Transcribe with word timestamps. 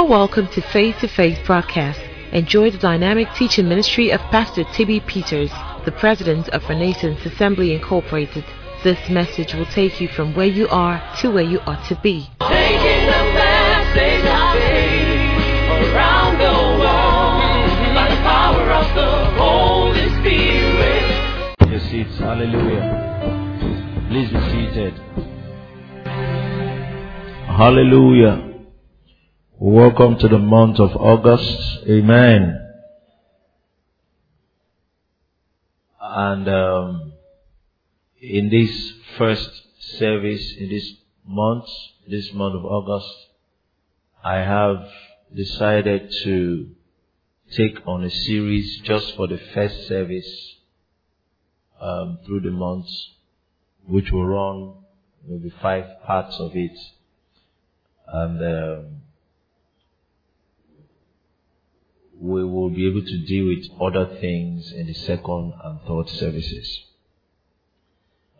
are 0.00 0.06
welcome 0.06 0.48
to 0.48 0.62
Faith 0.62 0.96
to 0.98 1.06
Faith 1.06 1.38
broadcast. 1.44 2.00
Enjoy 2.32 2.70
the 2.70 2.78
dynamic 2.78 3.28
teaching 3.34 3.68
ministry 3.68 4.10
of 4.10 4.18
Pastor 4.30 4.64
Tibby 4.72 5.00
Peters, 5.00 5.50
the 5.84 5.92
president 5.92 6.48
of 6.48 6.66
Renaissance 6.70 7.26
Assembly 7.26 7.74
Incorporated. 7.74 8.42
This 8.82 9.10
message 9.10 9.52
will 9.52 9.66
take 9.66 10.00
you 10.00 10.08
from 10.08 10.34
where 10.34 10.46
you 10.46 10.68
are 10.68 11.02
to 11.18 11.30
where 11.30 11.44
you 11.44 11.60
ought 11.66 11.86
to 11.88 11.96
be. 11.96 12.30
Taking 12.40 13.04
the 13.12 13.24
message 13.36 14.24
of 14.24 14.54
faith 14.56 15.92
around 15.92 16.38
the 16.38 16.54
world 16.80 17.94
by 17.94 18.08
the 18.08 18.22
power 18.22 18.72
of 18.72 18.94
the 18.94 19.10
Holy 19.38 20.08
Spirit. 20.20 21.70
Your 21.70 21.80
seats. 21.90 22.16
Hallelujah. 22.18 24.06
Please 24.08 24.30
be 24.30 24.40
seated. 24.48 24.94
Hallelujah. 27.44 28.49
Welcome 29.62 30.16
to 30.20 30.26
the 30.26 30.38
month 30.38 30.80
of 30.80 30.96
August. 30.96 31.80
Amen. 31.86 32.66
And 36.00 36.48
um, 36.48 37.12
in 38.22 38.48
this 38.48 38.94
first 39.18 39.50
service 39.98 40.54
in 40.58 40.70
this 40.70 40.94
month, 41.26 41.66
this 42.08 42.32
month 42.32 42.54
of 42.54 42.64
August, 42.64 43.14
I 44.24 44.36
have 44.36 44.88
decided 45.36 46.10
to 46.22 46.70
take 47.54 47.86
on 47.86 48.02
a 48.02 48.10
series 48.10 48.78
just 48.78 49.14
for 49.14 49.26
the 49.26 49.42
first 49.52 49.86
service 49.88 50.54
um, 51.78 52.18
through 52.24 52.40
the 52.40 52.50
month, 52.50 52.86
which 53.86 54.10
will 54.10 54.24
run 54.26 54.72
maybe 55.28 55.52
five 55.60 55.84
parts 56.06 56.34
of 56.40 56.52
it. 56.56 56.78
And 58.08 58.42
um, 58.42 58.86
we 62.20 62.44
will 62.44 62.68
be 62.68 62.86
able 62.86 63.00
to 63.02 63.18
deal 63.26 63.46
with 63.46 63.64
other 63.80 64.16
things 64.20 64.70
in 64.72 64.86
the 64.86 64.92
second 64.92 65.54
and 65.64 65.80
third 65.88 66.06
services. 66.10 66.82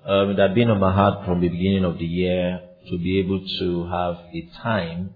Um, 0.04 0.30
it 0.30 0.54
been 0.54 0.70
on 0.70 0.80
my 0.80 0.92
heart 0.92 1.24
from 1.24 1.40
the 1.40 1.48
beginning 1.48 1.84
of 1.84 1.98
the 1.98 2.04
year 2.04 2.60
to 2.90 2.98
be 2.98 3.20
able 3.20 3.40
to 3.58 3.86
have 3.86 4.16
a 4.34 4.50
time 4.62 5.14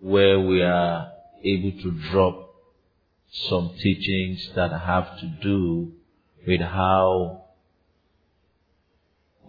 where 0.00 0.40
we 0.40 0.62
are 0.62 1.12
able 1.44 1.72
to 1.82 1.90
drop 2.10 2.54
some 3.48 3.74
teachings 3.82 4.50
that 4.54 4.72
have 4.72 5.18
to 5.20 5.26
do 5.42 5.92
with 6.46 6.60
how 6.60 7.44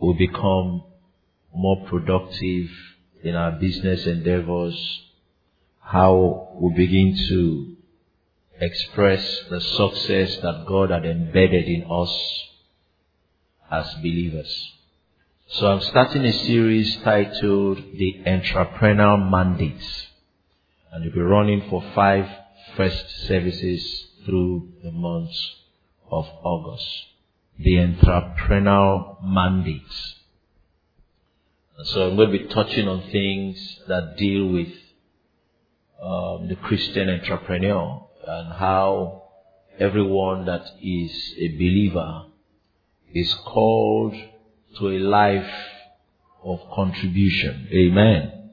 we 0.02 0.28
become 0.28 0.83
more 1.53 1.86
productive 1.88 2.70
in 3.23 3.36
our 3.36 3.52
business 3.52 4.05
endeavors, 4.05 4.75
how 5.80 6.58
we 6.59 6.73
begin 6.75 7.17
to 7.30 7.77
express 8.59 9.44
the 9.50 9.61
success 9.61 10.38
that 10.38 10.66
God 10.67 10.89
had 10.89 11.05
embedded 11.05 11.66
in 11.66 11.86
us 11.89 12.44
as 13.69 13.94
believers. 13.95 14.73
So 15.49 15.72
I'm 15.72 15.81
starting 15.81 16.25
a 16.25 16.33
series 16.33 16.97
titled 17.03 17.77
The 17.77 18.22
Entrepreneurial 18.25 19.30
Mandates. 19.30 20.08
And 20.91 21.05
it'll 21.05 21.16
be 21.16 21.22
running 21.22 21.69
for 21.69 21.83
five 21.94 22.27
first 22.75 23.27
services 23.27 24.08
through 24.25 24.69
the 24.83 24.92
month 24.92 25.31
of 26.11 26.25
August. 26.44 26.86
The 27.59 27.75
Entrepreneurial 27.75 29.23
Mandates. 29.23 30.16
And 31.77 31.88
so 31.88 32.09
I'm 32.09 32.16
going 32.16 32.31
to 32.31 32.39
be 32.39 32.53
touching 32.53 32.88
on 32.88 33.09
things 33.11 33.80
that 33.88 34.16
deal 34.17 34.47
with 34.47 34.69
um, 36.02 36.48
the 36.49 36.58
Christian 36.61 37.10
entrepreneur 37.10 38.06
and 38.27 38.54
how 38.54 39.23
everyone 39.80 40.45
that 40.45 40.65
is 40.82 41.33
a 41.38 41.48
believer 41.49 42.26
is 43.14 43.33
called 43.45 44.14
to 44.77 44.89
a 44.89 44.99
life 44.99 45.54
of 46.43 46.60
contribution. 46.73 47.67
Amen. 47.71 48.52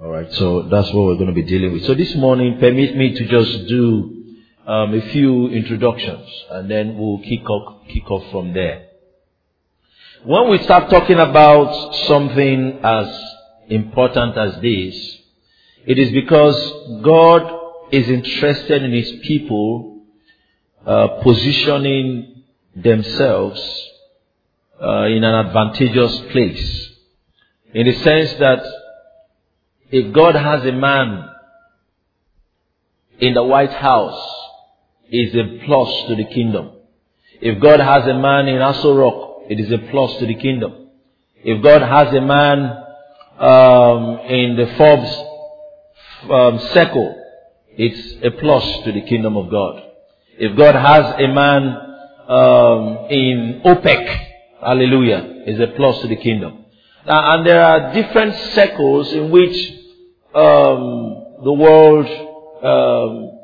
Alright, 0.00 0.32
so 0.34 0.62
that's 0.62 0.88
what 0.92 1.06
we're 1.06 1.16
going 1.16 1.26
to 1.26 1.32
be 1.34 1.42
dealing 1.42 1.72
with. 1.72 1.84
So 1.86 1.94
this 1.94 2.14
morning, 2.14 2.58
permit 2.58 2.96
me 2.96 3.14
to 3.14 3.26
just 3.26 3.68
do 3.68 4.24
um, 4.66 4.94
a 4.94 5.00
few 5.10 5.48
introductions 5.48 6.28
and 6.50 6.70
then 6.70 6.96
we'll 6.96 7.18
kick 7.18 7.48
off, 7.50 7.86
kick 7.88 8.10
off 8.10 8.30
from 8.30 8.54
there. 8.54 8.86
When 10.24 10.50
we 10.50 10.62
start 10.62 10.88
talking 10.88 11.18
about 11.18 11.94
something 12.06 12.78
as 12.82 13.24
important 13.68 14.36
as 14.36 14.60
this, 14.60 15.18
it 15.86 15.98
is 15.98 16.12
because 16.12 17.02
God 17.02 17.59
is 17.92 18.08
interested 18.08 18.82
in 18.82 18.92
his 18.92 19.10
people 19.22 20.02
uh, 20.86 21.08
positioning 21.22 22.44
themselves 22.74 23.60
uh, 24.80 25.04
in 25.04 25.24
an 25.24 25.46
advantageous 25.46 26.18
place. 26.32 26.88
In 27.74 27.86
the 27.86 27.92
sense 28.02 28.32
that 28.34 28.62
if 29.90 30.12
God 30.12 30.34
has 30.34 30.64
a 30.64 30.72
man 30.72 31.28
in 33.18 33.34
the 33.34 33.42
White 33.42 33.72
House, 33.72 34.40
is 35.10 35.34
a 35.34 35.64
plus 35.64 35.88
to 36.08 36.14
the 36.14 36.24
kingdom. 36.24 36.70
If 37.40 37.60
God 37.60 37.80
has 37.80 38.06
a 38.06 38.14
man 38.14 38.46
in 38.48 38.56
Aso 38.56 38.96
Rock, 38.96 39.42
it 39.48 39.58
is 39.58 39.72
a 39.72 39.78
plus 39.90 40.18
to 40.18 40.26
the 40.26 40.34
kingdom. 40.34 40.88
If 41.42 41.62
God 41.62 41.82
has 41.82 42.14
a 42.14 42.20
man 42.20 42.58
um, 43.38 44.18
in 44.28 44.56
the 44.56 44.72
Forbes 44.76 46.30
um, 46.30 46.58
circle, 46.72 47.19
it's 47.82 48.22
a 48.22 48.30
plus 48.30 48.64
to 48.84 48.92
the 48.92 49.00
kingdom 49.00 49.38
of 49.38 49.50
God. 49.50 49.82
If 50.38 50.54
God 50.54 50.74
has 50.74 51.14
a 51.18 51.28
man 51.28 51.62
um, 52.28 53.06
in 53.08 53.62
OPEC, 53.64 54.26
hallelujah, 54.60 55.44
is 55.46 55.58
a 55.58 55.68
plus 55.68 55.98
to 56.02 56.08
the 56.08 56.16
kingdom. 56.16 56.66
Now, 57.06 57.32
and 57.32 57.46
there 57.46 57.62
are 57.62 57.94
different 57.94 58.34
circles 58.54 59.10
in 59.14 59.30
which 59.30 59.56
um, 60.34 61.38
the 61.42 61.52
world 61.52 62.06
um, 62.62 63.38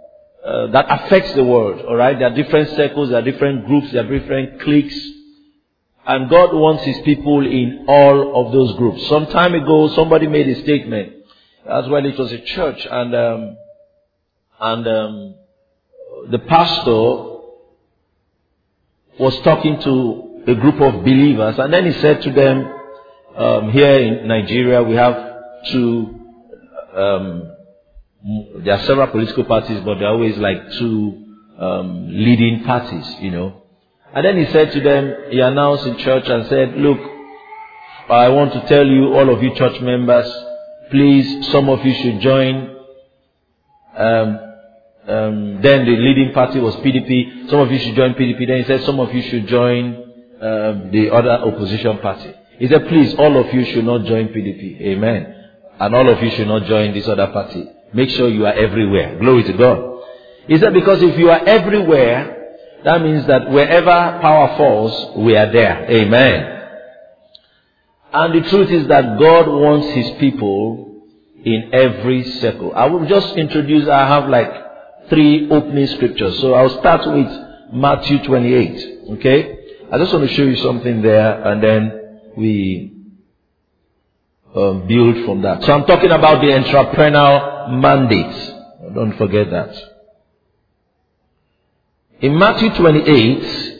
uh, 0.45 0.67
that 0.67 0.87
affects 0.91 1.33
the 1.33 1.43
world. 1.43 1.81
All 1.87 1.97
right, 1.97 2.19
there 2.19 2.31
are 2.31 2.35
different 2.35 2.77
circles, 2.77 3.09
there 3.09 3.21
are 3.21 3.31
different 3.31 3.65
groups, 3.67 3.91
there 3.93 4.05
are 4.05 4.19
different 4.19 4.61
cliques, 4.61 4.99
and 6.07 6.29
God 6.29 6.55
wants 6.55 6.85
His 6.85 6.99
people 7.07 7.41
in 7.47 7.87
all 7.89 8.47
of 8.47 8.53
those 8.53 8.77
groups. 8.77 9.09
Some 9.09 9.29
time 9.29 9.55
ago, 9.55 9.89
somebody 9.95 10.27
made 10.27 10.47
a 10.47 10.61
statement. 10.63 11.15
As 11.67 11.89
well, 11.89 12.05
it 12.05 12.19
was 12.19 12.31
a 12.33 12.41
church, 12.41 12.87
and 12.89 13.15
um, 13.15 13.57
and 14.61 14.87
um, 14.89 15.35
the 16.31 16.39
pastor 16.39 17.37
was 19.19 19.39
talking 19.43 19.81
to 19.81 20.43
a 20.47 20.55
group 20.55 20.81
of 20.81 21.05
believers, 21.05 21.59
and 21.59 21.73
then 21.73 21.87
he 21.87 21.93
said 22.01 22.23
to 22.23 22.33
them, 22.33 22.73
um, 23.37 23.71
"Here 23.71 23.99
in 23.99 24.29
Nigeria, 24.29 24.83
we 24.83 24.95
have 24.95 25.15
two. 25.71 26.21
Um, 26.95 27.53
there 28.59 28.75
are 28.75 28.83
several 28.85 29.07
political 29.09 29.45
parties, 29.45 29.81
but 29.85 29.99
there 29.99 30.09
are 30.09 30.15
always 30.15 30.37
like 30.39 30.73
two 30.73 31.25
um, 31.59 32.09
leading 32.09 32.65
parties, 32.65 33.07
you 33.21 33.31
know." 33.31 33.63
And 34.15 34.25
then 34.25 34.37
he 34.39 34.51
said 34.53 34.73
to 34.73 34.81
them, 34.81 35.31
he 35.31 35.41
announced 35.41 35.87
in 35.87 35.99
church 35.99 36.27
and 36.29 36.47
said, 36.47 36.77
"Look, 36.77 36.99
I 38.09 38.29
want 38.29 38.53
to 38.55 38.67
tell 38.67 38.87
you, 38.87 39.13
all 39.15 39.29
of 39.35 39.43
you 39.43 39.55
church 39.55 39.81
members, 39.81 40.33
please, 40.91 41.51
some 41.51 41.69
of 41.69 41.85
you 41.85 41.93
should 41.93 42.21
join." 42.21 42.77
Um, 45.09 45.63
then 45.63 45.85
the 45.85 45.97
leading 45.97 46.33
party 46.33 46.59
was 46.59 46.75
PDP. 46.77 47.49
Some 47.49 47.61
of 47.61 47.71
you 47.71 47.79
should 47.79 47.95
join 47.95 48.15
PDP. 48.15 48.47
Then 48.47 48.59
he 48.59 48.65
said 48.65 48.85
some 48.85 48.99
of 48.99 49.15
you 49.15 49.23
should 49.23 49.47
join 49.47 49.95
um, 50.41 50.91
the 50.91 51.11
other 51.13 51.31
opposition 51.31 51.99
party. 51.99 52.35
He 52.59 52.69
said, 52.69 52.89
please, 52.89 53.15
all 53.15 53.37
of 53.37 53.53
you 53.55 53.65
should 53.67 53.85
not 53.85 54.05
join 54.05 54.29
PDP. 54.29 54.81
Amen. 54.81 55.35
And 55.79 55.95
all 55.95 56.09
of 56.09 56.23
you 56.23 56.31
should 56.31 56.49
not 56.49 56.65
join 56.65 56.95
this 56.95 57.07
other 57.07 57.29
party. 57.29 57.69
Make 57.93 58.11
sure 58.11 58.29
you 58.29 58.47
are 58.47 58.53
everywhere. 58.53 59.19
Glory 59.19 59.45
to 59.45 59.53
God. 59.53 60.03
He 60.49 60.59
said, 60.59 60.73
because 60.75 61.03
if 61.03 61.19
you 61.19 61.31
are 61.31 61.45
everywhere, 61.45 62.57
that 62.85 63.03
means 63.03 63.27
that 63.27 63.51
wherever 63.51 64.19
power 64.21 64.57
falls, 64.57 65.17
we 65.19 65.37
are 65.37 65.53
there. 65.53 65.87
Amen. 65.91 66.53
And 68.13 68.35
the 68.35 68.49
truth 68.49 68.71
is 68.71 68.89
that 68.89 69.19
God 69.19 69.47
wants 69.49 69.89
His 69.89 70.19
people 70.19 71.03
in 71.45 71.71
every 71.73 72.25
circle. 72.41 72.73
I 72.75 72.87
will 72.87 73.07
just 73.07 73.37
introduce, 73.37 73.89
I 73.89 74.07
have 74.07 74.29
like 74.29 74.66
three 75.09 75.49
opening 75.51 75.87
scriptures. 75.89 76.39
So 76.41 76.55
I'll 76.55 76.79
start 76.81 77.07
with 77.07 77.29
Matthew 77.73 78.23
28. 78.25 79.11
Okay? 79.13 79.59
I 79.93 79.99
just 79.99 80.13
want 80.13 80.29
to 80.29 80.35
show 80.35 80.43
you 80.43 80.57
something 80.57 81.03
there 81.03 81.43
and 81.45 81.63
then 81.63 82.21
we 82.37 82.93
um, 84.55 84.87
build 84.87 85.25
from 85.25 85.43
that. 85.43 85.63
So 85.65 85.73
I'm 85.73 85.85
talking 85.87 86.11
about 86.11 86.41
the 86.41 86.49
entrepreneurial 86.49 87.81
mandate. 87.81 88.55
Don't 88.95 89.17
forget 89.17 89.51
that. 89.51 89.75
In 92.21 92.39
Matthew 92.39 92.75
28, 92.75 93.79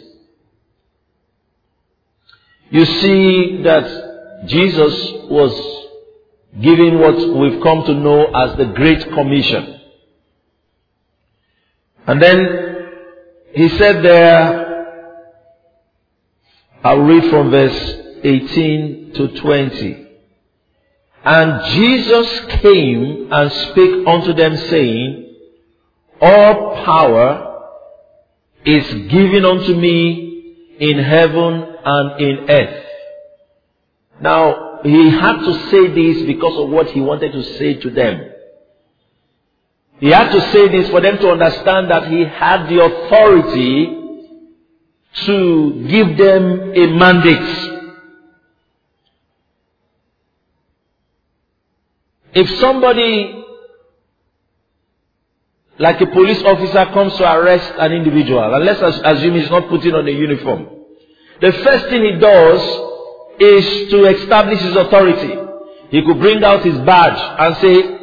you 2.71 2.85
see 2.85 3.63
that 3.63 4.47
Jesus 4.47 5.13
was 5.31 5.87
giving 6.61 6.99
what 6.99 7.17
we've 7.17 7.63
come 7.63 7.85
to 7.85 7.95
know 7.95 8.27
as 8.27 8.57
the 8.59 8.67
Great 8.67 9.03
Commission. 9.15 9.76
And 12.07 12.23
then 12.23 12.89
he 13.53 13.69
said 13.71 14.03
there, 14.03 14.67
I'll 16.85 17.01
read 17.01 17.31
from 17.31 17.51
verse 17.51 17.97
18 18.23 19.13
to 19.15 19.29
20. 19.41 20.07
And 21.25 21.65
Jesus 21.75 22.61
came 22.61 23.29
and 23.33 23.51
spake 23.51 24.07
unto 24.07 24.33
them, 24.35 24.57
saying, 24.57 25.35
All 26.21 26.85
power 26.85 27.65
is 28.65 28.85
given 29.09 29.45
unto 29.45 29.75
me 29.75 30.55
in 30.79 30.99
heaven 30.99 31.77
and 31.85 32.21
in 32.21 32.51
earth. 32.51 32.85
Now, 34.21 34.81
he 34.85 35.11
had 35.11 35.39
to 35.39 35.71
say 35.71 35.89
this 35.89 36.27
because 36.27 36.57
of 36.59 36.71
what 36.71 36.91
he 36.91 37.01
wanted 37.01 37.33
to 37.33 37.43
say 37.59 37.75
to 37.75 37.91
them. 37.91 38.31
He 39.99 40.11
had 40.11 40.31
to 40.31 40.41
say 40.53 40.69
this 40.69 40.91
for 40.91 41.01
them 41.01 41.17
to 41.19 41.31
understand 41.31 41.91
that 41.91 42.09
he 42.09 42.25
had 42.25 42.69
the 42.69 42.85
authority 42.85 43.97
to 45.25 45.87
give 45.89 46.19
them 46.19 46.73
a 46.75 46.87
mandate. 46.93 47.73
If 52.35 52.51
somebody, 52.61 53.43
like 55.79 55.99
a 56.03 56.07
police 56.07 56.43
officer, 56.43 56.85
comes 56.93 57.17
to 57.17 57.33
arrest 57.33 57.73
an 57.79 57.93
individual, 57.93 58.55
and 58.55 58.65
let's 58.67 58.83
assume 58.83 59.37
he's 59.37 59.51
not 59.51 59.71
putting 59.71 59.95
on 59.95 60.07
a 60.07 60.11
uniform, 60.11 60.69
the 61.41 61.53
first 61.53 61.89
thing 61.89 62.05
he 62.05 62.13
does 62.19 62.61
is 63.41 63.91
to 63.91 64.05
establish 64.05 64.61
his 64.61 64.77
authority. 64.77 65.35
He 65.91 66.03
could 66.03 66.19
bring 66.19 66.45
out 66.45 66.63
his 66.63 66.77
badge 66.81 67.19
and 67.41 67.57
say, 67.57 67.96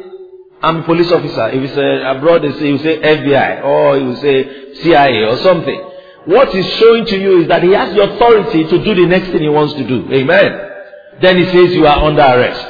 I'm 0.64 0.76
a 0.78 0.82
police 0.82 1.12
officer. 1.12 1.48
If 1.48 1.60
he's 1.60 1.76
uh, 1.76 2.16
abroad, 2.16 2.42
he 2.44 2.72
will 2.72 2.78
say 2.78 2.98
FBI 3.00 3.62
or 3.62 4.02
will 4.02 4.16
say 4.16 4.74
CIA 4.82 5.24
or 5.24 5.36
something. 5.38 5.90
What 6.24 6.48
he's 6.48 6.66
showing 6.76 7.04
to 7.06 7.18
you 7.20 7.42
is 7.42 7.48
that 7.48 7.62
he 7.62 7.72
has 7.72 7.94
the 7.94 8.02
authority 8.02 8.64
to 8.64 8.84
do 8.84 8.94
the 8.94 9.06
next 9.06 9.28
thing 9.28 9.42
he 9.42 9.48
wants 9.48 9.74
to 9.74 9.86
do. 9.86 10.10
Amen. 10.10 10.70
Then 11.20 11.36
he 11.36 11.44
says 11.44 11.74
you 11.74 11.86
are 11.86 12.02
under 12.02 12.22
arrest. 12.22 12.64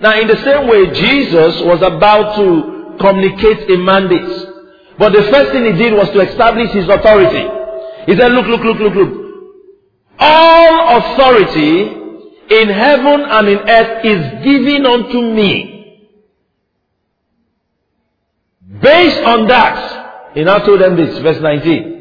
Now, 0.00 0.18
in 0.20 0.28
the 0.28 0.36
same 0.44 0.68
way, 0.68 0.90
Jesus 0.92 1.60
was 1.62 1.82
about 1.82 2.36
to 2.36 2.96
communicate 3.00 3.68
a 3.68 3.78
mandate. 3.78 4.48
But 4.98 5.12
the 5.12 5.24
first 5.24 5.50
thing 5.50 5.64
he 5.64 5.72
did 5.72 5.92
was 5.92 6.08
to 6.10 6.20
establish 6.20 6.70
his 6.70 6.88
authority. 6.88 7.44
He 8.06 8.16
said, 8.16 8.30
look, 8.30 8.46
look, 8.46 8.62
look, 8.62 8.78
look, 8.78 8.94
look. 8.94 9.24
All 10.20 10.98
authority 10.98 11.80
in 12.50 12.68
heaven 12.68 13.20
and 13.22 13.48
in 13.48 13.58
earth 13.58 14.04
is 14.04 14.44
given 14.44 14.86
unto 14.86 15.20
me. 15.20 15.73
Based 18.80 19.20
on 19.20 19.46
that, 19.48 20.34
he 20.34 20.42
now 20.42 20.58
told 20.58 20.80
them 20.80 20.96
this, 20.96 21.18
verse 21.18 21.40
19. 21.40 21.94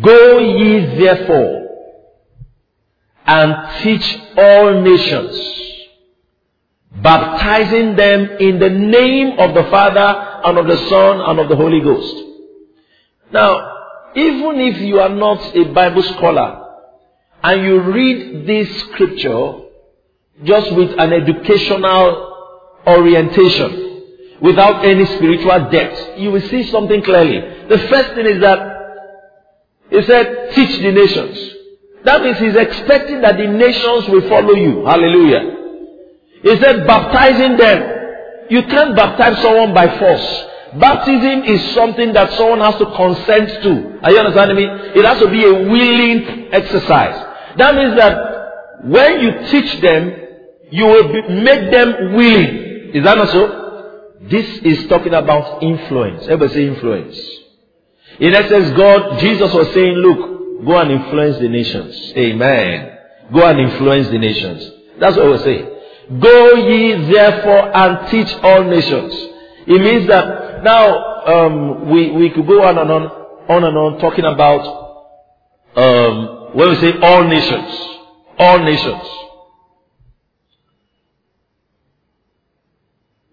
Go 0.00 0.38
ye 0.38 0.96
therefore 0.96 1.68
and 3.26 3.82
teach 3.82 4.18
all 4.36 4.80
nations 4.80 5.52
baptizing 7.02 7.96
them 7.96 8.28
in 8.38 8.58
the 8.58 8.70
name 8.70 9.38
of 9.38 9.54
the 9.54 9.64
Father 9.70 10.40
and 10.44 10.58
of 10.58 10.66
the 10.66 10.88
Son 10.88 11.20
and 11.20 11.38
of 11.40 11.48
the 11.48 11.56
Holy 11.56 11.80
Ghost. 11.80 12.14
Now, 13.32 13.72
even 14.14 14.60
if 14.60 14.80
you 14.80 15.00
are 15.00 15.08
not 15.08 15.56
a 15.56 15.64
Bible 15.72 16.02
scholar 16.02 16.64
and 17.42 17.62
you 17.64 17.80
read 17.80 18.46
this 18.46 18.80
scripture 18.82 19.54
just 20.44 20.72
with 20.72 20.90
an 20.98 21.12
educational 21.12 22.28
orientation, 22.86 23.91
without 24.42 24.84
any 24.84 25.06
spiritual 25.06 25.70
depth, 25.70 26.18
you 26.18 26.30
will 26.30 26.42
see 26.48 26.68
something 26.70 27.02
clearly. 27.02 27.40
The 27.68 27.78
first 27.88 28.14
thing 28.14 28.26
is 28.26 28.40
that 28.40 28.72
he 29.90 30.02
said, 30.02 30.52
teach 30.54 30.80
the 30.82 30.90
nations. 30.90 31.54
That 32.04 32.22
means 32.22 32.38
he's 32.38 32.56
expecting 32.56 33.20
that 33.20 33.36
the 33.36 33.46
nations 33.46 34.08
will 34.08 34.28
follow 34.28 34.54
you. 34.54 34.84
Hallelujah. 34.84 35.58
He 36.42 36.56
said, 36.60 36.86
baptizing 36.86 37.56
them. 37.56 38.00
You 38.50 38.62
can't 38.64 38.96
baptize 38.96 39.40
someone 39.42 39.72
by 39.72 39.98
force. 39.98 40.44
Baptism 40.80 41.44
is 41.44 41.74
something 41.74 42.12
that 42.14 42.32
someone 42.32 42.60
has 42.60 42.76
to 42.78 42.86
consent 42.96 43.62
to. 43.62 44.00
Are 44.02 44.10
you 44.10 44.18
understanding 44.18 44.56
me? 44.56 44.64
It 44.98 45.04
has 45.04 45.18
to 45.20 45.28
be 45.28 45.44
a 45.44 45.52
willing 45.52 46.48
exercise. 46.52 47.26
That 47.58 47.74
means 47.74 47.94
that 47.96 48.84
when 48.84 49.20
you 49.20 49.30
teach 49.50 49.80
them, 49.80 50.16
you 50.70 50.86
will 50.86 51.12
be, 51.12 51.22
make 51.42 51.70
them 51.70 52.14
willing. 52.14 52.94
Is 52.94 53.04
that 53.04 53.18
not 53.18 53.28
so? 53.28 53.61
This 54.30 54.46
is 54.58 54.86
talking 54.88 55.14
about 55.14 55.62
influence. 55.62 56.22
Everybody 56.24 56.54
say 56.54 56.66
influence. 56.68 57.18
In 58.20 58.34
essence, 58.34 58.76
God, 58.76 59.18
Jesus 59.20 59.52
was 59.52 59.72
saying, 59.74 59.94
look, 59.94 60.64
go 60.64 60.78
and 60.78 60.92
influence 60.92 61.38
the 61.38 61.48
nations. 61.48 62.12
Amen. 62.16 62.98
Go 63.32 63.44
and 63.46 63.58
influence 63.58 64.08
the 64.08 64.18
nations. 64.18 64.70
That's 65.00 65.16
what 65.16 65.26
we're 65.26 65.42
saying. 65.42 65.68
Go 66.20 66.54
ye 66.54 67.10
therefore 67.10 67.76
and 67.76 68.10
teach 68.10 68.32
all 68.42 68.64
nations. 68.64 69.12
It 69.66 69.80
means 69.80 70.06
that 70.08 70.62
now 70.62 71.24
um, 71.26 71.90
we, 71.90 72.10
we 72.10 72.30
could 72.30 72.46
go 72.46 72.62
on 72.62 72.78
and 72.78 72.90
on, 72.90 73.02
on 73.48 73.64
and 73.64 73.76
on 73.76 73.98
talking 73.98 74.24
about 74.24 74.82
um, 75.74 76.54
when 76.54 76.68
we 76.68 76.76
say 76.76 76.92
all 77.00 77.24
nations, 77.24 77.98
all 78.38 78.58
nations. 78.58 79.02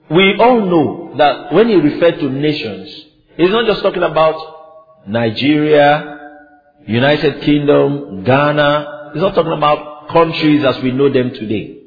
We 0.09 0.35
all 0.39 0.61
know 0.61 1.13
that 1.17 1.53
when 1.53 1.67
he 1.69 1.75
referred 1.75 2.19
to 2.19 2.29
nations, 2.29 2.89
he's 3.37 3.51
not 3.51 3.65
just 3.65 3.81
talking 3.83 4.03
about 4.03 5.05
Nigeria, 5.07 6.17
United 6.87 7.41
Kingdom, 7.41 8.23
Ghana. 8.23 9.11
He's 9.13 9.21
not 9.21 9.35
talking 9.35 9.53
about 9.53 10.09
countries 10.09 10.65
as 10.65 10.81
we 10.81 10.91
know 10.91 11.09
them 11.09 11.31
today. 11.31 11.77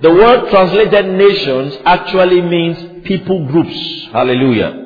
The 0.00 0.10
word 0.12 0.50
translated 0.50 1.06
nations 1.06 1.76
actually 1.84 2.42
means 2.42 3.06
people 3.06 3.46
groups. 3.46 4.08
Hallelujah. 4.12 4.84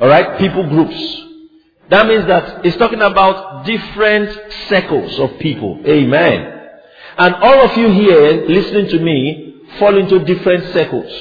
Alright? 0.00 0.38
People 0.38 0.68
groups. 0.68 1.22
That 1.90 2.06
means 2.06 2.26
that 2.26 2.66
it's 2.66 2.76
talking 2.78 3.02
about 3.02 3.64
different 3.64 4.36
circles 4.68 5.18
of 5.20 5.38
people. 5.38 5.80
Amen. 5.86 6.52
And 7.18 7.34
all 7.36 7.70
of 7.70 7.76
you 7.76 7.90
here 7.92 8.46
listening 8.48 8.88
to 8.88 8.98
me 8.98 9.45
fall 9.78 9.96
into 9.98 10.24
different 10.24 10.72
circles. 10.72 11.12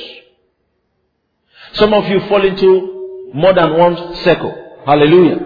Some 1.73 1.93
of 1.93 2.07
you 2.07 2.19
fall 2.27 2.45
into 2.45 3.31
more 3.33 3.53
than 3.53 3.77
one 3.77 4.15
circle. 4.17 4.81
Hallelujah. 4.85 5.39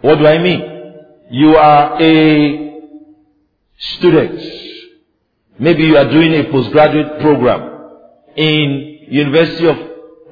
What 0.00 0.18
do 0.18 0.26
I 0.26 0.38
mean? 0.38 0.94
You 1.30 1.56
are 1.56 2.00
a 2.00 2.80
student. 3.78 4.40
Maybe 5.58 5.84
you 5.84 5.96
are 5.96 6.10
doing 6.10 6.34
a 6.34 6.50
postgraduate 6.50 7.20
program 7.20 7.90
in 8.36 9.06
University 9.08 9.66
of 9.66 9.76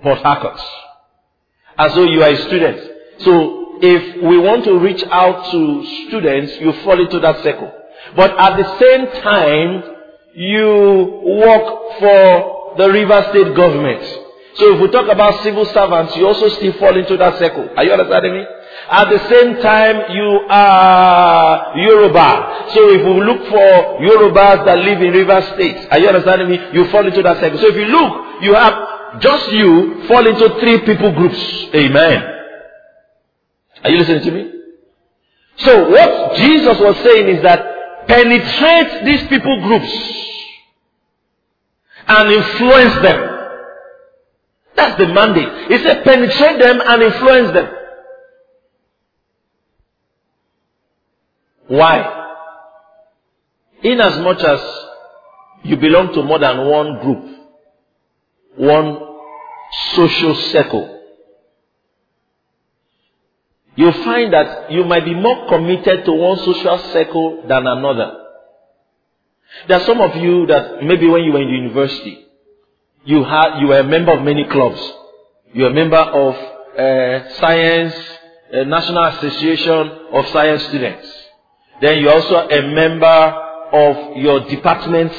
Port 0.03 0.19
Harcourt. 0.19 0.61
And 1.79 1.93
so 1.93 2.05
you 2.05 2.23
are 2.23 2.31
a 2.31 2.37
student. 2.49 2.79
So 3.19 3.79
if 3.83 4.23
we 4.23 4.39
want 4.39 4.65
to 4.65 4.79
reach 4.79 5.03
out 5.11 5.51
to 5.53 6.07
students, 6.09 6.53
you 6.61 6.73
fall 6.85 7.01
into 7.01 7.19
that 7.21 7.43
circle. 7.43 7.73
But 8.17 8.39
at 8.39 8.57
the 8.57 8.79
same 8.79 9.23
time, 9.23 9.83
you 10.35 11.21
work 11.45 11.99
for 11.99 12.75
the 12.79 12.89
River 12.91 13.27
State 13.31 13.55
government. 13.55 14.03
So 14.55 14.75
if 14.75 14.81
we 14.81 14.89
talk 14.91 15.09
about 15.11 15.43
civil 15.43 15.65
servants, 15.67 16.15
you 16.17 16.27
also 16.27 16.49
still 16.51 16.73
fall 16.75 16.97
into 16.97 17.17
that 17.17 17.39
circle. 17.39 17.69
Are 17.77 17.85
you 17.85 17.93
understanding 17.93 18.35
me? 18.35 18.45
At 18.91 19.09
the 19.09 19.19
same 19.29 19.63
time, 19.63 20.13
you 20.15 20.41
are 20.49 21.73
Yoruba. 21.79 22.69
So 22.75 22.91
if 22.91 23.01
we 23.05 23.25
look 23.25 23.49
for 23.49 24.01
Yorubas 24.05 24.65
that 24.67 24.79
live 24.79 25.01
in 25.01 25.13
river 25.13 25.41
states, 25.55 25.87
are 25.91 25.99
you 25.99 26.09
understanding 26.09 26.49
me? 26.51 26.59
You 26.75 26.89
fall 26.91 27.07
into 27.07 27.23
that 27.23 27.41
circle. 27.41 27.59
So 27.59 27.69
if 27.69 27.77
you 27.77 27.87
look, 27.87 28.43
you 28.43 28.55
have 28.55 29.21
just 29.21 29.53
you 29.53 30.05
fall 30.07 30.27
into 30.27 30.49
three 30.61 30.81
people 30.81 31.13
groups. 31.13 31.39
Amen. 31.75 32.23
Are 33.85 33.91
you 33.91 33.99
listening 33.99 34.23
to 34.25 34.31
me? 34.31 34.53
So 35.59 35.89
what 35.91 36.37
Jesus 36.37 36.79
was 36.79 36.97
saying 37.05 37.29
is 37.37 37.43
that 37.43 37.72
penetrate 38.13 39.05
these 39.07 39.27
people 39.29 39.61
groups 39.63 39.93
and 42.07 42.31
influence 42.31 42.95
them. 43.03 43.39
That's 44.77 44.99
the 44.99 45.09
mandate. 45.09 45.71
He 45.71 45.79
said 45.79 46.05
penetrate 46.05 46.59
them 46.59 46.81
and 46.85 47.03
influence 47.03 47.53
them. 47.53 47.75
Why? 51.69 52.19
In 53.83 54.01
as 54.01 54.19
much 54.21 54.43
as 54.43 54.61
you 55.65 55.77
belong 55.77 56.13
to 56.13 56.23
more 56.23 56.39
than 56.39 56.69
one 56.69 57.01
group, 57.01 57.39
one 58.57 58.99
social 59.95 60.35
circle, 60.35 61.02
you 63.77 63.91
find 64.05 64.33
that 64.33 64.71
you 64.71 64.85
might 64.85 65.05
be 65.05 65.15
more 65.15 65.49
committed 65.49 66.05
to 66.05 66.13
one 66.13 66.39
social 66.39 66.79
circle 66.93 67.45
than 67.47 67.67
another. 67.67 68.19
There 69.69 69.81
are 69.81 69.85
some 69.85 70.01
of 70.01 70.17
you 70.17 70.47
that 70.47 70.83
maybe 70.83 71.07
when 71.09 71.25
you 71.25 71.33
were 71.33 71.43
in 71.43 71.49
university, 71.49 72.27
you 73.05 73.25
had, 73.25 73.61
you 73.61 73.69
were 73.69 73.81
a 73.81 73.85
member 73.85 74.13
of 74.13 74.23
many 74.23 74.45
clubs. 74.45 74.81
You 75.53 75.65
were 75.65 75.71
a 75.71 75.75
member 75.75 75.97
of 75.97 76.35
uh, 76.79 77.35
science, 77.35 77.95
uh, 78.53 78.65
National 78.65 79.05
Association 79.05 79.91
of 80.13 80.27
Science 80.29 80.63
Students. 80.65 81.09
Then 81.81 81.99
you're 82.01 82.13
also 82.13 82.49
a 82.49 82.75
member 82.75 83.07
of 83.73 84.17
your 84.17 84.49
department's 84.49 85.17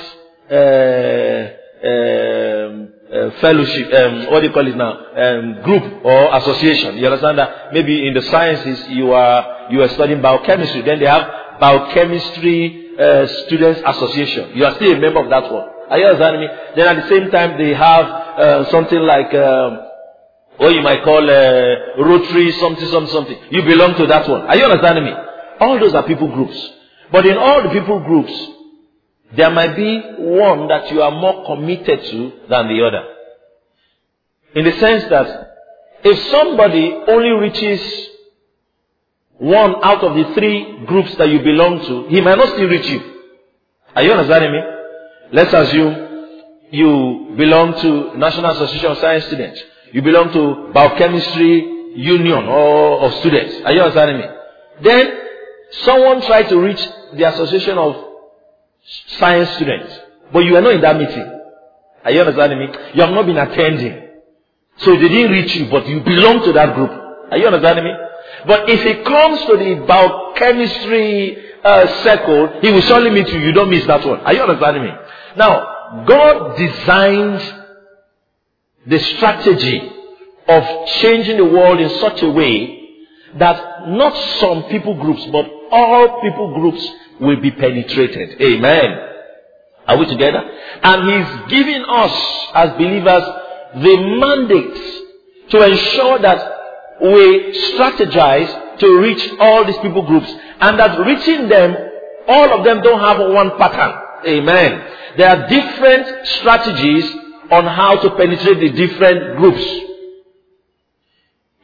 uh, 0.49 1.49
um, 1.83 2.92
uh, 3.13 3.31
fellowship, 3.39 3.93
um, 3.93 4.31
what 4.31 4.39
do 4.41 4.47
you 4.47 4.53
call 4.53 4.67
it 4.67 4.75
now, 4.75 4.93
um, 5.15 5.61
group 5.63 6.03
or 6.03 6.35
association. 6.37 6.97
You 6.97 7.05
understand 7.05 7.37
that? 7.37 7.73
Maybe 7.73 8.07
in 8.07 8.13
the 8.13 8.21
sciences 8.23 8.89
you 8.89 9.11
are 9.11 9.71
you 9.71 9.81
are 9.81 9.89
studying 9.89 10.21
biochemistry. 10.21 10.81
Then 10.81 10.99
they 10.99 11.05
have 11.05 11.59
biochemistry 11.59 12.97
uh, 12.99 13.27
students 13.45 13.81
association. 13.85 14.51
You 14.55 14.65
are 14.65 14.75
still 14.75 14.93
a 14.93 14.99
member 14.99 15.23
of 15.23 15.29
that 15.29 15.51
one. 15.51 15.69
Are 15.89 15.99
you 15.99 16.05
understanding 16.05 16.41
me? 16.41 16.47
Then 16.75 16.87
at 16.87 17.03
the 17.03 17.09
same 17.09 17.29
time 17.29 17.57
they 17.57 17.73
have 17.73 18.05
uh, 18.05 18.71
something 18.71 18.99
like 18.99 19.33
um, 19.35 19.79
what 20.57 20.73
you 20.73 20.81
might 20.81 21.03
call 21.03 21.21
uh, 21.21 22.03
Rotary 22.03 22.51
something 22.53 22.87
something 22.87 23.13
something. 23.13 23.37
You 23.51 23.61
belong 23.63 23.95
to 23.95 24.07
that 24.07 24.27
one. 24.27 24.41
Are 24.41 24.55
you 24.55 24.63
understanding 24.65 25.05
me? 25.05 25.13
All 25.59 25.79
those 25.79 25.93
are 25.93 26.03
people 26.03 26.29
groups. 26.33 26.57
But 27.11 27.25
in 27.27 27.37
all 27.37 27.61
the 27.61 27.69
people 27.69 27.99
groups, 27.99 28.33
there 29.35 29.49
might 29.49 29.75
be 29.75 29.99
one 30.17 30.67
that 30.67 30.91
you 30.91 31.01
are 31.01 31.11
more 31.11 31.45
committed 31.45 32.03
to 32.05 32.31
than 32.49 32.67
the 32.67 32.85
other. 32.85 33.03
In 34.55 34.65
the 34.65 34.71
sense 34.79 35.05
that 35.09 35.55
if 36.03 36.19
somebody 36.29 36.91
only 37.07 37.29
reaches 37.29 37.81
one 39.37 39.75
out 39.83 40.03
of 40.03 40.15
the 40.15 40.33
three 40.35 40.85
groups 40.85 41.15
that 41.15 41.29
you 41.29 41.39
belong 41.39 41.79
to, 41.85 42.07
he 42.09 42.21
might 42.21 42.37
not 42.37 42.49
still 42.49 42.67
reach 42.67 42.87
you. 42.87 43.01
Are 43.95 44.03
you 44.03 44.11
understanding 44.11 44.51
me? 44.51 44.59
Let's 45.31 45.53
assume 45.53 46.37
you 46.71 47.33
belong 47.35 47.79
to 47.81 48.17
National 48.17 48.51
Association 48.51 48.91
of 48.91 48.97
Science 48.99 49.25
Students. 49.25 49.61
You 49.91 50.01
belong 50.01 50.31
to 50.33 50.71
Biochemistry 50.73 51.95
Union 51.95 52.45
or 52.47 53.01
of 53.01 53.13
students. 53.19 53.55
Are 53.65 53.71
you 53.71 53.81
understanding 53.81 54.17
me? 54.17 54.25
Then 54.83 55.19
someone 55.83 56.21
tried 56.21 56.49
to 56.49 56.59
reach 56.59 56.83
the 57.13 57.27
Association 57.29 57.77
of 57.77 58.12
Science 59.17 59.49
Students, 59.55 59.93
but 60.31 60.39
you 60.39 60.55
are 60.57 60.61
not 60.61 60.73
in 60.73 60.81
that 60.81 60.97
meeting. 60.97 61.41
Are 62.03 62.11
you 62.11 62.19
understanding 62.19 62.59
me? 62.59 62.67
You 62.93 63.01
have 63.01 63.11
not 63.11 63.25
been 63.25 63.37
attending. 63.37 64.09
So 64.77 64.91
they 64.91 65.07
didn't 65.07 65.31
reach 65.31 65.55
you, 65.55 65.69
but 65.69 65.87
you 65.87 66.01
belong 66.01 66.43
to 66.43 66.53
that 66.53 66.75
group. 66.75 66.91
Are 67.31 67.37
you 67.37 67.45
understanding 67.45 67.85
me? 67.85 67.91
But 68.45 68.69
if 68.69 68.85
it 68.85 69.05
comes 69.05 69.39
to 69.41 69.57
the 69.57 69.85
biochemistry 69.87 71.37
uh, 71.63 72.03
circle, 72.03 72.59
he 72.61 72.71
will 72.71 72.81
surely 72.81 73.09
meet 73.09 73.27
you. 73.29 73.39
You 73.39 73.53
don't 73.53 73.69
miss 73.69 73.85
that 73.85 74.05
one. 74.05 74.19
Are 74.21 74.33
you 74.33 74.41
understanding 74.41 74.83
me? 74.83 74.89
Now, 75.37 76.03
God 76.05 76.57
designed 76.57 77.63
the 78.85 78.99
strategy 78.99 79.91
of 80.47 80.87
changing 80.99 81.37
the 81.37 81.45
world 81.45 81.79
in 81.79 81.89
such 81.99 82.21
a 82.21 82.29
way 82.29 82.79
that 83.37 83.87
not 83.89 84.15
some 84.39 84.63
people 84.63 84.95
groups, 84.95 85.25
but 85.31 85.49
all 85.71 86.21
people 86.21 86.53
groups 86.59 86.85
will 87.23 87.41
be 87.41 87.51
penetrated. 87.51 88.41
Amen. 88.41 88.99
Are 89.87 89.97
we 89.97 90.05
together? 90.05 90.41
And 90.83 91.09
He's 91.09 91.49
giving 91.49 91.83
us 91.83 92.47
as 92.53 92.69
believers 92.77 93.23
the 93.75 94.17
mandate 94.19 95.49
to 95.49 95.61
ensure 95.61 96.19
that 96.19 96.53
we 97.01 97.51
strategize 97.73 98.79
to 98.79 98.99
reach 98.99 99.29
all 99.39 99.65
these 99.65 99.77
people 99.77 100.03
groups 100.03 100.31
and 100.61 100.79
that 100.79 100.99
reaching 100.99 101.49
them, 101.49 101.75
all 102.27 102.57
of 102.57 102.63
them 102.63 102.81
don't 102.81 102.99
have 102.99 103.19
one 103.31 103.57
pattern. 103.57 103.99
Amen. 104.25 104.87
There 105.17 105.29
are 105.29 105.47
different 105.47 106.27
strategies 106.27 107.05
on 107.51 107.65
how 107.65 108.01
to 108.01 108.09
penetrate 108.15 108.59
the 108.59 108.69
different 108.69 109.37
groups. 109.37 109.63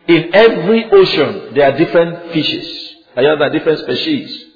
In 0.07 0.31
every 0.33 0.91
ocean, 0.91 1.53
there 1.53 1.71
are 1.71 1.77
different 1.77 2.33
fishes. 2.33 2.95
There 3.15 3.41
are 3.41 3.49
different 3.49 3.79
species. 3.79 4.48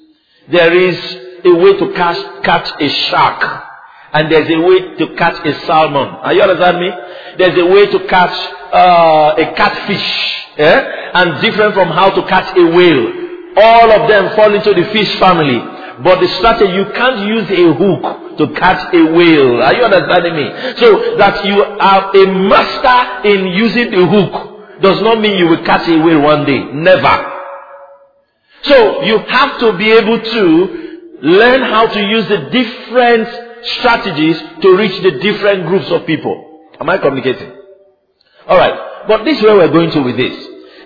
There 0.50 0.72
is 0.76 0.98
a 1.44 1.54
way 1.54 1.78
to 1.78 1.92
catch, 1.94 2.42
catch 2.42 2.70
a 2.80 2.88
shark. 2.88 3.62
And 4.12 4.30
there's 4.30 4.48
a 4.48 4.60
way 4.60 4.96
to 4.96 5.14
catch 5.16 5.44
a 5.44 5.66
salmon. 5.66 6.08
Are 6.22 6.32
you 6.32 6.42
understand 6.42 6.78
me? 6.78 6.90
There's 7.36 7.58
a 7.58 7.66
way 7.66 7.86
to 7.86 8.06
catch 8.06 8.34
uh, 8.72 9.34
a 9.36 9.54
catfish. 9.56 10.46
Eh? 10.56 11.10
And 11.14 11.42
different 11.42 11.74
from 11.74 11.88
how 11.88 12.10
to 12.10 12.22
catch 12.28 12.56
a 12.56 12.64
whale. 12.64 13.12
All 13.56 13.90
of 13.90 14.08
them 14.08 14.34
fall 14.36 14.54
into 14.54 14.72
the 14.72 14.84
fish 14.92 15.18
family. 15.18 15.58
But 16.02 16.20
the 16.20 16.28
strategy, 16.38 16.72
you 16.72 16.86
can't 16.92 17.26
use 17.26 17.50
a 17.50 17.74
hook 17.74 18.38
to 18.38 18.54
catch 18.54 18.92
a 18.94 19.04
whale. 19.12 19.62
Are 19.62 19.74
you 19.74 19.84
understanding 19.84 20.36
me? 20.36 20.50
So 20.78 21.16
that 21.18 21.44
you 21.44 21.62
are 21.62 22.16
a 22.16 22.26
master 22.48 23.28
in 23.28 23.46
using 23.48 23.90
the 23.90 24.06
hook 24.06 24.80
does 24.80 25.00
not 25.02 25.20
mean 25.20 25.38
you 25.38 25.48
will 25.48 25.64
catch 25.64 25.88
a 25.88 25.98
whale 25.98 26.20
one 26.20 26.44
day. 26.44 26.64
Never. 26.72 27.33
So 28.64 29.02
you 29.02 29.18
have 29.18 29.58
to 29.60 29.72
be 29.74 29.92
able 29.92 30.20
to 30.20 30.84
learn 31.22 31.62
how 31.62 31.86
to 31.86 32.00
use 32.00 32.28
the 32.28 32.50
different 32.50 33.28
strategies 33.78 34.42
to 34.62 34.76
reach 34.76 35.02
the 35.02 35.12
different 35.12 35.66
groups 35.66 35.90
of 35.90 36.06
people. 36.06 36.68
Am 36.80 36.88
I 36.88 36.98
communicating? 36.98 37.52
Alright. 38.48 39.08
But 39.08 39.24
this 39.24 39.38
is 39.38 39.42
where 39.42 39.56
we're 39.56 39.72
going 39.72 39.90
to 39.90 40.00
with 40.02 40.16
this. 40.16 40.34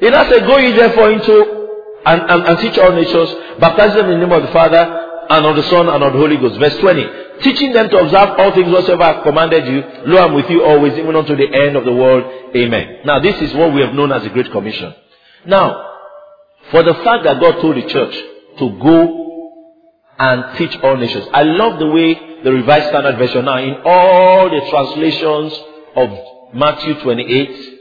It 0.00 0.12
has 0.12 0.28
said, 0.28 0.46
go 0.46 0.58
ye 0.58 0.72
therefore 0.72 1.10
into 1.10 1.58
and, 2.06 2.22
and, 2.22 2.42
and 2.44 2.58
teach 2.58 2.78
all 2.78 2.92
nations, 2.92 3.28
baptize 3.60 3.94
them 3.94 4.10
in 4.10 4.20
the 4.20 4.26
name 4.26 4.32
of 4.32 4.42
the 4.42 4.52
Father 4.52 5.06
and 5.30 5.46
of 5.46 5.56
the 5.56 5.62
Son 5.64 5.88
and 5.88 6.02
of 6.02 6.12
the 6.12 6.18
Holy 6.18 6.36
Ghost. 6.36 6.58
Verse 6.58 6.76
20. 6.78 7.42
Teaching 7.42 7.72
them 7.72 7.88
to 7.90 7.98
observe 7.98 8.30
all 8.38 8.52
things 8.52 8.72
whatsoever 8.72 9.02
I 9.02 9.12
have 9.14 9.22
commanded 9.22 9.66
you, 9.66 9.82
lo, 10.06 10.18
I'm 10.24 10.34
with 10.34 10.50
you 10.50 10.64
always, 10.64 10.94
even 10.94 11.14
unto 11.14 11.36
the 11.36 11.46
end 11.52 11.76
of 11.76 11.84
the 11.84 11.92
world. 11.92 12.24
Amen. 12.56 13.00
Now, 13.04 13.20
this 13.20 13.40
is 13.42 13.54
what 13.54 13.72
we 13.72 13.80
have 13.82 13.94
known 13.94 14.10
as 14.10 14.22
the 14.22 14.30
Great 14.30 14.50
Commission. 14.50 14.94
Now, 15.46 15.87
for 16.70 16.82
the 16.82 16.94
fact 16.94 17.24
that 17.24 17.40
God 17.40 17.60
told 17.60 17.76
the 17.76 17.88
church 17.88 18.14
to 18.58 18.78
go 18.78 19.18
and 20.18 20.58
teach 20.58 20.76
all 20.82 20.96
nations. 20.96 21.26
I 21.32 21.42
love 21.42 21.78
the 21.78 21.86
way 21.86 22.14
the 22.42 22.52
Revised 22.52 22.88
Standard 22.88 23.18
Version 23.18 23.44
now, 23.44 23.58
in 23.58 23.76
all 23.84 24.50
the 24.50 24.68
translations 24.70 25.52
of 25.96 26.54
Matthew 26.54 27.00
28, 27.00 27.78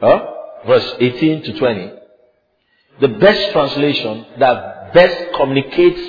huh, 0.00 0.26
verse 0.66 0.94
18 0.98 1.42
to 1.42 1.58
20, 1.58 1.92
the 3.00 3.08
best 3.08 3.52
translation 3.52 4.26
that 4.38 4.92
best 4.92 5.34
communicates 5.36 6.00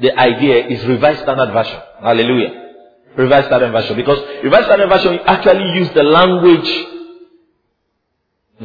the 0.00 0.18
idea 0.18 0.66
is 0.66 0.84
Revised 0.86 1.22
Standard 1.22 1.52
Version. 1.52 1.80
Hallelujah. 2.00 2.74
Revised 3.16 3.46
Standard 3.46 3.72
Version. 3.72 3.96
Because 3.96 4.18
Revised 4.42 4.64
Standard 4.64 4.88
Version 4.88 5.18
actually 5.26 5.78
use 5.78 5.90
the 5.94 6.02
language 6.02 6.91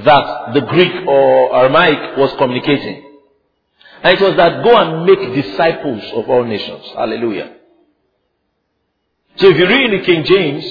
that 0.05 0.53
the 0.53 0.61
Greek 0.61 1.07
or 1.07 1.55
Aramaic 1.55 2.17
was 2.17 2.33
communicating. 2.37 3.03
And 4.03 4.17
it 4.17 4.23
was 4.23 4.35
that 4.37 4.63
go 4.63 4.75
and 4.77 5.05
make 5.05 5.43
disciples 5.43 6.03
of 6.13 6.29
all 6.29 6.43
nations. 6.43 6.85
Hallelujah. 6.95 7.55
So 9.37 9.49
if 9.49 9.57
you 9.57 9.67
read 9.67 9.91
in 9.91 9.99
the 9.99 10.05
King 10.05 10.23
James, 10.23 10.65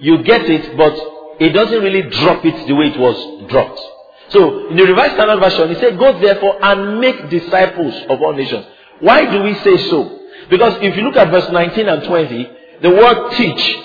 you 0.00 0.22
get 0.24 0.42
it, 0.42 0.76
but 0.76 0.94
it 1.40 1.50
doesn't 1.50 1.82
really 1.82 2.02
drop 2.10 2.44
it 2.44 2.66
the 2.66 2.74
way 2.74 2.86
it 2.86 2.98
was 2.98 3.48
dropped. 3.48 3.80
So 4.28 4.68
in 4.68 4.76
the 4.76 4.84
Revised 4.84 5.14
Standard 5.14 5.40
Version, 5.40 5.68
he 5.68 5.74
said, 5.76 5.98
Go 5.98 6.18
therefore 6.20 6.58
and 6.64 7.00
make 7.00 7.28
disciples 7.28 7.94
of 8.08 8.20
all 8.22 8.32
nations. 8.32 8.66
Why 9.00 9.30
do 9.30 9.42
we 9.42 9.54
say 9.60 9.76
so? 9.88 10.20
Because 10.50 10.78
if 10.82 10.96
you 10.96 11.02
look 11.02 11.16
at 11.16 11.30
verse 11.30 11.50
19 11.50 11.88
and 11.88 12.02
20, 12.04 12.50
the 12.82 12.90
word 12.90 13.30
teach 13.32 13.76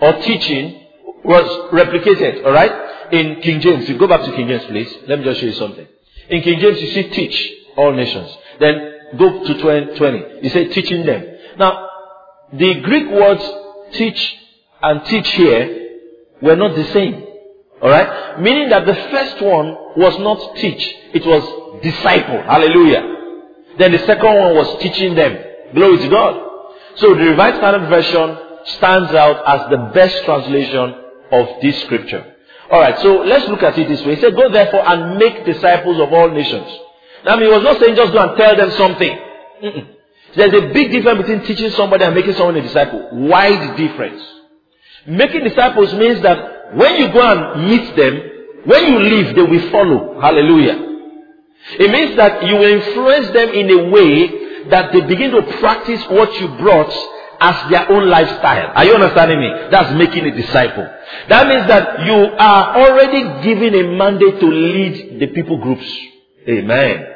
or 0.00 0.12
teaching 0.22 0.86
was 1.24 1.70
replicated, 1.72 2.44
alright? 2.44 2.89
In 3.12 3.40
King 3.40 3.60
James. 3.60 3.88
You 3.88 3.98
go 3.98 4.06
back 4.06 4.22
to 4.22 4.32
King 4.32 4.48
James, 4.48 4.64
please. 4.64 4.94
Let 5.06 5.18
me 5.18 5.24
just 5.24 5.40
show 5.40 5.46
you 5.46 5.52
something. 5.54 5.86
In 6.28 6.42
King 6.42 6.60
James, 6.60 6.80
you 6.80 6.90
see 6.92 7.10
teach 7.10 7.52
all 7.76 7.92
nations. 7.92 8.30
Then 8.58 8.92
go 9.18 9.44
to 9.44 9.54
20. 9.60 10.42
You 10.42 10.50
say 10.50 10.68
teaching 10.68 11.04
them. 11.04 11.24
Now, 11.58 11.88
the 12.52 12.80
Greek 12.80 13.10
words 13.10 13.42
teach 13.92 14.36
and 14.82 15.04
teach 15.06 15.28
here 15.32 15.98
were 16.40 16.56
not 16.56 16.74
the 16.76 16.84
same. 16.92 17.24
Alright? 17.82 18.40
Meaning 18.40 18.68
that 18.70 18.86
the 18.86 18.94
first 18.94 19.40
one 19.42 19.74
was 19.96 20.18
not 20.18 20.56
teach, 20.56 20.94
it 21.14 21.24
was 21.24 21.82
disciple. 21.82 22.42
Hallelujah. 22.42 23.02
Then 23.78 23.92
the 23.92 23.98
second 23.98 24.34
one 24.34 24.54
was 24.54 24.82
teaching 24.82 25.14
them. 25.14 25.38
Glory 25.74 25.98
to 25.98 26.08
God. 26.08 26.48
So 26.96 27.14
the 27.14 27.30
Revised 27.30 27.56
Standard 27.56 27.88
Version 27.88 28.38
stands 28.78 29.12
out 29.12 29.42
as 29.46 29.70
the 29.70 29.90
best 29.94 30.24
translation 30.24 30.94
of 31.32 31.48
this 31.62 31.80
scripture. 31.82 32.34
Alright, 32.70 33.00
so 33.00 33.22
let's 33.22 33.48
look 33.48 33.62
at 33.62 33.76
it 33.78 33.88
this 33.88 34.04
way. 34.04 34.14
He 34.14 34.20
said, 34.20 34.36
Go 34.36 34.50
therefore 34.50 34.88
and 34.88 35.18
make 35.18 35.44
disciples 35.44 35.98
of 35.98 36.12
all 36.12 36.30
nations. 36.30 36.68
Now, 37.24 37.38
he 37.38 37.46
was 37.46 37.62
not 37.62 37.80
saying 37.80 37.96
just 37.96 38.12
go 38.12 38.18
and 38.20 38.36
tell 38.36 38.56
them 38.56 38.70
something. 38.72 39.18
Mm-mm. 39.62 39.86
There's 40.36 40.54
a 40.54 40.72
big 40.72 40.92
difference 40.92 41.18
between 41.22 41.44
teaching 41.44 41.70
somebody 41.70 42.04
and 42.04 42.14
making 42.14 42.34
someone 42.34 42.56
a 42.56 42.62
disciple. 42.62 43.08
Wide 43.12 43.76
difference. 43.76 44.22
Making 45.06 45.44
disciples 45.44 45.92
means 45.94 46.22
that 46.22 46.76
when 46.76 46.96
you 46.96 47.12
go 47.12 47.20
and 47.20 47.68
meet 47.68 47.96
them, 47.96 48.30
when 48.64 48.86
you 48.86 48.98
leave, 49.00 49.34
they 49.34 49.42
will 49.42 49.70
follow. 49.70 50.20
Hallelujah. 50.20 50.90
It 51.78 51.90
means 51.90 52.16
that 52.16 52.44
you 52.46 52.62
influence 52.62 53.30
them 53.30 53.48
in 53.50 53.70
a 53.70 53.90
way 53.90 54.68
that 54.70 54.92
they 54.92 55.00
begin 55.00 55.32
to 55.32 55.42
practice 55.58 56.02
what 56.08 56.32
you 56.40 56.48
brought 56.58 56.92
as 57.40 57.70
their 57.70 57.90
own 57.90 58.08
lifestyle. 58.08 58.72
Are 58.74 58.84
you 58.84 58.94
understanding 58.94 59.40
me? 59.40 59.50
That's 59.70 59.94
making 59.94 60.26
a 60.26 60.30
disciple. 60.36 60.86
That 61.28 61.48
means 61.48 61.66
that 61.68 62.04
you 62.04 62.14
are 62.38 62.76
already 62.76 63.42
given 63.42 63.74
a 63.74 63.96
mandate 63.96 64.38
to 64.40 64.46
lead 64.46 65.20
the 65.20 65.26
people 65.28 65.58
groups. 65.58 65.90
Amen. 66.48 67.06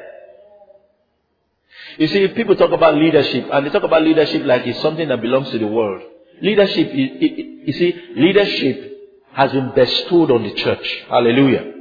You 1.99 2.09
see, 2.09 2.29
people 2.29 2.57
talk 2.57 2.73
about 2.73 2.95
leadership, 2.97 3.49
and 3.53 3.67
they 3.67 3.71
talk 3.71 3.85
about 3.85 4.03
leadership 4.03 4.45
like 4.45 4.67
it's 4.67 4.81
something 4.81 5.09
that 5.09 5.21
belongs 5.21 5.51
to 5.51 5.59
the 5.59 5.67
world. 5.67 6.03
Leadership, 6.43 6.91
you 6.93 7.73
see, 7.73 7.95
leadership 8.17 8.93
has 9.33 9.53
been 9.53 9.73
bestowed 9.75 10.31
on 10.31 10.43
the 10.43 10.55
church. 10.55 11.05
Hallelujah. 11.09 11.73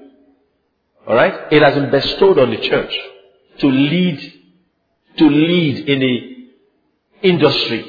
Alright? 1.07 1.51
It 1.51 1.61
has 1.61 1.75
been 1.75 1.89
bestowed 1.91 2.39
on 2.39 2.51
the 2.51 2.57
church 2.57 2.93
to 3.59 3.67
lead, 3.67 4.33
to 5.17 5.29
lead 5.29 5.89
in 5.89 5.99
the 5.99 7.27
industry, 7.27 7.85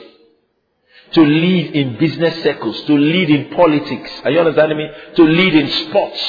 to 1.14 1.20
lead 1.22 1.74
in 1.76 1.96
business 1.98 2.42
circles, 2.42 2.80
to 2.82 2.92
lead 2.92 3.30
in 3.30 3.50
politics. 3.50 4.10
Are 4.24 4.30
you 4.30 4.40
understanding 4.40 4.78
me? 4.78 4.88
To 5.16 5.22
lead 5.22 5.54
in 5.54 5.68
sports, 5.88 6.20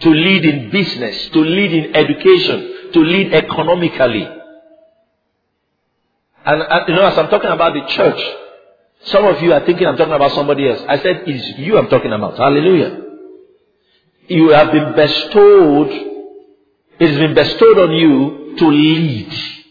to 0.00 0.10
lead 0.10 0.44
in 0.44 0.70
business, 0.70 1.28
to 1.30 1.40
lead 1.40 1.72
in 1.72 1.96
education, 1.96 2.92
to 2.92 3.00
lead 3.00 3.32
economically. 3.32 4.28
And, 6.44 6.62
and 6.62 6.88
you 6.88 6.94
know, 6.94 7.06
as 7.06 7.16
I'm 7.16 7.28
talking 7.28 7.50
about 7.50 7.72
the 7.72 7.86
church, 7.94 8.22
some 9.06 9.24
of 9.24 9.40
you 9.42 9.52
are 9.52 9.64
thinking 9.64 9.86
I'm 9.86 9.96
talking 9.96 10.12
about 10.12 10.32
somebody 10.32 10.68
else. 10.68 10.80
I 10.86 10.98
said 10.98 11.24
it's 11.26 11.58
you 11.58 11.78
I'm 11.78 11.88
talking 11.88 12.12
about. 12.12 12.36
Hallelujah. 12.36 13.00
You 14.28 14.50
have 14.50 14.72
been 14.72 14.94
bestowed, 14.94 15.90
it 16.98 17.08
has 17.10 17.18
been 17.18 17.34
bestowed 17.34 17.78
on 17.78 17.92
you 17.92 18.56
to 18.58 18.68
lead. 18.68 19.63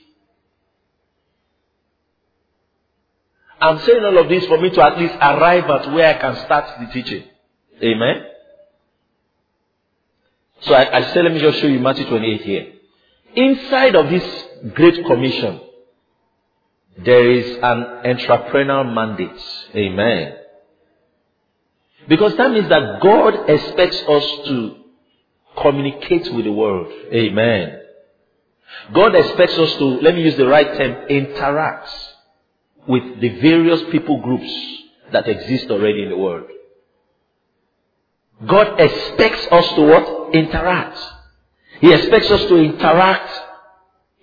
I'm 3.64 3.80
saying 3.80 4.04
all 4.04 4.18
of 4.18 4.28
this 4.28 4.46
for 4.48 4.60
me 4.60 4.72
to 4.72 4.82
at 4.84 4.98
least 4.98 5.16
arrive 5.16 5.70
at 5.70 5.94
where 5.94 6.14
I 6.14 6.20
can 6.20 6.36
start 6.44 6.66
the 6.82 6.88
teaching. 6.88 7.24
Amen. 7.82 8.26
So 10.60 10.74
I, 10.74 10.98
I 10.98 11.14
said, 11.14 11.24
let 11.24 11.34
me 11.34 11.40
just 11.40 11.60
show 11.60 11.68
you 11.68 11.80
Matthew 11.80 12.06
28 12.10 12.42
here. 12.42 12.74
Inside 13.36 13.96
of 13.96 14.10
this 14.10 14.44
great 14.74 15.06
commission, 15.06 15.62
there 16.98 17.32
is 17.32 17.56
an 17.64 17.86
entrepreneurial 18.04 18.94
mandate. 18.94 19.42
Amen. 19.74 20.36
Because 22.10 22.36
that 22.36 22.52
means 22.52 22.68
that 22.68 23.02
God 23.02 23.50
expects 23.50 24.02
us 24.02 24.26
to 24.48 24.76
communicate 25.58 26.34
with 26.34 26.44
the 26.44 26.52
world. 26.52 26.92
Amen. 27.14 27.80
God 28.94 29.16
expects 29.16 29.58
us 29.58 29.74
to, 29.76 29.86
let 29.86 30.16
me 30.16 30.24
use 30.24 30.36
the 30.36 30.48
right 30.48 30.76
term, 30.76 31.08
interact 31.08 31.90
with 32.88 33.22
the 33.22 33.30
various 33.40 33.82
people 33.92 34.22
groups 34.22 34.52
that 35.12 35.28
exist 35.28 35.70
already 35.70 36.04
in 36.04 36.10
the 36.10 36.18
world. 36.18 36.48
God 38.46 38.80
expects 38.80 39.48
us 39.52 39.68
to 39.76 39.82
what? 39.82 40.36
Interact. 40.36 40.98
He 41.80 41.94
expects 41.94 42.30
us 42.32 42.42
to 42.48 42.58
interact 42.58 43.32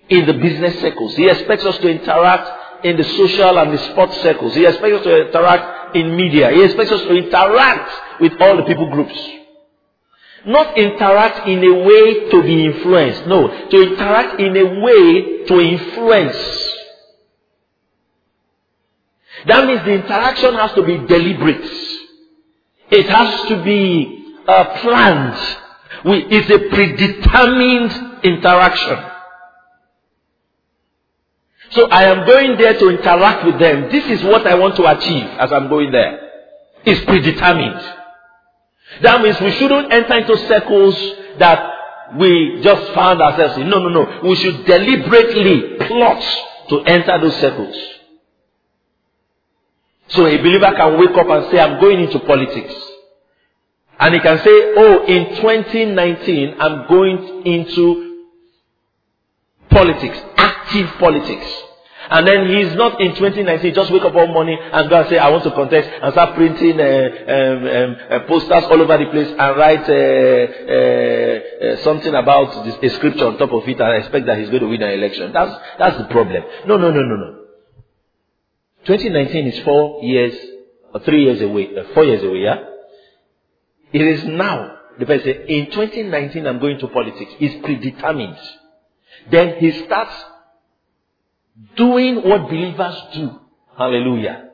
in 0.09 0.25
the 0.25 0.33
business 0.33 0.79
circles. 0.81 1.15
He 1.15 1.29
expects 1.29 1.65
us 1.65 1.77
to 1.77 1.89
interact 1.89 2.85
in 2.85 2.97
the 2.97 3.03
social 3.03 3.57
and 3.57 3.73
the 3.73 3.77
sports 3.91 4.21
circles. 4.21 4.53
He 4.53 4.65
expects 4.65 4.97
us 4.97 5.03
to 5.03 5.27
interact 5.27 5.95
in 5.95 6.15
media. 6.15 6.51
He 6.51 6.63
expects 6.63 6.91
us 6.91 7.01
to 7.01 7.15
interact 7.15 8.21
with 8.21 8.33
all 8.39 8.57
the 8.57 8.63
people 8.63 8.89
groups. 8.91 9.17
Not 10.45 10.77
interact 10.77 11.47
in 11.47 11.63
a 11.63 11.83
way 11.83 12.29
to 12.31 12.41
be 12.41 12.65
influenced. 12.65 13.27
No. 13.27 13.47
To 13.47 13.81
interact 13.81 14.39
in 14.39 14.57
a 14.57 14.81
way 14.81 15.45
to 15.45 15.59
influence. 15.59 16.70
That 19.47 19.65
means 19.65 19.83
the 19.83 19.93
interaction 19.93 20.53
has 20.55 20.73
to 20.73 20.83
be 20.83 20.97
deliberate. 20.97 21.65
It 22.91 23.09
has 23.09 23.47
to 23.49 23.63
be 23.63 24.35
uh, 24.47 24.81
planned. 24.81 25.57
We, 26.05 26.25
it's 26.29 26.49
a 26.49 26.69
predetermined 26.69 28.23
interaction. 28.23 28.97
So 31.71 31.87
I 31.89 32.03
am 32.03 32.25
going 32.27 32.57
there 32.57 32.77
to 32.77 32.89
interact 32.89 33.45
with 33.45 33.59
them. 33.59 33.91
This 33.91 34.05
is 34.05 34.23
what 34.23 34.45
I 34.45 34.55
want 34.55 34.75
to 34.75 34.85
achieve 34.85 35.23
as 35.23 35.51
I'm 35.51 35.69
going 35.69 35.91
there. 35.91 36.29
It's 36.85 37.05
predetermined. 37.05 37.81
That 39.01 39.21
means 39.21 39.39
we 39.39 39.51
shouldn't 39.51 39.91
enter 39.91 40.17
into 40.17 40.37
circles 40.47 40.95
that 41.39 41.71
we 42.17 42.59
just 42.61 42.93
found 42.93 43.21
ourselves 43.21 43.57
in. 43.57 43.69
No, 43.69 43.79
no, 43.79 43.87
no. 43.87 44.19
We 44.27 44.35
should 44.35 44.65
deliberately 44.65 45.77
plot 45.87 46.21
to 46.69 46.81
enter 46.81 47.21
those 47.21 47.39
circles. 47.39 47.75
So 50.11 50.27
a 50.27 50.37
believer 50.37 50.71
can 50.75 50.99
wake 50.99 51.17
up 51.17 51.27
and 51.27 51.51
say, 51.51 51.59
I'm 51.59 51.79
going 51.79 52.01
into 52.01 52.19
politics. 52.19 52.73
And 53.99 54.15
he 54.15 54.19
can 54.19 54.37
say, 54.39 54.73
oh, 54.77 55.05
in 55.05 55.35
2019, 55.37 56.55
I'm 56.59 56.87
going 56.87 57.45
into 57.45 58.27
politics, 59.69 60.17
active 60.37 60.89
politics. 60.99 61.47
And 62.09 62.27
then 62.27 62.49
he's 62.49 62.75
not 62.75 62.99
in 62.99 63.15
2019, 63.15 63.73
just 63.73 63.89
wake 63.91 64.01
up 64.01 64.13
one 64.13 64.33
morning 64.33 64.57
and 64.59 64.89
go 64.89 64.99
and 64.99 65.07
say, 65.07 65.17
I 65.17 65.29
want 65.29 65.43
to 65.45 65.51
contest 65.51 65.87
and 66.01 66.11
start 66.11 66.35
printing 66.35 66.77
uh, 66.77 66.83
um, 66.83 67.67
um, 67.67 67.97
uh, 68.09 68.19
posters 68.27 68.65
all 68.65 68.81
over 68.81 68.97
the 68.97 69.05
place 69.11 69.29
and 69.29 69.57
write 69.57 69.87
uh, 69.87 70.43
uh, 70.75 71.71
uh 71.71 71.83
something 71.83 72.13
about 72.13 72.65
this, 72.65 72.75
a 72.83 72.95
scripture 72.97 73.27
on 73.27 73.37
top 73.37 73.53
of 73.53 73.65
it 73.65 73.79
and 73.79 74.03
expect 74.03 74.25
that 74.25 74.39
he's 74.39 74.49
going 74.49 74.63
to 74.63 74.67
win 74.67 74.81
an 74.81 74.91
election. 74.91 75.31
That's, 75.31 75.55
that's 75.79 75.97
the 75.99 76.05
problem. 76.05 76.43
No, 76.65 76.75
no, 76.75 76.91
no, 76.91 76.99
no, 76.99 77.15
no. 77.15 77.40
2019 78.85 79.47
is 79.47 79.63
four 79.63 80.03
years, 80.03 80.33
or 80.93 81.01
three 81.01 81.23
years 81.25 81.41
away, 81.41 81.77
uh, 81.77 81.93
four 81.93 82.03
years 82.03 82.23
away, 82.23 82.39
yeah? 82.39 82.63
It 83.93 84.01
is 84.01 84.25
now. 84.25 84.77
The 84.99 85.05
person 85.05 85.29
in 85.47 85.71
2019 85.71 86.45
I'm 86.45 86.59
going 86.59 86.77
to 86.79 86.87
politics. 86.87 87.31
It's 87.39 87.63
predetermined. 87.63 88.37
Then 89.29 89.57
he 89.59 89.85
starts 89.85 90.13
doing 91.75 92.17
what 92.17 92.49
believers 92.49 92.95
do. 93.13 93.39
Hallelujah. 93.77 94.49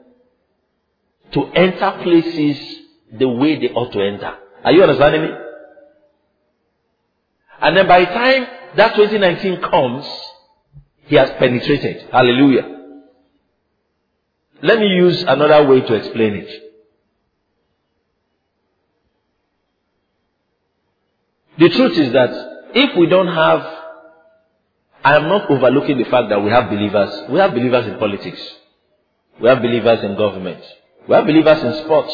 To 1.34 1.46
enter 1.54 2.00
places 2.04 2.58
the 3.12 3.28
way 3.28 3.60
they 3.60 3.74
ought 3.74 3.92
to 3.94 4.02
enter. 4.02 4.36
Are 4.63 4.72
you 4.72 4.84
understanding 4.84 5.24
me? 5.24 5.30
And 7.60 7.76
then 7.76 7.88
by 7.88 8.02
the 8.02 8.06
time 8.06 8.48
that 8.76 8.96
2019 8.96 9.62
comes, 9.62 10.06
he 11.06 11.16
has 11.16 11.30
penetrated. 11.32 12.10
Hallelujah. 12.12 12.77
Let 14.62 14.80
me 14.80 14.88
use 14.88 15.24
another 15.24 15.67
way 15.67 15.82
to 15.82 15.93
explain 15.93 16.34
it. 16.36 16.63
The 21.60 21.70
truth 21.70 21.98
is 21.98 22.13
that 22.13 22.30
if 22.74 22.98
we 22.98 23.08
don't 23.08 23.28
have, 23.28 23.62
I 25.04 25.15
am 25.15 25.28
not 25.28 25.50
overlooking 25.50 25.98
the 25.98 26.06
fact 26.06 26.30
that 26.30 26.39
we 26.43 26.50
have 26.52 26.70
believers. 26.70 27.30
We 27.30 27.39
have 27.39 27.52
believers 27.52 27.88
in 27.88 27.98
politics. 27.98 28.41
We 29.39 29.48
have 29.50 29.62
believers 29.62 30.04
in 30.04 30.15
government. 30.15 30.63
We 31.08 31.15
have 31.15 31.26
believers 31.26 31.63
in 31.63 31.84
sports. 31.84 32.13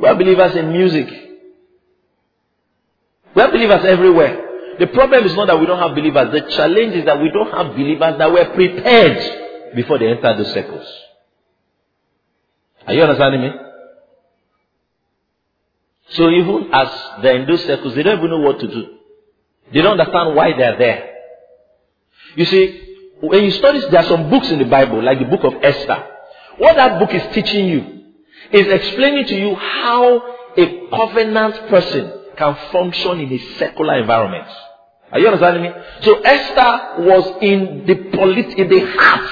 We 0.00 0.08
have 0.08 0.18
believers 0.18 0.54
in 0.56 0.72
music. 0.72 1.08
We 3.34 3.42
have 3.42 3.52
believers 3.52 3.84
everywhere. 3.84 4.76
The 4.78 4.88
problem 4.88 5.24
is 5.24 5.34
not 5.34 5.46
that 5.46 5.58
we 5.58 5.66
don't 5.66 5.78
have 5.78 5.94
believers. 5.94 6.32
The 6.32 6.50
challenge 6.56 6.94
is 6.94 7.04
that 7.04 7.20
we 7.20 7.30
don't 7.30 7.50
have 7.52 7.74
believers 7.74 8.18
that 8.18 8.32
were 8.32 8.44
prepared 8.54 9.74
before 9.74 9.98
they 9.98 10.08
entered 10.08 10.38
the 10.38 10.44
circles. 10.52 11.03
Are 12.86 12.94
you 12.94 13.02
understanding 13.02 13.40
me? 13.42 13.50
So 16.10 16.30
even 16.30 16.68
as 16.72 16.88
they're 17.22 17.40
in 17.40 17.58
circles, 17.58 17.94
they 17.94 18.02
don't 18.02 18.18
even 18.18 18.30
know 18.30 18.40
what 18.40 18.60
to 18.60 18.66
do. 18.68 18.98
They 19.72 19.80
don't 19.80 19.98
understand 19.98 20.34
why 20.36 20.56
they're 20.56 20.78
there. 20.78 21.10
You 22.36 22.44
see, 22.44 22.96
when 23.20 23.44
you 23.44 23.50
study, 23.52 23.80
there 23.90 24.00
are 24.00 24.08
some 24.08 24.28
books 24.30 24.50
in 24.50 24.58
the 24.58 24.66
Bible, 24.66 25.02
like 25.02 25.18
the 25.18 25.24
book 25.24 25.44
of 25.44 25.54
Esther. 25.62 26.06
What 26.58 26.76
that 26.76 26.98
book 26.98 27.12
is 27.14 27.22
teaching 27.34 27.66
you 27.68 28.04
is 28.52 28.66
explaining 28.66 29.26
to 29.26 29.34
you 29.36 29.54
how 29.54 30.34
a 30.56 30.88
covenant 30.90 31.68
person 31.68 32.12
can 32.36 32.56
function 32.70 33.20
in 33.20 33.32
a 33.32 33.38
secular 33.58 33.98
environment. 33.98 34.46
Are 35.10 35.18
you 35.18 35.26
understanding 35.26 35.62
me? 35.62 35.70
So 36.02 36.20
Esther 36.20 37.02
was 37.02 37.38
in 37.40 37.86
the 37.86 37.94
polit- 38.16 38.58
in 38.58 38.68
the 38.68 38.80
heart 38.80 39.30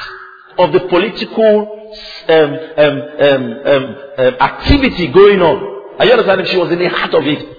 of 0.59 0.73
the 0.73 0.81
political 0.89 1.82
um, 2.29 2.59
um, 2.77 3.03
um, 3.21 3.97
um 4.19 4.35
activity 4.41 5.09
going 5.09 5.41
on. 5.41 5.99
Are 5.99 6.07
you 6.07 6.13
understanding? 6.13 6.47
She 6.47 6.57
was 6.57 6.71
in 6.73 6.79
the 6.79 6.89
heart 6.89 7.15
of 7.15 7.27
it. 7.27 7.57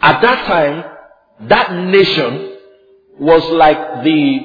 At 0.00 0.20
that 0.20 0.46
time, 0.46 0.84
that 1.48 1.72
nation 1.72 2.56
was 3.18 3.42
like 3.52 4.04
the 4.04 4.40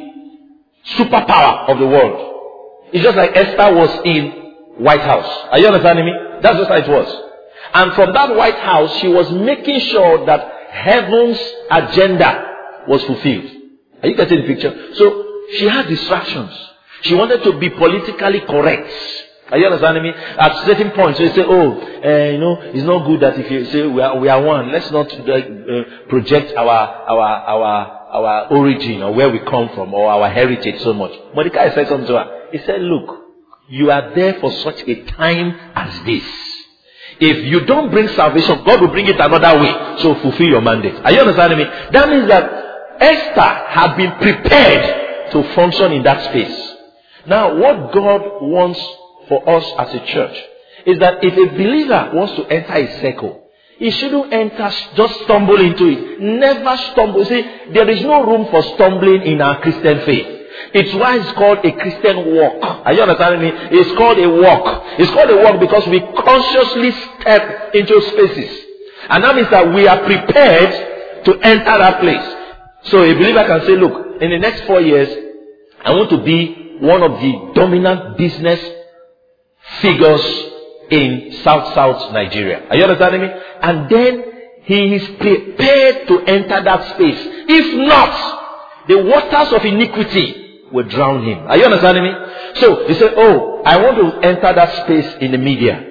superpower 0.98 1.70
of 1.70 1.80
the 1.80 1.88
world. 1.88 2.90
It's 2.94 3.04
just 3.04 3.18
like 3.18 3.36
Esther 3.36 3.76
was 3.76 4.02
in 4.06 4.32
White 4.78 5.02
House. 5.02 5.48
Are 5.52 5.60
you 5.60 5.68
understanding 5.68 6.06
me? 6.06 6.14
That's 6.42 6.58
just 6.58 6.70
how 6.70 6.78
it 6.78 6.88
was. 6.88 7.24
And 7.74 7.94
from 7.94 8.14
that 8.14 8.36
White 8.36 8.56
House, 8.56 8.98
she 9.00 9.08
was 9.08 9.32
making 9.32 9.80
sure 9.80 10.26
that 10.26 10.52
heaven's 10.72 11.40
agenda 11.70 12.86
was 12.88 13.04
fulfilled. 13.04 13.52
Are 14.02 14.10
you 14.10 14.16
getting 14.16 14.42
the 14.42 14.48
picture? 14.48 14.94
So 14.96 15.26
she 15.58 15.66
had 15.68 15.88
distractions. 15.88 16.69
She 17.04 17.16
wanted 17.16 17.44
to 17.44 17.58
be 17.60 17.70
politically 17.70 18.42
correct. 18.42 18.92
Are 19.52 19.58
you 19.58 19.66
understanding 19.66 20.04
me? 20.04 20.10
At 20.10 20.66
certain 20.66 20.92
points, 20.92 21.18
they 21.18 21.30
say, 21.34 21.44
oh, 21.44 21.82
uh, 21.82 22.32
you 22.32 22.38
know, 22.38 22.62
it's 22.62 22.86
not 22.86 23.06
good 23.08 23.20
that 23.22 23.40
if 23.40 23.50
you 23.50 23.66
say 23.66 23.88
we 23.88 24.02
are, 24.02 24.18
we 24.20 24.30
are 24.30 24.42
one, 24.42 24.72
let's 24.72 24.92
not 24.92 25.12
uh, 25.12 25.84
project 26.08 26.54
our, 26.56 26.70
our, 26.70 27.20
our, 27.20 28.00
our 28.12 28.48
origin 28.54 29.02
or 29.02 29.12
where 29.14 29.30
we 29.30 29.40
come 29.40 29.70
from 29.74 29.94
or 29.94 30.08
our 30.10 30.30
heritage 30.30 30.80
so 30.82 30.94
much. 30.94 31.12
Mordecai 31.34 31.74
said 31.74 31.88
something 31.88 32.08
to 32.08 32.14
her. 32.14 32.50
He 32.52 32.60
said, 32.60 32.82
look, 32.82 33.26
you 33.70 33.90
are 33.90 34.14
there 34.14 34.40
for 34.40 34.52
such 34.52 34.82
a 34.88 35.04
time 35.06 35.58
as 35.76 36.06
this. 36.06 36.24
If 37.20 37.46
you 37.46 37.66
don't 37.66 37.90
bring 37.92 38.08
salvation, 38.10 38.64
God 38.66 38.82
will 38.82 38.90
bring 38.90 39.08
it 39.08 39.20
another 39.20 39.60
way. 39.60 40.02
So 40.02 40.16
fulfill 40.22 40.48
your 40.48 40.62
mandate. 40.62 40.96
Are 41.04 41.12
you 41.12 41.20
understanding 41.20 41.58
me? 41.60 41.66
That 41.92 42.08
means 42.08 42.28
that 42.28 43.02
Esther 43.02 43.42
had 43.42 43.98
been 43.98 44.12
prepared 44.14 45.32
to 45.32 45.44
function 45.56 45.92
in 45.92 46.04
that 46.04 46.24
space. 46.30 46.69
Now, 47.30 47.56
what 47.56 47.94
God 47.94 48.42
wants 48.42 48.80
for 49.28 49.48
us 49.48 49.66
as 49.78 49.94
a 49.94 50.06
church 50.08 50.38
is 50.88 51.00
that 51.00 51.24
if 51.24 51.34
a 51.34 51.54
believer 51.56 52.12
wants 52.14 52.36
to 52.36 52.46
enter 52.48 52.74
a 52.74 53.02
circle, 53.02 53.44
he 53.78 53.92
shouldn't 53.92 54.34
enter, 54.34 54.70
just 54.96 55.22
stumble 55.22 55.62
into 55.62 55.88
it. 55.88 56.20
Never 56.20 56.76
stumble. 56.92 57.24
See, 57.26 57.42
there 57.72 57.90
is 57.90 58.02
no 58.02 58.26
room 58.26 58.48
for 58.50 58.64
stumbling 58.76 59.22
in 59.22 59.42
our 59.42 59.62
Christian 59.62 60.02
faith. 60.06 60.28
It's 60.74 60.94
why 60.96 61.18
it's 61.18 61.32
called 61.34 61.60
a 61.64 61.72
Christian 61.72 62.36
walk. 62.36 62.86
Are 62.86 62.94
you 62.94 63.02
understanding 63.02 63.42
me? 63.42 63.52
It's 63.80 63.96
called 63.98 64.18
a 64.20 64.28
walk. 64.28 64.84
It's 65.00 65.12
called 65.12 65.30
a 65.30 65.38
walk 65.38 65.60
because 65.60 65.88
we 65.88 66.02
consciously 66.02 66.92
step 67.22 67.74
into 67.76 68.02
spaces. 68.12 68.66
And 69.10 69.24
that 69.24 69.36
means 69.36 69.50
that 69.52 69.74
we 69.74 69.88
are 69.88 70.04
prepared 70.04 71.24
to 71.26 71.40
enter 71.40 71.78
that 71.78 72.02
place. 72.02 72.92
So 72.92 73.04
a 73.04 73.14
believer 73.14 73.46
can 73.46 73.62
say, 73.62 73.78
look, 73.78 74.22
in 74.22 74.32
the 74.32 74.40
next 74.40 74.64
four 74.66 74.82
years, 74.82 75.10
I 75.86 75.92
want 75.92 76.10
to 76.10 76.22
be 76.24 76.59
one 76.80 77.04
of 77.04 77.20
the 77.20 77.52
dominant 77.56 78.18
business 78.18 78.60
figures 79.82 80.22
in 80.90 81.34
South 81.44 81.74
South 81.74 82.12
Nigeria. 82.14 82.68
Are 82.70 82.76
you 82.76 82.84
understanding 82.84 83.22
me? 83.22 83.30
And 83.62 83.90
then 83.90 84.24
he 84.64 84.96
is 84.96 85.08
prepared 85.18 86.08
to 86.08 86.20
enter 86.26 86.62
that 86.64 86.96
space. 86.96 87.20
If 87.48 87.88
not, 87.88 88.88
the 88.88 88.98
waters 89.04 89.54
of 89.54 89.66
iniquity 89.66 90.62
will 90.72 90.88
drown 90.88 91.24
him. 91.24 91.48
Are 91.48 91.58
you 91.58 91.66
understanding 91.66 92.04
me? 92.04 92.12
So 92.56 92.88
he 92.88 92.94
said, 92.96 93.14
Oh, 93.16 93.62
I 93.66 93.78
want 93.78 93.98
to 93.98 94.28
enter 94.28 94.54
that 94.54 94.86
space 94.86 95.16
in 95.22 95.32
the 95.32 95.38
media. 95.38 95.86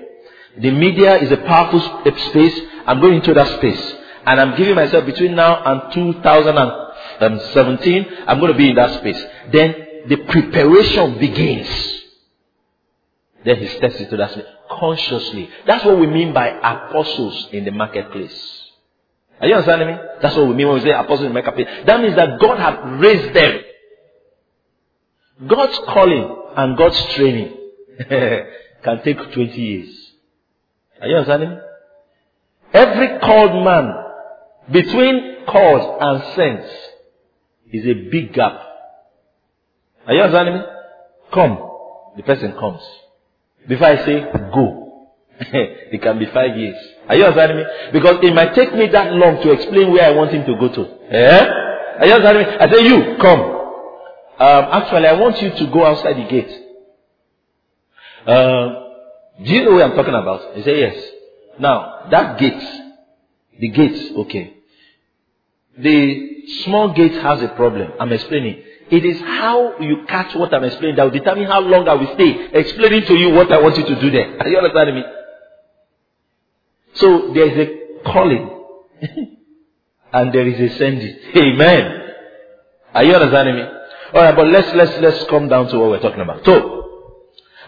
The 0.61 0.70
media 0.70 1.16
is 1.18 1.31
a 1.31 1.37
powerful 1.37 1.81
space. 2.31 2.61
I'm 2.87 3.01
going 3.01 3.14
into 3.14 3.35
that 3.35 3.59
space. 3.59 3.94
And 4.27 4.40
I'm 4.40 4.57
giving 4.57 4.74
myself 4.74 5.07
between 5.07 5.35
now 5.35 5.62
and 5.64 5.92
2017, 5.92 8.07
I'm 8.27 8.40
going 8.40 8.53
to 8.53 8.59
be 8.59 8.70
in 8.70 8.77
that 8.77 8.98
space. 9.01 9.22
Then 9.53 9.74
the 10.08 10.16
preparation 10.16 11.18
begins. 11.18 11.68
Then 13.44 13.56
he 13.56 13.68
steps 13.68 13.96
into 13.96 14.16
that 14.16 14.32
space 14.32 14.44
consciously. 14.70 15.48
That's 15.66 15.84
what 15.84 15.98
we 15.98 16.06
mean 16.06 16.32
by 16.32 16.48
apostles 16.48 17.48
in 17.52 17.64
the 17.64 17.70
marketplace. 17.70 18.64
Are 19.40 19.46
you 19.46 19.54
understanding 19.54 19.88
me? 19.88 19.94
That's 20.20 20.36
what 20.36 20.48
we 20.48 20.54
mean 20.54 20.66
when 20.68 20.76
we 20.76 20.82
say 20.82 20.90
apostles 20.90 21.20
in 21.20 21.28
the 21.28 21.34
marketplace. 21.34 21.68
That 21.86 22.00
means 22.00 22.16
that 22.16 22.40
God 22.40 22.58
has 22.58 23.00
raised 23.00 23.34
them. 23.34 23.60
God's 25.46 25.78
calling 25.86 26.36
and 26.56 26.76
God's 26.76 27.00
training 27.14 27.56
can 28.82 29.02
take 29.04 29.32
20 29.32 29.52
years. 29.52 30.12
Are 31.00 31.06
you 31.06 31.16
understanding 31.16 31.50
me? 31.50 31.56
Every 32.72 33.18
called 33.20 33.64
man 33.64 33.94
between 34.70 35.46
called 35.46 36.02
and 36.02 36.34
sent 36.34 36.64
is 37.72 37.86
a 37.86 38.10
big 38.10 38.32
gap. 38.32 38.67
Are 40.08 40.14
you 40.14 40.22
understanding 40.22 40.54
me? 40.56 40.62
Come. 41.32 41.58
The 42.16 42.22
person 42.22 42.52
comes. 42.52 42.80
Before 43.68 43.86
I 43.88 44.04
say 44.06 44.20
go, 44.54 45.08
it 45.38 46.00
can 46.00 46.18
be 46.18 46.26
five 46.26 46.56
years. 46.56 46.76
Are 47.08 47.14
you 47.14 47.24
understanding 47.26 47.58
me? 47.58 47.64
Because 47.92 48.16
it 48.22 48.34
might 48.34 48.54
take 48.54 48.74
me 48.74 48.86
that 48.88 49.12
long 49.12 49.42
to 49.42 49.52
explain 49.52 49.92
where 49.92 50.04
I 50.04 50.12
want 50.16 50.30
him 50.32 50.46
to 50.46 50.54
go 50.58 50.72
to. 50.72 51.14
Eh? 51.14 51.46
Are 52.00 52.06
you 52.06 52.14
understanding 52.14 52.46
me? 52.46 52.56
I 52.58 52.70
say, 52.70 52.84
you, 52.88 53.16
come. 53.20 53.40
Um, 54.40 54.64
actually, 54.72 55.06
I 55.08 55.12
want 55.12 55.42
you 55.42 55.50
to 55.50 55.66
go 55.70 55.84
outside 55.84 56.16
the 56.16 56.28
gate. 56.28 56.50
Um, 58.26 59.44
do 59.44 59.52
you 59.52 59.64
know 59.64 59.72
what 59.72 59.82
I'm 59.82 59.96
talking 59.96 60.14
about? 60.14 60.54
He 60.56 60.62
say, 60.62 60.80
yes. 60.80 60.96
Now, 61.58 62.06
that 62.10 62.38
gate, 62.38 62.62
the 63.60 63.68
gate, 63.68 64.12
okay. 64.16 64.54
The 65.76 66.44
small 66.64 66.92
gate 66.94 67.14
has 67.14 67.42
a 67.42 67.48
problem. 67.48 67.92
I'm 68.00 68.12
explaining. 68.12 68.62
It 68.90 69.05
is 69.05 69.20
how 69.20 69.79
you 69.81 70.05
catch 70.07 70.35
what 70.35 70.55
I'm 70.55 70.64
explaining 70.64 70.96
that 70.96 71.05
will 71.05 71.11
determine 71.11 71.44
how 71.46 71.61
long 71.61 71.88
I 71.88 71.94
will 71.94 72.14
stay 72.14 72.48
explaining 72.53 73.05
to 73.07 73.14
you 73.14 73.31
what 73.31 73.53
I 73.53 73.61
want 73.61 73.77
you 73.77 73.85
to 73.85 74.01
do 74.01 74.11
there. 74.11 74.38
Are 74.40 74.48
you 74.48 74.57
understanding 74.57 74.94
me? 74.96 75.03
So 76.94 77.33
there 77.35 77.51
is 77.51 77.68
a 77.68 78.03
calling 78.05 78.51
and 80.12 80.33
there 80.33 80.46
is 80.46 80.72
a 80.72 80.79
sending. 80.79 81.16
Amen. 81.37 82.14
Are 82.94 83.05
you 83.05 83.14
understanding 83.14 83.57
me? 83.57 83.62
Alright, 84.14 84.37
but 84.37 84.46
let's 84.46 84.74
let's 84.74 84.98
let's 85.01 85.24
come 85.24 85.48
down 85.48 85.68
to 85.68 85.79
what 85.79 85.90
we're 85.90 86.01
talking 86.01 86.22
about. 86.22 86.44
So 86.44 86.79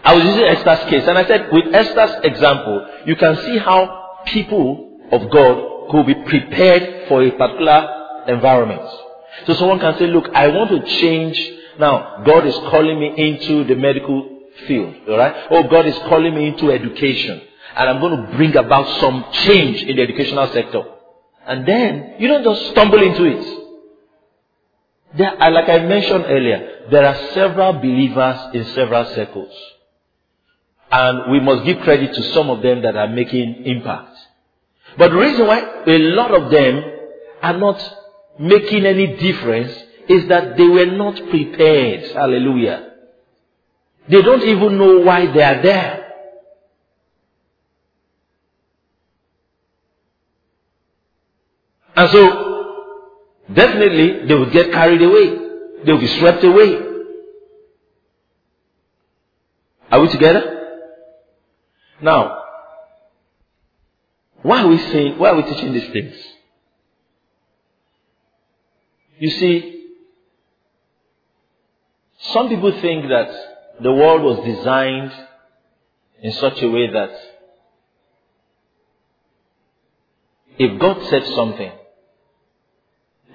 I 0.03 0.15
was 0.15 0.23
using 0.23 0.43
Esther's 0.45 0.89
case 0.89 1.07
and 1.07 1.17
I 1.17 1.27
said 1.27 1.49
with 1.51 1.73
Esther's 1.73 2.25
example, 2.25 2.87
you 3.05 3.15
can 3.15 3.35
see 3.45 3.59
how 3.59 4.23
people 4.25 4.99
of 5.11 5.29
God 5.29 5.91
could 5.91 6.07
be 6.07 6.15
prepared 6.15 7.07
for 7.07 7.23
a 7.23 7.31
particular 7.31 8.23
environment. 8.27 8.89
So 9.45 9.53
someone 9.53 9.79
can 9.79 9.97
say, 9.97 10.07
look, 10.07 10.29
I 10.33 10.47
want 10.47 10.69
to 10.71 10.85
change. 10.99 11.39
Now, 11.79 12.23
God 12.25 12.45
is 12.45 12.55
calling 12.55 12.99
me 12.99 13.13
into 13.17 13.63
the 13.63 13.75
medical 13.75 14.39
field. 14.67 14.95
Alright? 15.07 15.47
Oh, 15.49 15.63
God 15.63 15.85
is 15.85 15.97
calling 16.09 16.35
me 16.35 16.47
into 16.47 16.71
education. 16.71 17.41
And 17.75 17.89
I'm 17.89 17.99
going 17.99 18.25
to 18.25 18.35
bring 18.35 18.55
about 18.55 18.99
some 18.99 19.25
change 19.31 19.83
in 19.83 19.95
the 19.95 20.01
educational 20.01 20.47
sector. 20.47 20.83
And 21.45 21.65
then, 21.65 22.15
you 22.19 22.27
don't 22.27 22.43
just 22.43 22.71
stumble 22.71 23.01
into 23.01 23.23
it. 23.25 23.57
There, 25.15 25.35
like 25.51 25.69
I 25.69 25.79
mentioned 25.85 26.25
earlier, 26.27 26.87
there 26.89 27.05
are 27.05 27.15
several 27.33 27.73
believers 27.73 28.37
in 28.53 28.65
several 28.73 29.05
circles. 29.15 29.53
And 30.91 31.31
we 31.31 31.39
must 31.39 31.65
give 31.65 31.79
credit 31.79 32.13
to 32.13 32.23
some 32.33 32.49
of 32.49 32.61
them 32.61 32.81
that 32.81 32.95
are 32.95 33.07
making 33.07 33.63
impact. 33.65 34.17
But 34.97 35.11
the 35.11 35.17
reason 35.17 35.47
why 35.47 35.83
a 35.87 35.97
lot 35.97 36.31
of 36.31 36.51
them 36.51 36.83
are 37.41 37.57
not 37.57 37.97
making 38.41 38.85
any 38.85 39.15
difference 39.17 39.71
is 40.09 40.27
that 40.27 40.57
they 40.57 40.67
were 40.67 40.87
not 40.87 41.15
prepared. 41.29 42.11
Hallelujah. 42.11 42.89
They 44.09 44.21
don't 44.21 44.43
even 44.43 44.77
know 44.77 44.99
why 44.99 45.31
they 45.31 45.43
are 45.43 45.61
there. 45.61 45.97
And 51.95 52.09
so, 52.09 52.93
definitely, 53.53 54.25
they 54.27 54.33
will 54.33 54.49
get 54.49 54.71
carried 54.71 55.01
away. 55.01 55.37
They 55.85 55.91
will 55.91 55.99
be 55.99 56.19
swept 56.19 56.43
away. 56.43 56.79
Are 59.91 59.99
we 59.99 60.07
together? 60.09 60.57
Now, 62.01 62.39
why 64.41 64.63
are 64.63 64.67
we 64.67 64.79
saying, 64.79 65.19
why 65.19 65.29
are 65.29 65.35
we 65.35 65.43
teaching 65.43 65.73
these 65.73 65.91
things? 65.91 66.15
You 69.21 69.29
see, 69.29 69.85
some 72.33 72.49
people 72.49 72.71
think 72.81 73.05
that 73.07 73.29
the 73.79 73.93
world 73.93 74.23
was 74.23 74.43
designed 74.43 75.11
in 76.23 76.31
such 76.31 76.59
a 76.59 76.67
way 76.67 76.91
that 76.91 77.11
if 80.57 80.79
God 80.81 81.07
said 81.11 81.23
something, 81.35 81.71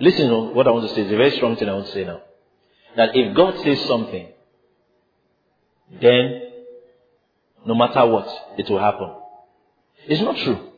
listen 0.01 0.29
to 0.29 0.40
what 0.55 0.66
I 0.66 0.72
want 0.72 0.88
to 0.88 0.94
say. 0.96 1.03
It's 1.03 1.12
a 1.12 1.16
very 1.16 1.37
strong 1.37 1.55
thing 1.55 1.68
I 1.68 1.75
want 1.75 1.87
to 1.87 1.92
say 1.92 2.05
now. 2.05 2.20
That 2.96 3.11
if 3.14 3.37
God 3.37 3.62
says 3.62 3.87
something, 3.87 4.27
then 6.03 6.42
no 7.64 7.77
matter 7.77 8.05
what, 8.07 8.27
it 8.59 8.68
will 8.68 8.81
happen. 8.81 9.14
It's 10.09 10.20
not 10.20 10.37
true. 10.37 10.68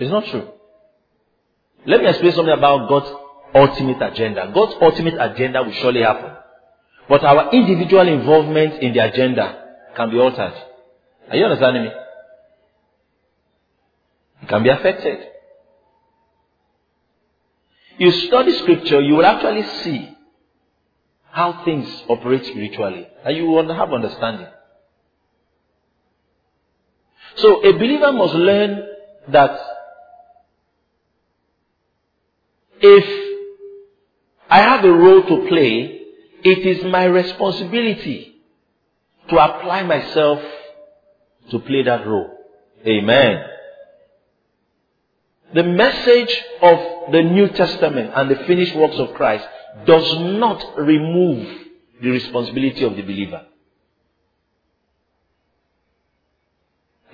It's 0.00 0.10
not 0.10 0.26
true. 0.26 0.48
Let 1.86 2.00
me 2.00 2.08
explain 2.08 2.32
something 2.32 2.58
about 2.58 2.88
God's 2.88 3.19
ultimate 3.54 4.00
agenda. 4.00 4.50
God's 4.54 4.74
ultimate 4.80 5.14
agenda 5.18 5.62
will 5.62 5.72
surely 5.72 6.02
happen. 6.02 6.32
But 7.08 7.24
our 7.24 7.50
individual 7.52 8.06
involvement 8.06 8.74
in 8.82 8.92
the 8.92 9.00
agenda 9.00 9.64
can 9.96 10.10
be 10.10 10.18
altered. 10.18 10.54
Are 11.28 11.36
you 11.36 11.44
understanding 11.44 11.84
me? 11.84 11.90
It 14.42 14.48
can 14.48 14.62
be 14.62 14.68
affected. 14.68 15.26
You 17.98 18.10
study 18.12 18.56
scripture, 18.58 19.00
you 19.00 19.16
will 19.16 19.26
actually 19.26 19.62
see 19.82 20.16
how 21.30 21.64
things 21.64 21.86
operate 22.08 22.44
spiritually. 22.46 23.06
And 23.24 23.36
you 23.36 23.46
will 23.46 23.74
have 23.74 23.92
understanding. 23.92 24.46
So 27.36 27.62
a 27.62 27.72
believer 27.72 28.12
must 28.12 28.34
learn 28.34 28.86
that 29.28 29.58
if 32.80 33.19
I 34.50 34.58
have 34.58 34.84
a 34.84 34.92
role 34.92 35.22
to 35.22 35.48
play 35.48 36.00
it 36.42 36.66
is 36.66 36.84
my 36.84 37.04
responsibility 37.04 38.34
to 39.28 39.36
apply 39.36 39.82
myself 39.82 40.40
to 41.50 41.58
play 41.60 41.82
that 41.82 42.06
role. 42.06 42.38
Amen. 42.86 43.44
The 45.52 45.64
message 45.64 46.34
of 46.62 47.12
the 47.12 47.22
New 47.22 47.48
Testament 47.48 48.12
and 48.14 48.30
the 48.30 48.36
finished 48.46 48.74
works 48.76 48.96
of 48.96 49.14
Christ 49.14 49.46
does 49.84 50.18
not 50.20 50.78
remove 50.78 51.46
the 52.00 52.10
responsibility 52.10 52.84
of 52.84 52.96
the 52.96 53.02
believer. 53.02 53.46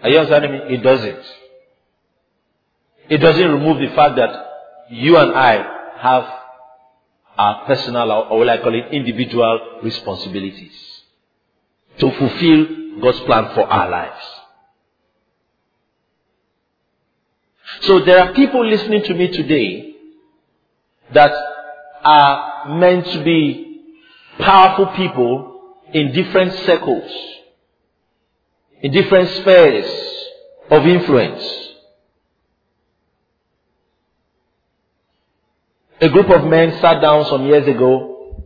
Are 0.03 0.11
you 0.11 0.19
understanding 0.19 0.53
me? 0.53 0.75
It 0.75 0.83
doesn't. 0.83 1.25
It 3.09 3.19
doesn't 3.19 3.49
remove 3.49 3.79
the 3.79 3.95
fact 3.95 4.17
that 4.17 4.31
you 4.91 5.17
and 5.17 5.33
I 5.33 5.55
have 5.99 6.36
our 7.39 7.67
personal 7.67 8.11
or 8.11 8.39
what 8.39 8.49
I 8.49 8.59
call 8.59 8.75
it 8.75 8.93
individual 8.93 9.81
responsibilities 9.83 11.03
to 11.99 12.11
fulfill 12.11 13.01
God's 13.01 13.21
plan 13.21 13.55
for 13.55 13.67
our 13.67 13.91
lives. 13.91 14.25
So 17.83 18.01
there 18.01 18.21
are 18.21 18.33
people 18.33 18.65
listening 18.67 19.03
to 19.05 19.15
me 19.15 19.29
today 19.29 19.95
that 21.13 21.33
are 22.05 22.79
meant 22.79 23.07
to 23.07 23.23
be 23.23 23.81
powerful 24.39 24.87
people 24.97 25.77
in 25.93 26.13
different 26.13 26.53
circles, 26.65 27.11
in 28.81 28.93
different 28.93 29.29
spheres 29.31 29.91
of 30.71 30.87
influence. 30.87 31.67
A 36.01 36.09
group 36.11 36.29
of 36.31 36.45
men 36.45 36.79
sat 36.81 37.01
down 37.01 37.25
some 37.27 37.47
years 37.47 37.67
ago 37.67 38.45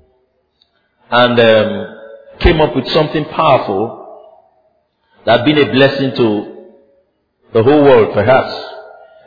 and 1.10 1.40
um, 1.40 1.96
came 2.38 2.60
up 2.60 2.76
with 2.76 2.86
something 2.88 3.24
powerful 3.24 4.00
that 5.24 5.38
had 5.38 5.44
been 5.44 5.58
a 5.58 5.72
blessing 5.72 6.14
to 6.14 6.66
the 7.52 7.62
whole 7.62 7.82
world, 7.82 8.14
perhaps, 8.14 8.54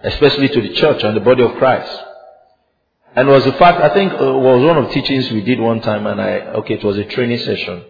especially 0.04 0.48
to 0.48 0.62
the 0.62 0.74
church 0.76 1.04
and 1.04 1.18
the 1.18 1.22
body 1.22 1.44
of 1.44 1.54
Christ. 1.56 1.92
And 3.16 3.28
was 3.28 3.46
a 3.46 3.52
fact, 3.54 3.82
I 3.82 3.94
think 3.94 4.14
uh, 4.14 4.16
it 4.16 4.40
was 4.40 4.66
one 4.66 4.78
of 4.78 4.88
the 4.88 4.94
teachings 4.94 5.30
we 5.32 5.42
did 5.42 5.60
one 5.60 5.82
time, 5.82 6.08
and 6.08 6.20
I, 6.20 6.40
okay, 6.60 6.76
it 6.76 6.84
was 6.84 6.98
a 6.98 7.04
training 7.04 7.40
session. 7.40 7.84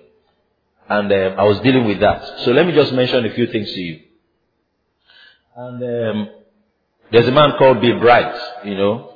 And 0.90 1.12
um, 1.12 1.40
I 1.40 1.44
was 1.44 1.60
dealing 1.60 1.86
with 1.86 2.00
that. 2.02 2.40
So 2.44 2.52
let 2.52 2.66
me 2.66 2.74
just 2.74 2.92
mention 2.92 3.24
a 3.26 3.34
few 3.34 3.48
things 3.48 3.72
to 3.72 3.80
you. 3.80 4.00
And 5.56 5.82
um, 5.84 6.30
there's 7.12 7.28
a 7.28 7.32
man 7.32 7.54
called 7.58 7.80
Bill 7.80 8.00
Bright, 8.00 8.36
you 8.66 8.76
know. 8.76 9.13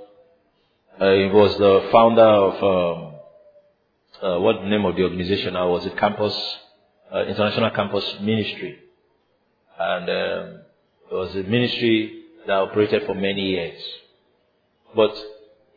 Uh, 0.99 1.13
he 1.13 1.27
was 1.27 1.55
the 1.59 1.89
founder 1.91 2.23
of, 2.23 2.63
um, 2.63 3.13
uh, 4.19 4.39
what 4.39 4.63
name 4.63 4.83
of 4.83 4.95
the 4.95 5.03
organization 5.03 5.53
now 5.53 5.69
was? 5.69 5.85
It 5.85 5.95
Campus, 5.95 6.35
uh, 7.13 7.25
International 7.25 7.69
Campus 7.69 8.03
Ministry. 8.19 8.79
And 9.77 10.09
um, 10.09 10.61
it 11.11 11.13
was 11.13 11.35
a 11.35 11.43
ministry 11.43 12.23
that 12.47 12.53
operated 12.53 13.05
for 13.05 13.13
many 13.13 13.51
years. 13.51 13.79
But 14.95 15.15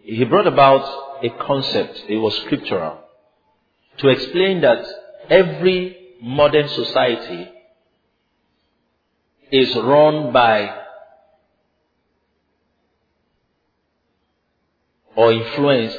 he 0.03 0.25
brought 0.25 0.47
about 0.47 1.23
a 1.23 1.29
concept, 1.29 2.03
it 2.09 2.17
was 2.17 2.35
scriptural, 2.47 3.01
to 3.99 4.09
explain 4.09 4.63
that 4.63 4.87
every 5.29 6.15
modern 6.23 6.69
society 6.69 7.47
is 9.53 9.75
run 9.77 10.33
by 10.33 10.81
or 15.21 15.35
influenced 15.35 15.99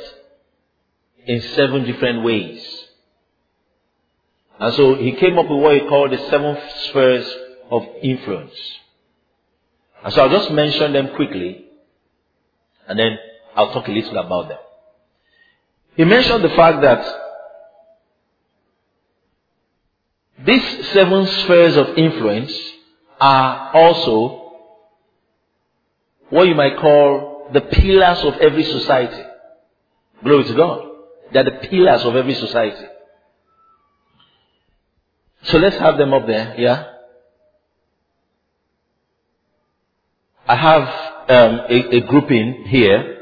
in 1.28 1.40
seven 1.56 1.84
different 1.86 2.24
ways. 2.24 2.66
And 4.60 4.74
so 4.74 4.96
he 4.96 5.12
came 5.12 5.38
up 5.38 5.48
with 5.48 5.62
what 5.62 5.76
he 5.76 5.82
called 5.82 6.12
the 6.12 6.18
seven 6.32 6.58
spheres 6.86 7.32
of 7.70 7.86
influence. 8.02 8.56
And 10.04 10.12
so 10.12 10.24
I'll 10.24 10.40
just 10.40 10.50
mention 10.50 10.94
them 10.94 11.14
quickly 11.16 11.66
and 12.88 12.98
then 12.98 13.20
I'll 13.56 13.72
talk 13.72 13.88
a 13.88 13.92
little 13.92 14.18
about 14.18 14.50
them. 14.50 14.58
He 15.96 16.04
mentioned 16.04 16.44
the 16.44 16.56
fact 16.56 16.82
that 16.82 17.06
these 20.44 20.88
seven 20.94 21.28
spheres 21.28 21.78
of 21.78 21.96
influence 21.96 22.60
are 23.20 23.70
also 23.76 24.54
what 26.32 26.48
you 26.48 26.56
might 26.56 26.78
call 26.78 27.31
the 27.54 27.62
pillars 27.62 28.20
of 28.24 28.36
every 28.36 28.64
society. 28.64 29.24
Glory 30.24 30.44
to 30.46 30.54
God. 30.54 30.88
They're 31.34 31.44
the 31.44 31.68
pillars 31.68 32.04
of 32.04 32.16
every 32.16 32.36
society. 32.36 32.86
So 35.44 35.58
let's 35.58 35.78
have 35.78 35.98
them 35.98 36.14
up 36.14 36.28
there, 36.28 36.56
yeah? 36.58 36.88
I 40.48 40.56
have 40.56 40.82
um, 41.30 41.62
a, 41.70 41.96
a 41.98 42.02
grouping 42.02 42.66
here. 42.68 43.18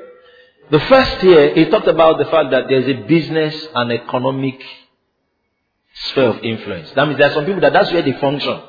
The 0.71 0.79
first 0.79 1.21
here, 1.21 1.53
he 1.53 1.65
talked 1.65 1.87
about 1.87 2.17
the 2.17 2.25
fact 2.25 2.51
that 2.51 2.65
there's 2.67 2.87
a 2.87 3.07
business 3.07 3.55
and 3.73 3.91
economic 3.91 4.61
sphere 5.93 6.29
of 6.29 6.43
influence. 6.43 6.91
That 6.91 7.07
means 7.07 7.17
there 7.17 7.29
are 7.29 7.33
some 7.33 7.45
people 7.45 7.61
that 7.61 7.73
that's 7.73 7.91
where 7.91 8.01
they 8.01 8.13
function. 8.13 8.61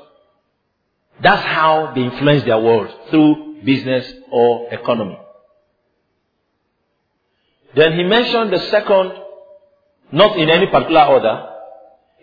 That's 1.23 1.43
how 1.43 1.93
they 1.95 2.03
influence 2.03 2.45
their 2.45 2.59
world 2.59 2.89
through 3.11 3.63
business 3.63 4.11
or 4.31 4.73
economy. 4.73 5.19
Then 7.75 7.93
he 7.93 8.05
mentioned 8.05 8.53
the 8.53 8.59
second, 8.71 9.13
not 10.13 10.39
in 10.39 10.51
any 10.51 10.67
particular 10.67 11.05
order, 11.05 11.47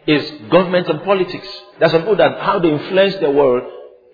is 0.05 0.29
government 0.49 0.87
and 0.87 1.03
politics. 1.03 1.47
That's 1.79 1.93
people 1.93 2.15
that 2.17 2.39
how 2.39 2.59
they 2.59 2.71
influence 2.71 3.15
the 3.15 3.29
world 3.29 3.63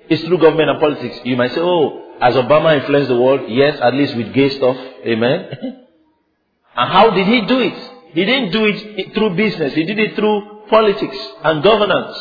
is 0.10 0.22
through 0.22 0.39
government 0.39 0.69
and 0.69 0.80
politics. 0.80 1.19
You 1.24 1.36
might 1.36 1.52
say, 1.52 1.60
oh, 1.60 2.04
as 2.19 2.36
Obama 2.36 2.80
influenced 2.80 3.10
the 3.10 3.17
world, 3.17 3.41
yes, 3.48 3.80
at 3.82 3.93
least 3.93 4.15
with 4.15 4.34
gay 4.34 4.50
stuff, 4.50 4.78
amen. 5.06 5.50
and 6.76 6.91
how 6.91 7.10
did 7.12 7.28
he 7.28 7.41
do 7.46 7.60
it? 7.60 7.91
He 8.13 8.26
didn't 8.26 8.52
do 8.52 8.65
it 8.65 9.13
through 9.13 9.36
business, 9.36 9.74
he 9.74 9.84
did 9.84 9.98
it 9.98 10.15
through 10.15 10.63
politics 10.69 11.17
and 11.43 11.63
governance. 11.63 12.17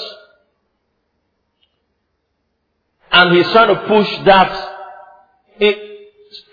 And 3.11 3.37
he's 3.37 3.51
trying 3.53 3.75
to 3.75 3.87
push 3.87 4.25
that 4.25 4.69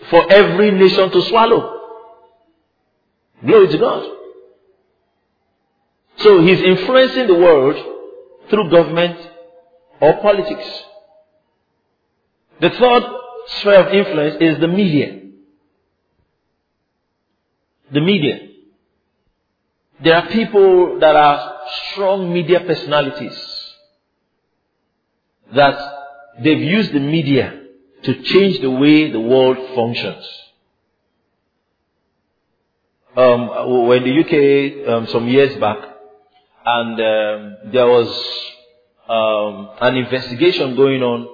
for 0.10 0.32
every 0.32 0.72
nation 0.72 1.10
to 1.12 1.22
swallow. 1.24 1.79
Glory 3.46 3.68
to 3.70 3.78
God. 3.78 4.10
So 6.18 6.42
he's 6.42 6.62
influencing 6.62 7.28
the 7.28 7.36
world 7.36 7.76
through 8.50 8.70
government 8.70 9.18
or 10.02 10.22
politics. 10.22 10.68
The 12.60 12.70
third 12.72 13.04
sphere 13.60 13.88
of 13.88 13.94
influence 13.94 14.36
is 14.42 14.60
the 14.60 14.68
media. 14.68 15.22
The 17.92 18.02
media. 18.02 18.50
There 20.04 20.16
are 20.16 20.28
people 20.28 21.00
that 21.00 21.16
are 21.16 21.58
strong 21.92 22.34
media 22.34 22.60
personalities 22.62 23.38
that 25.56 25.78
they've 26.44 26.62
used 26.62 26.94
the 26.94 27.00
media 27.00 27.62
to 28.04 28.22
change 28.24 28.62
the 28.62 28.70
way 28.70 29.12
the 29.12 29.20
world 29.20 29.58
functions. 29.76 30.26
Um, 33.16 33.88
when 33.88 34.04
the 34.04 34.20
UK 34.22 34.88
um, 34.88 35.08
some 35.08 35.28
years 35.28 35.60
back, 35.60 35.78
and 36.66 36.94
um, 36.94 37.72
there 37.72 37.88
was 37.88 38.08
um, 39.10 39.70
an 39.82 39.96
investigation 39.98 40.76
going 40.76 41.02
on 41.02 41.28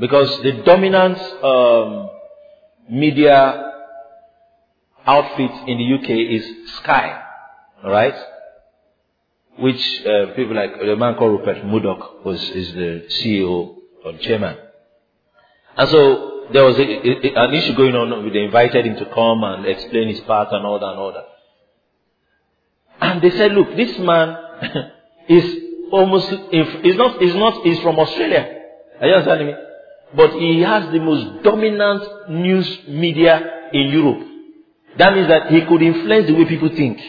because 0.00 0.42
the 0.42 0.62
dominant 0.64 1.18
um, 1.44 2.10
media 2.90 3.72
outfit 5.06 5.50
in 5.68 5.78
the 5.78 5.94
UK 5.98 6.10
is 6.10 6.72
Sky, 6.76 7.22
right? 7.84 8.14
Which 9.58 10.06
uh, 10.06 10.34
people 10.34 10.56
like 10.56 10.80
the 10.80 10.96
man 10.96 11.16
called 11.16 11.38
Rupert 11.40 11.64
Murdoch 11.66 12.24
was 12.24 12.40
is 12.50 12.72
the 12.72 13.06
CEO 13.10 13.76
or 14.04 14.16
chairman, 14.18 14.56
and 15.76 15.88
so 15.90 16.33
there 16.52 16.64
was 16.64 16.76
a, 16.78 16.82
a, 16.82 17.44
an 17.44 17.54
issue 17.54 17.74
going 17.74 17.94
on. 17.94 18.32
They 18.32 18.44
invited 18.44 18.86
him 18.86 18.96
to 18.96 19.06
come 19.06 19.44
and 19.44 19.66
explain 19.66 20.08
his 20.08 20.20
part 20.20 20.48
and 20.52 20.64
all 20.64 20.78
that 20.78 20.86
and 20.86 20.98
all 20.98 21.12
that. 21.12 21.28
And 23.00 23.22
they 23.22 23.30
said, 23.30 23.52
"Look, 23.52 23.76
this 23.76 23.98
man 23.98 24.36
is 25.28 25.56
almost 25.90 26.30
is 26.52 26.96
not 26.96 27.22
is 27.22 27.34
not 27.34 27.66
is 27.66 27.80
from 27.80 27.98
Australia. 27.98 28.60
Are 29.00 29.06
you 29.06 29.14
understanding 29.14 29.48
me? 29.48 29.54
But 30.16 30.32
he 30.32 30.60
has 30.60 30.92
the 30.92 31.00
most 31.00 31.42
dominant 31.42 32.30
news 32.30 32.78
media 32.88 33.68
in 33.72 33.88
Europe. 33.88 34.28
That 34.96 35.14
means 35.14 35.28
that 35.28 35.50
he 35.50 35.62
could 35.62 35.82
influence 35.82 36.26
the 36.28 36.34
way 36.34 36.44
people 36.44 36.68
think. 36.68 37.00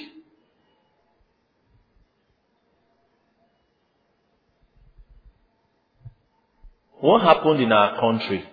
What 7.00 7.22
happened 7.22 7.62
in 7.62 7.72
our 7.72 8.00
country? 8.00 8.44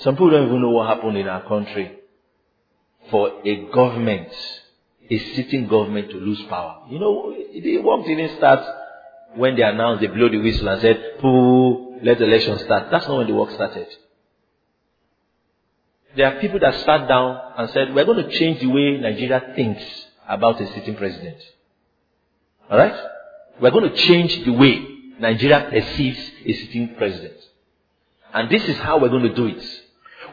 Some 0.00 0.14
people 0.14 0.30
don't 0.30 0.46
even 0.48 0.62
know 0.62 0.70
what 0.70 0.88
happened 0.88 1.16
in 1.16 1.28
our 1.28 1.46
country 1.46 1.92
for 3.10 3.40
a 3.44 3.66
government, 3.72 4.28
a 5.10 5.18
sitting 5.18 5.66
government 5.66 6.10
to 6.10 6.16
lose 6.16 6.40
power. 6.42 6.84
You 6.88 6.98
know, 6.98 7.34
the 7.52 7.78
work 7.78 8.06
didn't 8.06 8.36
start 8.36 8.64
when 9.34 9.56
they 9.56 9.62
announced, 9.62 10.00
they 10.00 10.06
blew 10.06 10.28
the 10.30 10.38
whistle 10.38 10.68
and 10.68 10.80
said, 10.80 11.18
Pooh, 11.20 11.98
let 12.02 12.18
the 12.18 12.24
election 12.24 12.58
start. 12.60 12.90
That's 12.90 13.06
not 13.08 13.18
when 13.18 13.26
the 13.26 13.34
work 13.34 13.50
started. 13.50 13.86
There 16.16 16.26
are 16.26 16.40
people 16.40 16.58
that 16.60 16.74
sat 16.84 17.06
down 17.08 17.40
and 17.56 17.70
said, 17.70 17.94
we're 17.94 18.04
going 18.04 18.24
to 18.24 18.38
change 18.38 18.60
the 18.60 18.66
way 18.68 18.98
Nigeria 18.98 19.52
thinks 19.54 19.82
about 20.28 20.60
a 20.60 20.66
sitting 20.74 20.96
president. 20.96 21.36
Alright? 22.70 22.94
We're 23.60 23.70
going 23.70 23.90
to 23.90 23.96
change 23.96 24.44
the 24.44 24.52
way 24.52 24.86
Nigeria 25.20 25.68
perceives 25.70 26.18
a 26.44 26.52
sitting 26.52 26.94
president. 26.96 27.34
And 28.32 28.48
this 28.50 28.62
is 28.64 28.76
how 28.78 28.98
we're 28.98 29.08
going 29.08 29.24
to 29.24 29.34
do 29.34 29.46
it. 29.46 29.62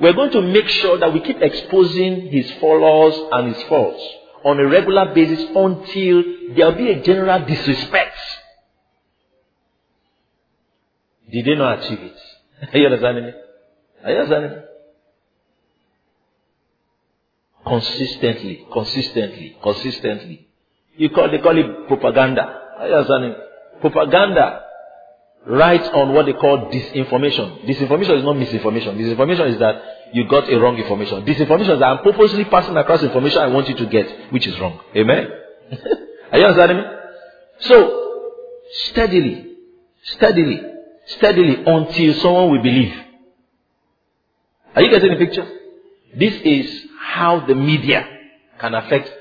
We're 0.01 0.13
going 0.13 0.31
to 0.31 0.41
make 0.41 0.67
sure 0.67 0.97
that 0.99 1.13
we 1.13 1.21
keep 1.21 1.41
exposing 1.41 2.31
his 2.31 2.49
flaws 2.59 3.29
and 3.31 3.55
his 3.55 3.63
faults 3.67 4.03
on 4.43 4.59
a 4.59 4.67
regular 4.67 5.13
basis 5.13 5.45
until 5.55 6.23
there'll 6.55 6.75
be 6.75 6.91
a 6.91 7.01
general 7.01 7.45
disrespect. 7.45 8.17
Did 11.31 11.45
they 11.45 11.55
not 11.55 11.79
achieve 11.79 11.99
it? 11.99 12.17
Are 12.73 12.77
you 12.77 12.85
understanding 12.85 13.25
me? 13.25 13.31
Are 14.03 14.11
you 14.11 14.17
understanding 14.17 14.51
me? 14.51 14.57
Consistently, 17.65 18.67
consistently, 18.71 19.57
consistently. 19.63 20.47
You 20.97 21.09
call, 21.09 21.31
they 21.31 21.39
call 21.39 21.57
it 21.57 21.87
propaganda. 21.87 22.43
Are 22.77 22.87
you 22.87 22.93
understanding? 22.93 23.35
Propaganda 23.81 24.64
writes 25.45 25.87
on 25.89 26.13
what 26.13 26.25
they 26.25 26.33
call 26.33 26.69
disinformation. 26.71 27.65
Disinformation 27.65 28.17
is 28.17 28.23
not 28.23 28.37
misinformation. 28.37 28.97
Disinformation 28.97 29.53
is 29.53 29.59
that 29.59 29.81
you 30.13 30.27
got 30.27 30.51
a 30.51 30.59
wrong 30.59 30.77
information. 30.77 31.23
Disinformation 31.23 31.73
is 31.73 31.79
that 31.79 31.83
I'm 31.83 32.03
purposely 32.03 32.45
passing 32.45 32.75
across 32.77 33.03
information 33.03 33.39
I 33.39 33.47
want 33.47 33.69
you 33.69 33.75
to 33.75 33.85
get, 33.85 34.31
which 34.31 34.47
is 34.47 34.59
wrong. 34.59 34.79
Amen? 34.95 35.27
Are 36.31 36.39
you 36.39 36.45
understanding 36.45 36.77
me? 36.77 36.83
So, 37.59 38.31
steadily, 38.89 39.55
steadily, 40.03 40.61
steadily 41.05 41.63
until 41.65 42.21
someone 42.21 42.51
will 42.51 42.63
believe. 42.63 42.95
Are 44.75 44.81
you 44.81 44.89
getting 44.89 45.11
the 45.11 45.25
picture? 45.25 45.47
This 46.15 46.33
is 46.43 46.85
how 46.99 47.45
the 47.45 47.55
media 47.55 48.07
can 48.59 48.73
affect. 48.73 49.11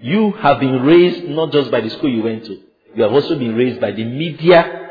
You 0.00 0.32
have 0.32 0.60
been 0.60 0.82
raised 0.82 1.28
not 1.28 1.52
just 1.52 1.70
by 1.70 1.80
the 1.80 1.90
school 1.90 2.10
you 2.10 2.22
went 2.22 2.44
to. 2.44 2.60
You 2.94 3.02
have 3.02 3.12
also 3.12 3.38
been 3.38 3.54
raised 3.54 3.80
by 3.80 3.92
the 3.92 4.04
media 4.04 4.89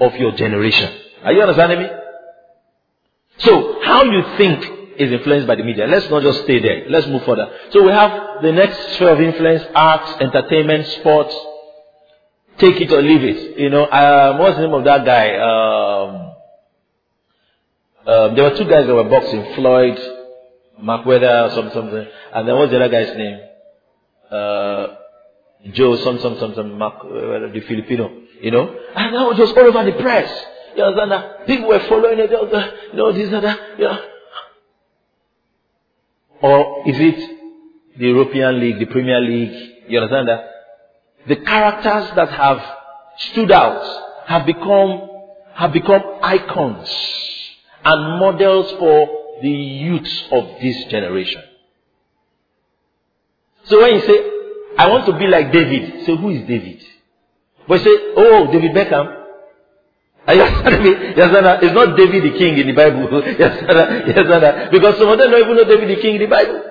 of 0.00 0.14
your 0.16 0.32
generation. 0.32 0.92
Are 1.22 1.32
you 1.32 1.42
understanding 1.42 1.80
me? 1.80 1.88
So, 3.38 3.80
how 3.82 4.04
you 4.04 4.22
think 4.36 4.74
is 4.98 5.12
influenced 5.12 5.46
by 5.46 5.56
the 5.56 5.64
media. 5.64 5.86
Let's 5.86 6.08
not 6.10 6.22
just 6.22 6.42
stay 6.44 6.60
there. 6.60 6.88
Let's 6.88 7.06
move 7.06 7.24
further. 7.24 7.50
So 7.70 7.82
we 7.82 7.90
have 7.90 8.42
the 8.42 8.52
next 8.52 8.94
sphere 8.94 9.10
of 9.10 9.20
influence, 9.20 9.64
arts, 9.74 10.20
entertainment, 10.20 10.86
sports. 10.86 11.34
Take 12.58 12.80
it 12.80 12.92
or 12.92 13.02
leave 13.02 13.24
it. 13.24 13.58
You 13.58 13.70
know, 13.70 13.90
um, 13.90 14.38
what's 14.38 14.56
the 14.56 14.62
name 14.62 14.74
of 14.74 14.84
that 14.84 15.04
guy? 15.04 15.34
Um, 15.36 16.34
um, 18.06 18.34
there 18.36 18.44
were 18.44 18.56
two 18.56 18.68
guys 18.68 18.86
that 18.86 18.94
were 18.94 19.08
boxing, 19.08 19.54
Floyd 19.54 19.98
Mayweather 20.80 21.48
or 21.48 21.54
something, 21.54 21.72
something. 21.72 22.06
And 22.32 22.48
then 22.48 22.56
what's 22.56 22.70
the 22.70 22.76
other 22.76 22.88
guy's 22.88 23.16
name? 23.16 23.40
Uh, 24.30 24.86
Joe, 25.72 25.96
some, 25.96 26.20
some, 26.20 26.38
some, 26.38 26.54
some, 26.54 26.78
Mark, 26.78 27.04
uh, 27.04 27.50
the 27.52 27.62
Filipino. 27.66 28.23
You 28.44 28.50
know? 28.50 28.76
And 28.94 29.14
that 29.14 29.26
was 29.26 29.38
just 29.38 29.56
all 29.56 29.64
over 29.64 29.90
the 29.90 29.96
press. 30.02 30.30
You 30.76 30.84
understand 30.84 31.12
that? 31.12 31.46
People 31.46 31.68
were 31.68 31.80
following 31.88 32.18
it, 32.18 32.30
you 32.30 32.98
know, 32.98 33.10
this 33.10 33.32
and 33.32 33.42
that, 33.42 33.58
you 33.78 33.84
know. 33.84 33.98
Or 36.42 36.82
is 36.86 36.96
it 36.98 37.38
the 37.96 38.04
European 38.04 38.60
League, 38.60 38.78
the 38.80 38.84
Premier 38.84 39.18
League? 39.18 39.86
You 39.88 39.98
understand 39.98 40.28
that? 40.28 40.50
The 41.26 41.36
characters 41.36 42.14
that 42.16 42.28
have 42.32 42.60
stood 43.30 43.50
out 43.50 44.26
have 44.26 44.44
become, 44.44 45.08
have 45.54 45.72
become 45.72 46.02
icons 46.22 46.86
and 47.82 48.20
models 48.20 48.70
for 48.78 49.38
the 49.40 49.48
youths 49.48 50.24
of 50.30 50.60
this 50.60 50.84
generation. 50.90 51.42
So 53.64 53.80
when 53.80 53.94
you 53.94 54.00
say, 54.02 54.30
I 54.76 54.88
want 54.90 55.06
to 55.06 55.18
be 55.18 55.28
like 55.28 55.50
David, 55.50 56.04
so 56.04 56.16
who 56.18 56.28
is 56.28 56.46
David? 56.46 56.84
But 57.68 57.80
you 57.80 57.84
say, 57.84 58.12
oh, 58.16 58.52
David 58.52 58.72
Beckham. 58.72 59.20
Are 60.26 60.34
you 60.34 60.40
me? 60.82 60.90
Yes, 61.16 61.60
It's 61.62 61.74
not 61.74 61.96
David 61.96 62.22
the 62.32 62.38
king 62.38 62.56
in 62.58 62.66
the 62.66 62.72
Bible. 62.72 63.22
Yes, 63.38 63.62
yes, 64.06 64.70
Because 64.70 64.98
some 64.98 65.08
of 65.08 65.18
them 65.18 65.30
don't 65.30 65.42
even 65.44 65.56
know 65.56 65.64
David 65.64 65.88
the 65.96 66.00
king 66.00 66.14
in 66.16 66.20
the 66.20 66.26
Bible. 66.26 66.62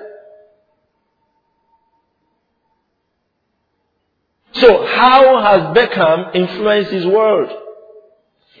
So 4.54 4.86
how 4.86 5.42
has 5.42 5.76
Beckham 5.76 6.34
influenced 6.34 6.90
his 6.92 7.06
world? 7.06 7.50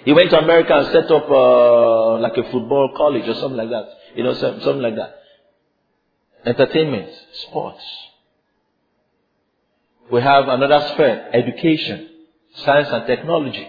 He 0.04 0.12
went 0.12 0.30
to 0.30 0.38
America 0.38 0.74
and 0.74 0.86
set 0.88 1.10
up 1.10 1.30
uh, 1.30 2.18
like 2.18 2.36
a 2.36 2.42
football 2.50 2.92
college 2.96 3.26
or 3.28 3.34
something 3.34 3.56
like 3.56 3.70
that. 3.70 3.88
You 4.14 4.24
know, 4.24 4.34
something 4.34 4.80
like 4.82 4.96
that. 4.96 5.14
Entertainment, 6.44 7.08
sports. 7.48 7.82
We 10.12 10.20
have 10.20 10.48
another 10.48 10.90
sphere, 10.92 11.30
education, 11.32 12.10
science 12.54 12.88
and 12.90 13.06
technology. 13.06 13.68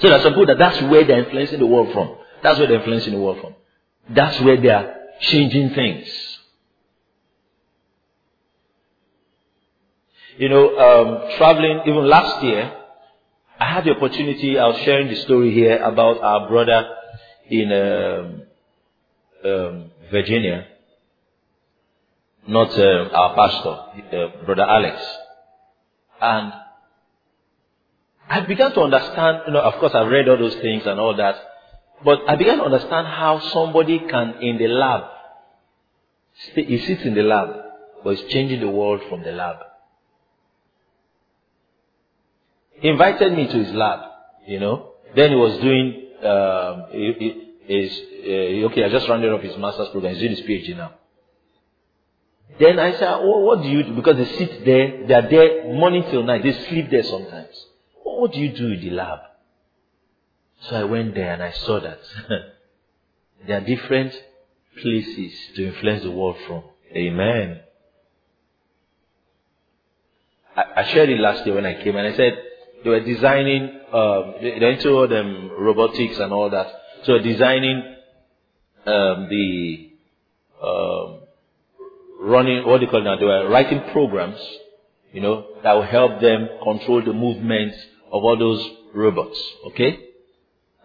So 0.00 0.08
there's 0.08 0.22
some 0.22 0.32
people 0.32 0.46
that 0.46 0.58
that's 0.58 0.80
where 0.82 1.04
they're 1.04 1.24
influencing 1.24 1.60
the 1.60 1.66
world 1.66 1.92
from. 1.92 2.16
That's 2.42 2.58
where 2.58 2.68
they're 2.68 2.78
influencing 2.78 3.12
the 3.12 3.20
world 3.20 3.40
from. 3.40 3.54
That's 4.10 4.40
where 4.40 4.60
they 4.60 4.68
are 4.68 4.94
changing 5.20 5.70
things. 5.70 6.08
You 10.36 10.48
know, 10.48 10.76
um, 10.76 11.36
traveling, 11.38 11.82
even 11.86 12.08
last 12.08 12.42
year, 12.42 12.72
I 13.58 13.72
had 13.72 13.84
the 13.84 13.92
opportunity, 13.92 14.58
I 14.58 14.66
was 14.66 14.80
sharing 14.84 15.08
the 15.08 15.16
story 15.22 15.54
here 15.54 15.80
about 15.80 16.20
our 16.20 16.48
brother 16.48 16.88
in 17.48 17.72
um, 17.72 18.42
um, 19.48 19.90
Virginia, 20.10 20.66
not 22.48 22.76
uh, 22.76 23.08
our 23.12 23.34
pastor, 23.36 24.16
uh, 24.16 24.44
brother 24.44 24.64
Alex. 24.64 25.00
And 26.20 26.52
I 28.28 28.40
began 28.40 28.72
to 28.72 28.80
understand, 28.80 29.42
you 29.46 29.52
know, 29.52 29.60
of 29.60 29.74
course 29.74 29.94
I've 29.94 30.08
read 30.08 30.28
all 30.28 30.38
those 30.38 30.56
things 30.56 30.86
and 30.86 30.98
all 30.98 31.14
that, 31.16 31.36
but 32.04 32.20
I 32.28 32.36
began 32.36 32.58
to 32.58 32.64
understand 32.64 33.06
how 33.06 33.40
somebody 33.50 33.98
can, 33.98 34.42
in 34.42 34.58
the 34.58 34.68
lab, 34.68 35.04
he 36.54 36.78
sits 36.78 37.02
in 37.02 37.14
the 37.14 37.22
lab, 37.22 37.48
but 38.02 38.16
he's 38.16 38.32
changing 38.32 38.60
the 38.60 38.70
world 38.70 39.02
from 39.08 39.22
the 39.22 39.32
lab. 39.32 39.56
He 42.80 42.88
invited 42.88 43.32
me 43.32 43.46
to 43.46 43.64
his 43.64 43.72
lab, 43.72 44.00
you 44.46 44.58
know. 44.58 44.90
Then 45.14 45.30
he 45.30 45.36
was 45.36 45.58
doing, 45.60 46.08
um, 46.24 46.84
his, 47.66 47.92
uh, 48.26 48.66
okay, 48.68 48.84
I 48.84 48.88
just 48.90 49.08
rounded 49.08 49.32
up 49.32 49.42
his 49.42 49.56
master's 49.56 49.88
program. 49.90 50.14
He's 50.14 50.22
doing 50.22 50.36
his 50.36 50.40
PhD 50.40 50.76
now. 50.76 50.94
Then 52.58 52.78
I 52.78 52.92
said, 52.92 53.08
oh, 53.08 53.40
what 53.40 53.62
do 53.62 53.68
you 53.68 53.84
do? 53.84 53.94
Because 53.94 54.16
they 54.16 54.36
sit 54.38 54.64
there, 54.64 55.06
they 55.06 55.14
are 55.14 55.28
there 55.28 55.74
morning 55.74 56.04
till 56.10 56.22
night. 56.22 56.42
They 56.42 56.52
sleep 56.68 56.90
there 56.90 57.04
sometimes. 57.04 57.54
What 58.24 58.32
do 58.32 58.40
you 58.40 58.56
do 58.56 58.68
in 58.68 58.80
the 58.80 58.88
lab? 58.88 59.18
So 60.62 60.76
I 60.76 60.84
went 60.84 61.14
there 61.14 61.34
and 61.34 61.42
I 61.42 61.50
saw 61.50 61.78
that 61.78 61.98
there 63.46 63.58
are 63.58 63.66
different 63.66 64.14
places 64.80 65.32
to 65.56 65.66
influence 65.66 66.04
the 66.04 66.10
world 66.10 66.38
from. 66.46 66.62
Amen. 66.90 67.60
I, 70.56 70.64
I 70.74 70.84
shared 70.84 71.10
it 71.10 71.20
last 71.20 71.44
year 71.44 71.54
when 71.54 71.66
I 71.66 71.74
came 71.84 71.96
and 71.96 72.14
I 72.14 72.16
said 72.16 72.32
they 72.82 72.88
were 72.88 73.00
designing, 73.00 73.64
um, 73.92 74.34
they're 74.40 74.70
into 74.70 74.88
all 74.88 75.06
them 75.06 75.50
robotics 75.58 76.18
and 76.18 76.32
all 76.32 76.48
that. 76.48 76.72
So 77.02 77.18
designing 77.18 77.76
um, 78.86 79.28
the 79.28 79.90
um, 80.62 81.18
running, 82.22 82.66
what 82.66 82.78
do 82.78 82.86
you 82.86 82.90
call 82.90 83.02
it 83.02 83.04
now? 83.04 83.18
They 83.18 83.26
were 83.26 83.50
writing 83.50 83.82
programs, 83.92 84.40
you 85.12 85.20
know, 85.20 85.46
that 85.62 85.74
will 85.74 85.82
help 85.82 86.22
them 86.22 86.48
control 86.62 87.04
the 87.04 87.12
movements 87.12 87.76
of 88.14 88.22
all 88.22 88.38
those 88.38 88.70
robots. 88.94 89.38
Okay? 89.66 89.98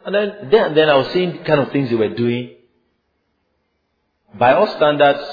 And 0.04 0.16
then, 0.16 0.50
then, 0.52 0.74
then 0.74 0.90
I 0.90 0.96
was 0.96 1.14
seeing 1.14 1.38
the 1.38 1.44
kind 1.44 1.60
of 1.62 1.72
things 1.72 1.90
they 1.90 1.96
were 1.96 2.16
doing. 2.16 2.56
By 4.38 4.54
all 4.54 4.68
standards, 4.76 5.24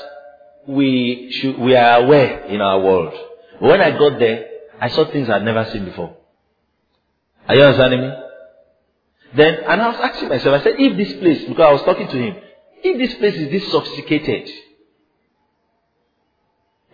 we 0.69 1.33
should, 1.33 1.59
we 1.59 1.75
are 1.75 2.05
aware 2.05 2.45
in 2.45 2.61
our 2.61 2.79
world. 2.81 3.15
But 3.61 3.69
when 3.69 3.81
I 3.81 3.97
got 3.97 4.19
there, 4.19 4.47
I 4.79 4.91
saw 4.91 5.11
things 5.11 5.31
I'd 5.31 5.43
never 5.45 5.65
seen 5.73 5.87
before. 5.87 6.17
Are 7.49 7.55
you 7.55 7.63
understanding 7.63 8.03
me? 8.03 8.13
Then, 9.35 9.55
and 9.67 9.81
I 9.81 9.89
was 9.89 10.01
asking 10.03 10.29
myself, 10.29 10.61
I 10.61 10.65
said, 10.65 10.75
if 10.79 10.97
this 10.99 11.19
place, 11.19 11.49
because 11.49 11.67
I 11.67 11.73
was 11.73 11.83
talking 11.83 12.09
to 12.09 12.17
him, 12.17 12.37
if 12.83 12.99
this 12.99 13.19
place 13.19 13.37
is 13.37 13.51
this 13.51 13.71
sophisticated, 13.71 14.51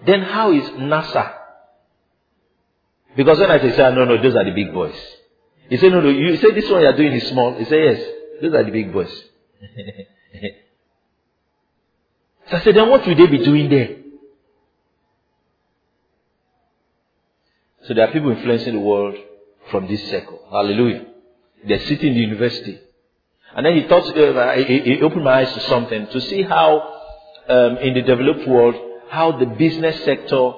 then 0.07 0.23
how 0.23 0.53
is 0.53 0.63
NASA 0.71 1.42
because 3.17 3.39
when 3.39 3.51
I 3.51 3.59
say, 3.59 3.77
no, 3.77 4.05
no, 4.05 4.23
those 4.23 4.35
are 4.35 4.45
the 4.45 4.53
big 4.53 4.73
boys. 4.73 4.95
He 5.69 5.77
said, 5.77 5.93
no, 5.93 6.01
no, 6.01 6.09
you 6.09 6.37
say 6.37 6.51
this 6.53 6.71
one 6.71 6.83
you 6.83 6.89
are 6.89 6.97
doing 6.97 7.13
is 7.13 7.29
small. 7.29 7.55
He 7.57 7.65
said, 7.65 7.79
yes, 7.79 8.03
those 8.41 8.55
are 8.55 8.65
the 8.65 8.71
big 8.71 8.93
boys. 8.93 9.13
So 12.51 12.59
I 12.59 12.61
said, 12.61 12.75
then 12.75 12.91
what 12.91 13.07
will 13.07 13.15
they 13.15 13.29
be 13.29 13.39
doing 13.39 13.71
there? 13.71 13.97
So 17.85 17.95
there 17.95 18.07
are 18.07 18.13
people 18.13 18.31
influencing 18.31 18.75
the 18.75 18.81
world 18.81 19.17
from 19.71 19.89
this 19.89 20.03
circle. 20.11 20.41
Hallelujah. 20.51 21.07
They're 21.67 21.81
sitting 21.81 22.09
in 22.09 22.15
the 22.15 22.21
university. 22.21 22.79
And 23.55 23.65
then 23.65 23.77
he 23.77 23.89
thought, 23.89 24.17
uh, 24.17 24.53
he, 24.55 24.81
he 24.81 25.03
opened 25.03 25.25
my 25.25 25.41
eyes 25.41 25.55
to 25.55 25.61
something 25.61 26.09
to 26.09 26.21
see 26.21 26.43
how, 26.43 27.01
um, 27.49 27.77
in 27.79 27.95
the 27.95 28.03
developed 28.03 28.47
world, 28.47 28.75
how 29.09 29.33
the 29.33 29.47
business 29.47 30.05
sector 30.05 30.53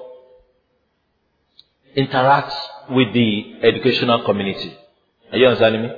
interacts 1.97 2.55
with 2.91 3.13
the 3.13 3.57
educational 3.63 4.25
community. 4.25 4.77
Are 5.33 5.39
you 5.39 5.47
understanding 5.47 5.83
me? 5.83 5.91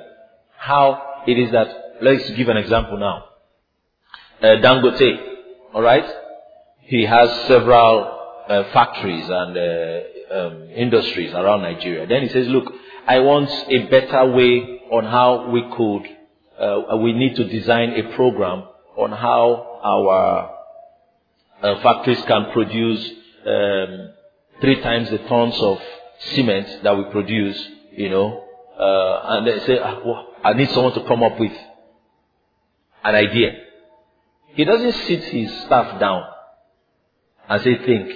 How 0.56 1.22
it 1.26 1.38
is 1.38 1.50
that, 1.52 1.98
let's 2.02 2.30
give 2.30 2.48
an 2.48 2.56
example 2.56 2.98
now. 2.98 3.24
Uh, 4.42 4.56
Dangote, 4.60 5.18
alright? 5.74 6.04
He 6.82 7.04
has 7.04 7.30
several 7.48 8.44
uh, 8.48 8.64
factories 8.72 9.28
and 9.28 9.56
uh, 9.56 10.36
um, 10.38 10.70
industries 10.70 11.32
around 11.32 11.62
Nigeria. 11.62 12.06
Then 12.06 12.22
he 12.22 12.28
says, 12.28 12.46
look, 12.48 12.72
I 13.06 13.20
want 13.20 13.50
a 13.68 13.86
better 13.88 14.32
way 14.32 14.80
on 14.90 15.04
how 15.04 15.50
we 15.50 15.62
could, 15.76 16.16
uh, 16.58 16.96
we 16.98 17.12
need 17.12 17.36
to 17.36 17.44
design 17.44 17.90
a 17.90 18.14
program 18.14 18.64
on 18.96 19.12
how 19.12 19.80
our 19.82 20.56
uh, 21.62 21.82
factories 21.82 22.22
can 22.26 22.52
produce 22.52 23.10
um, 23.46 24.10
three 24.60 24.80
times 24.80 25.10
the 25.10 25.18
tons 25.18 25.56
of 25.60 25.80
cement 26.34 26.82
that 26.82 26.96
we 26.96 27.04
produce, 27.10 27.62
you 27.92 28.10
know, 28.10 28.44
uh, 28.78 29.20
and 29.36 29.46
they 29.46 29.58
say, 29.66 29.78
ah, 29.78 30.00
well, 30.04 30.28
I 30.44 30.52
need 30.52 30.70
someone 30.70 30.92
to 30.94 31.04
come 31.04 31.22
up 31.22 31.38
with 31.38 31.52
an 33.04 33.14
idea. 33.14 33.52
He 34.54 34.64
doesn't 34.64 34.92
sit 35.06 35.24
his 35.24 35.50
staff 35.64 36.00
down 36.00 36.22
and 37.48 37.62
say, 37.62 37.76
think. 37.84 38.10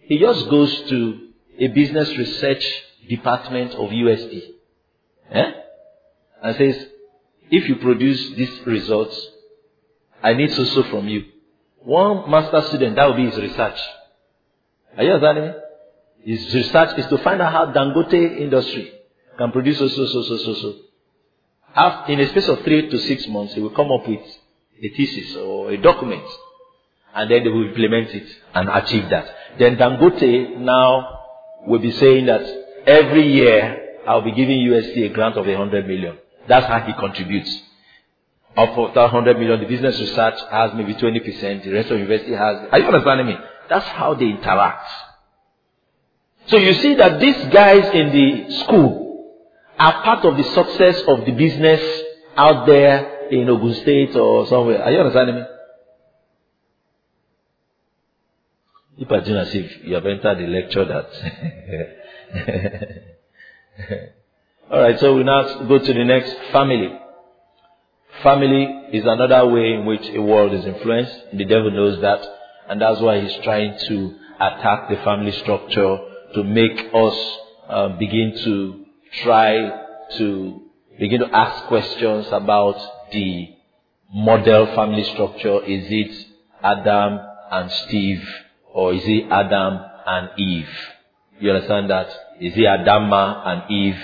He 0.00 0.18
just 0.18 0.48
goes 0.48 0.72
to 0.88 1.28
a 1.58 1.68
business 1.68 2.08
research 2.16 2.64
department 3.08 3.72
of 3.72 3.90
USD 3.90 4.42
eh? 5.30 5.52
and 6.42 6.56
says, 6.56 6.86
if 7.50 7.68
you 7.68 7.76
produce 7.76 8.34
these 8.36 8.66
results, 8.66 9.20
I 10.22 10.34
need 10.34 10.52
so 10.52 10.64
so 10.64 10.82
from 10.84 11.08
you. 11.08 11.24
One 11.78 12.30
master 12.30 12.62
student, 12.68 12.96
that 12.96 13.06
will 13.06 13.14
be 13.14 13.30
his 13.30 13.36
research. 13.38 13.78
Are 14.96 15.04
you 15.04 15.12
understanding 15.12 15.44
me? 15.44 16.34
His 16.36 16.54
research 16.54 16.98
is 16.98 17.06
to 17.06 17.18
find 17.18 17.40
out 17.40 17.52
how 17.52 17.66
Dangote 17.72 18.40
industry 18.40 18.92
can 19.38 19.52
produce 19.52 19.78
so, 19.78 19.88
so, 19.88 20.06
so, 20.06 20.22
so, 20.22 20.36
so, 20.38 20.54
so. 20.54 20.74
After, 21.74 22.12
in 22.12 22.20
a 22.20 22.28
space 22.30 22.48
of 22.48 22.62
three 22.62 22.88
to 22.88 22.98
six 23.00 23.28
months, 23.28 23.54
he 23.54 23.60
will 23.60 23.70
come 23.70 23.92
up 23.92 24.08
with 24.08 24.20
a 24.82 24.88
thesis 24.88 25.36
or 25.36 25.70
a 25.70 25.76
document. 25.76 26.24
And 27.14 27.30
then 27.30 27.44
they 27.44 27.50
will 27.50 27.68
implement 27.68 28.08
it 28.10 28.26
and 28.54 28.68
achieve 28.68 29.08
that. 29.10 29.26
Then 29.58 29.76
Dangote 29.76 30.58
now 30.58 31.20
will 31.66 31.78
be 31.78 31.92
saying 31.92 32.26
that 32.26 32.42
every 32.86 33.32
year 33.32 34.00
I'll 34.06 34.22
be 34.22 34.32
giving 34.32 34.58
USD 34.58 35.06
a 35.06 35.08
grant 35.10 35.36
of 35.36 35.46
a 35.46 35.56
hundred 35.56 35.86
million. 35.86 36.18
That's 36.48 36.66
how 36.66 36.80
he 36.80 36.92
contributes. 36.94 37.62
Of 38.56 38.94
that 38.94 39.10
hundred 39.10 39.38
million, 39.38 39.60
the 39.60 39.66
business 39.66 39.98
research 40.00 40.38
has 40.50 40.72
maybe 40.74 40.94
20%, 40.94 41.64
the 41.64 41.72
rest 41.72 41.90
of 41.90 41.98
the 41.98 42.04
university 42.04 42.32
has, 42.32 42.68
are 42.72 42.78
you 42.78 42.86
understanding 42.86 43.26
me? 43.26 43.36
That's 43.68 43.86
how 43.86 44.14
they 44.14 44.26
interact. 44.26 44.88
So 46.46 46.56
you 46.56 46.74
see 46.74 46.94
that 46.94 47.20
these 47.20 47.36
guys 47.52 47.92
in 47.92 48.12
the 48.12 48.50
school 48.64 49.34
are 49.78 50.02
part 50.02 50.24
of 50.24 50.36
the 50.36 50.44
success 50.44 51.02
of 51.08 51.26
the 51.26 51.32
business 51.32 51.80
out 52.36 52.66
there 52.66 53.28
in 53.28 53.48
Ogun 53.48 53.74
State 53.74 54.14
or 54.14 54.46
somewhere. 54.46 54.82
Are 54.82 54.90
you 54.90 54.98
understanding 54.98 55.36
me? 55.36 55.42
If 58.98 59.12
I 59.12 59.20
do 59.20 59.36
as 59.36 59.54
if 59.54 59.84
you 59.84 59.94
have 59.94 60.06
entered 60.06 60.38
the 60.38 60.46
lecture 60.46 60.84
that. 60.84 61.10
Alright, 64.72 64.98
so 65.00 65.14
we 65.14 65.22
now 65.24 65.64
go 65.64 65.78
to 65.78 65.92
the 65.92 66.04
next 66.04 66.34
family. 66.50 66.98
Family 68.22 68.64
is 68.92 69.04
another 69.04 69.46
way 69.48 69.74
in 69.74 69.84
which 69.84 70.08
a 70.08 70.22
world 70.22 70.54
is 70.54 70.64
influenced. 70.64 71.12
The 71.34 71.44
devil 71.44 71.70
knows 71.70 72.00
that, 72.00 72.20
and 72.68 72.80
that's 72.80 73.00
why 73.00 73.20
he's 73.20 73.36
trying 73.42 73.78
to 73.88 74.14
attack 74.40 74.88
the 74.88 74.96
family 75.04 75.32
structure 75.32 75.98
to 76.34 76.44
make 76.44 76.90
us 76.92 77.38
uh, 77.68 77.88
begin 77.98 78.36
to 78.44 78.84
try 79.22 79.82
to 80.18 80.62
begin 80.98 81.20
to 81.20 81.34
ask 81.34 81.64
questions 81.66 82.26
about 82.30 82.76
the 83.12 83.48
model 84.12 84.66
family 84.74 85.04
structure. 85.04 85.62
Is 85.64 85.84
it 85.88 86.26
Adam 86.62 87.18
and 87.50 87.70
Steve 87.86 88.26
or 88.72 88.94
is 88.94 89.02
it 89.04 89.30
Adam 89.30 89.80
and 90.06 90.30
Eve? 90.38 90.68
You 91.40 91.50
understand 91.50 91.90
that? 91.90 92.08
Is 92.40 92.54
it 92.56 92.60
Adama 92.60 93.46
and 93.46 93.70
Eve 93.70 93.98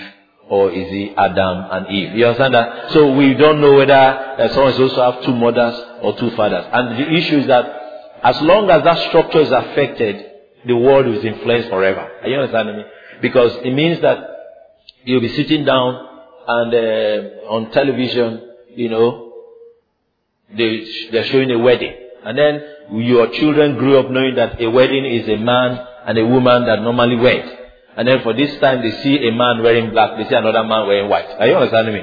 or 0.49 0.71
is 0.71 0.87
it 0.89 1.13
Adam 1.17 1.67
and 1.71 1.87
Eve? 1.87 2.15
You 2.15 2.25
understand 2.27 2.53
that? 2.53 2.91
So 2.91 3.13
we 3.15 3.33
don't 3.33 3.61
know 3.61 3.73
whether 3.73 3.93
uh, 3.93 4.49
someone 4.53 4.73
is 4.73 4.79
also 4.79 5.11
have 5.11 5.23
two 5.23 5.35
mothers 5.35 5.75
or 6.01 6.17
two 6.17 6.31
fathers. 6.31 6.65
And 6.71 6.99
the 6.99 7.11
issue 7.11 7.39
is 7.39 7.47
that 7.47 7.82
as 8.23 8.41
long 8.41 8.69
as 8.69 8.83
that 8.83 9.09
structure 9.09 9.41
is 9.41 9.51
affected, 9.51 10.25
the 10.65 10.75
world 10.75 11.07
is 11.07 11.23
influenced 11.25 11.69
forever. 11.69 12.09
Are 12.21 12.27
you 12.27 12.35
understanding 12.35 12.77
me? 12.77 12.83
Because 13.21 13.51
it 13.63 13.71
means 13.71 13.99
that 14.01 14.17
you'll 15.03 15.21
be 15.21 15.35
sitting 15.35 15.65
down 15.65 16.07
and 16.47 16.73
uh, 16.73 17.49
on 17.49 17.71
television, 17.71 18.49
you 18.69 18.89
know, 18.89 19.33
they, 20.55 20.85
they're 21.11 21.25
showing 21.25 21.51
a 21.51 21.59
wedding. 21.59 21.93
And 22.23 22.37
then 22.37 22.63
your 22.91 23.27
children 23.27 23.77
grew 23.77 23.99
up 23.99 24.09
knowing 24.09 24.35
that 24.35 24.61
a 24.61 24.69
wedding 24.69 25.05
is 25.05 25.27
a 25.27 25.37
man 25.37 25.85
and 26.05 26.17
a 26.17 26.25
woman 26.25 26.65
that 26.65 26.81
normally 26.81 27.17
wed. 27.17 27.59
And 27.97 28.07
then 28.07 28.23
for 28.23 28.33
this 28.33 28.59
time 28.59 28.81
they 28.81 28.91
see 29.03 29.27
a 29.27 29.31
man 29.31 29.61
wearing 29.61 29.91
black, 29.91 30.17
they 30.17 30.27
see 30.27 30.35
another 30.35 30.63
man 30.63 30.87
wearing 30.87 31.09
white. 31.09 31.29
Are 31.39 31.47
you 31.47 31.55
understanding 31.55 31.93
me? 31.95 32.01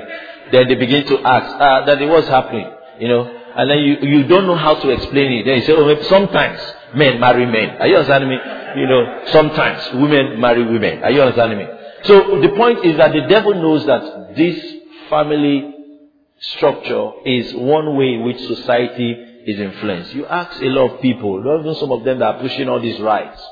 Then 0.53 0.69
they 0.69 0.75
begin 0.75 1.07
to 1.07 1.19
ask, 1.21 1.57
ah, 1.61 1.85
that 1.87 2.01
it 2.01 2.07
was 2.07 2.27
happening? 2.27 2.71
You 2.99 3.09
know, 3.09 3.40
and 3.57 3.71
then 3.71 3.79
you, 3.79 3.97
you 4.03 4.29
don't 4.29 4.47
know 4.47 4.57
how 4.57 4.75
to 4.75 4.91
explain 4.91 5.33
it. 5.33 5.45
Then 5.45 5.57
you 5.59 5.63
say, 5.67 5.73
oh, 5.73 6.03
sometimes 6.05 6.61
men 6.95 7.21
marry 7.21 7.47
men. 7.47 7.77
Are 7.81 7.87
you 7.87 7.97
understanding 7.97 8.31
me? 8.31 8.37
You 8.77 8.87
know, 8.87 9.25
sometimes 9.33 9.95
women 9.95 10.41
marry 10.41 10.65
women. 10.65 11.03
Are 11.03 11.11
you 11.11 11.23
understanding 11.23 11.59
me? 11.59 11.67
So 12.05 12.41
the 12.41 12.51
point 12.51 12.85
is 12.85 12.97
that 12.97 13.13
the 13.13 13.23
devil 13.29 13.55
knows 13.55 13.85
that 13.87 14.35
this 14.37 14.59
family 15.09 15.75
structure 16.39 17.11
is 17.27 17.53
one 17.55 17.97
way 17.97 18.15
in 18.15 18.25
which 18.25 18.39
society 18.39 19.13
is 19.47 19.59
influenced. 19.59 20.15
You 20.15 20.27
ask 20.27 20.61
a 20.63 20.67
lot 20.67 20.95
of 20.95 21.01
people, 21.03 21.41
even 21.41 21.75
some 21.77 21.93
of 21.93 22.05
them 22.05 22.21
that 22.21 22.35
are 22.37 22.41
pushing 22.41 22.69
all 22.69 22.81
these 22.81 23.01
rights. 23.01 23.43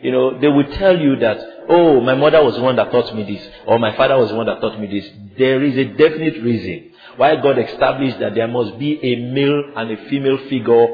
You 0.00 0.12
know, 0.12 0.38
they 0.38 0.46
will 0.46 0.70
tell 0.74 0.96
you 0.96 1.16
that, 1.16 1.38
oh, 1.68 2.00
my 2.00 2.14
mother 2.14 2.42
was 2.44 2.54
the 2.54 2.62
one 2.62 2.76
that 2.76 2.90
taught 2.92 3.14
me 3.14 3.24
this, 3.24 3.46
or 3.66 3.78
my 3.78 3.96
father 3.96 4.16
was 4.16 4.30
the 4.30 4.36
one 4.36 4.46
that 4.46 4.60
taught 4.60 4.78
me 4.78 4.86
this. 4.86 5.10
There 5.36 5.62
is 5.64 5.76
a 5.76 5.84
definite 5.84 6.42
reason 6.42 6.87
why 7.18 7.36
God 7.36 7.58
established 7.58 8.20
that 8.20 8.34
there 8.34 8.48
must 8.48 8.78
be 8.78 8.98
a 9.02 9.16
male 9.32 9.72
and 9.76 9.90
a 9.90 10.08
female 10.08 10.38
figure 10.48 10.86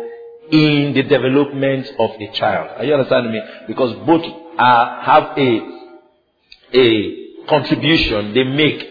in 0.50 0.94
the 0.94 1.02
development 1.02 1.86
of 1.98 2.10
a 2.18 2.32
child. 2.32 2.70
Are 2.78 2.84
you 2.84 2.94
understanding 2.94 3.32
me? 3.32 3.40
Because 3.66 3.94
both 4.06 4.24
have 4.58 5.38
a, 5.38 5.60
a 6.72 7.46
contribution 7.46 8.34
they 8.34 8.44
make 8.44 8.88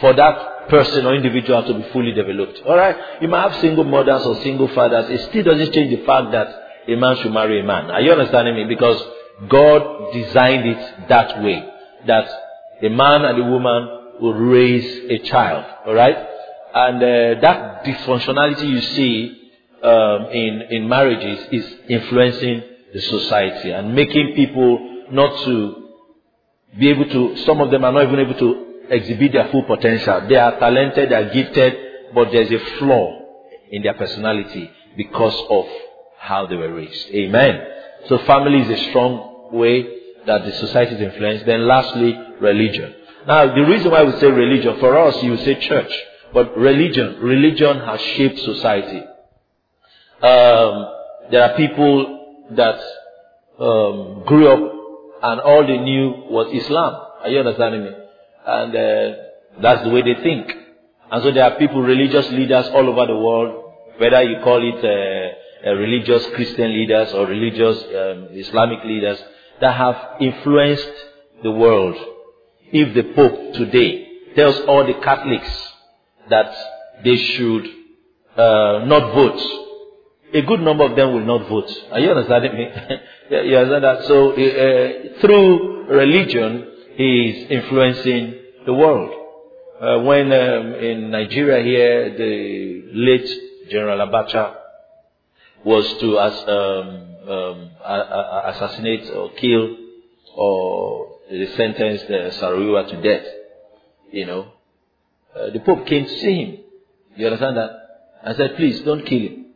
for 0.00 0.12
that 0.12 0.68
person 0.68 1.06
or 1.06 1.14
individual 1.14 1.62
to 1.64 1.74
be 1.74 1.82
fully 1.92 2.12
developed. 2.12 2.60
Alright? 2.66 3.22
You 3.22 3.28
might 3.28 3.50
have 3.50 3.60
single 3.60 3.84
mothers 3.84 4.26
or 4.26 4.36
single 4.42 4.68
fathers. 4.68 5.08
It 5.10 5.28
still 5.30 5.44
doesn't 5.44 5.72
change 5.72 5.98
the 5.98 6.04
fact 6.04 6.32
that 6.32 6.48
a 6.88 6.94
man 6.96 7.16
should 7.16 7.32
marry 7.32 7.60
a 7.60 7.64
man. 7.64 7.90
Are 7.90 8.00
you 8.02 8.12
understanding 8.12 8.54
me? 8.54 8.64
Because 8.64 9.02
God 9.48 10.12
designed 10.12 10.66
it 10.68 11.08
that 11.08 11.42
way. 11.42 11.66
That 12.06 12.28
a 12.82 12.88
man 12.90 13.24
and 13.24 13.40
a 13.40 13.50
woman 13.50 14.18
will 14.20 14.34
raise 14.34 15.10
a 15.10 15.18
child. 15.26 15.64
Alright? 15.86 16.35
And 16.76 16.96
uh, 17.02 17.40
that 17.40 17.84
dysfunctionality 17.84 18.68
you 18.68 18.82
see 18.82 19.50
um, 19.82 20.26
in, 20.26 20.60
in 20.68 20.86
marriages 20.86 21.48
is 21.50 21.64
influencing 21.88 22.62
the 22.92 23.00
society 23.00 23.70
and 23.70 23.94
making 23.94 24.34
people 24.34 25.06
not 25.10 25.42
to 25.46 25.88
be 26.78 26.90
able 26.90 27.08
to, 27.08 27.44
some 27.46 27.62
of 27.62 27.70
them 27.70 27.82
are 27.82 27.92
not 27.92 28.02
even 28.02 28.20
able 28.20 28.38
to 28.38 28.90
exhibit 28.90 29.32
their 29.32 29.48
full 29.48 29.62
potential. 29.62 30.26
They 30.28 30.36
are 30.36 30.58
talented, 30.58 31.10
they 31.10 31.14
are 31.14 31.30
gifted, 31.30 32.12
but 32.14 32.30
there's 32.30 32.50
a 32.50 32.58
flaw 32.78 33.22
in 33.70 33.82
their 33.82 33.94
personality 33.94 34.70
because 34.98 35.34
of 35.48 35.64
how 36.18 36.46
they 36.46 36.56
were 36.56 36.74
raised. 36.74 37.08
Amen. 37.08 37.58
So 38.08 38.18
family 38.18 38.60
is 38.60 38.80
a 38.80 38.90
strong 38.90 39.48
way 39.50 39.96
that 40.26 40.44
the 40.44 40.52
society 40.52 40.96
is 40.96 41.00
influenced. 41.00 41.46
Then 41.46 41.66
lastly, 41.66 42.18
religion. 42.38 42.94
Now, 43.26 43.46
the 43.54 43.62
reason 43.62 43.90
why 43.90 44.02
we 44.02 44.12
say 44.20 44.26
religion, 44.26 44.78
for 44.78 44.94
us, 44.98 45.22
you 45.22 45.38
say 45.38 45.54
church. 45.54 45.92
But 46.32 46.56
religion, 46.56 47.18
religion 47.20 47.80
has 47.80 48.00
shaped 48.00 48.38
society. 48.40 49.02
Um, 50.22 50.86
there 51.30 51.42
are 51.42 51.56
people 51.56 52.46
that 52.52 52.78
um, 53.58 54.22
grew 54.26 54.48
up 54.48 54.76
and 55.22 55.40
all 55.40 55.66
they 55.66 55.78
knew 55.78 56.26
was 56.30 56.52
Islam. 56.52 56.94
Are 57.22 57.28
you 57.28 57.38
understanding 57.38 57.84
me? 57.84 57.90
And 58.46 58.76
uh, 58.76 59.16
that's 59.60 59.84
the 59.84 59.90
way 59.90 60.02
they 60.02 60.22
think. 60.22 60.52
And 61.10 61.22
so 61.22 61.32
there 61.32 61.44
are 61.44 61.58
people, 61.58 61.82
religious 61.82 62.28
leaders 62.30 62.66
all 62.68 62.88
over 62.88 63.06
the 63.06 63.16
world, 63.16 63.72
whether 63.98 64.22
you 64.22 64.40
call 64.42 64.60
it 64.62 64.84
uh, 64.84 65.68
uh, 65.68 65.74
religious 65.74 66.26
Christian 66.34 66.72
leaders 66.72 67.12
or 67.12 67.26
religious 67.26 67.82
um, 67.84 68.28
Islamic 68.32 68.84
leaders 68.84 69.18
that 69.60 69.74
have 69.74 70.20
influenced 70.20 70.90
the 71.42 71.50
world. 71.50 71.96
If 72.72 72.94
the 72.94 73.14
Pope 73.14 73.54
today 73.54 74.06
tells 74.34 74.58
all 74.66 74.86
the 74.86 74.94
Catholics 74.94 75.48
that 76.30 76.54
they 77.04 77.16
should 77.16 77.66
uh, 78.36 78.84
not 78.86 79.14
vote, 79.14 79.40
a 80.34 80.42
good 80.42 80.60
number 80.60 80.84
of 80.84 80.96
them 80.96 81.12
will 81.14 81.24
not 81.24 81.48
vote. 81.48 81.70
Are 81.92 82.00
you 82.00 82.10
understanding 82.10 82.54
me? 82.54 82.68
you 83.30 83.56
understand 83.56 83.84
that? 83.84 84.04
So, 84.06 84.32
uh, 84.32 85.20
through 85.20 85.86
religion, 85.88 86.72
he 86.96 87.28
is 87.30 87.50
influencing 87.50 88.34
the 88.64 88.74
world. 88.74 89.12
Uh, 89.80 90.00
when 90.00 90.32
um, 90.32 90.74
in 90.74 91.10
Nigeria 91.10 91.62
here, 91.62 92.16
the 92.16 92.90
late 92.94 93.28
General 93.70 94.06
Abacha 94.06 94.56
was 95.64 95.86
to 96.00 96.18
as, 96.18 96.32
um, 96.48 97.30
um, 97.30 97.70
assassinate 97.84 99.10
or 99.14 99.30
kill 99.32 99.76
or 100.36 101.18
they 101.30 101.46
sentenced 101.56 102.04
uh, 102.04 102.30
Saro-Wiwa 102.32 102.88
to 102.90 103.02
death, 103.02 103.26
you 104.12 104.26
know, 104.26 104.52
uh, 105.36 105.50
the 105.50 105.60
Pope 105.60 105.86
came 105.86 106.04
to 106.04 106.18
see 106.20 106.44
him. 106.44 106.58
You 107.16 107.26
understand 107.26 107.56
that? 107.56 107.70
I 108.24 108.34
said, 108.34 108.56
please 108.56 108.80
don't 108.80 109.04
kill 109.04 109.20
him. 109.20 109.46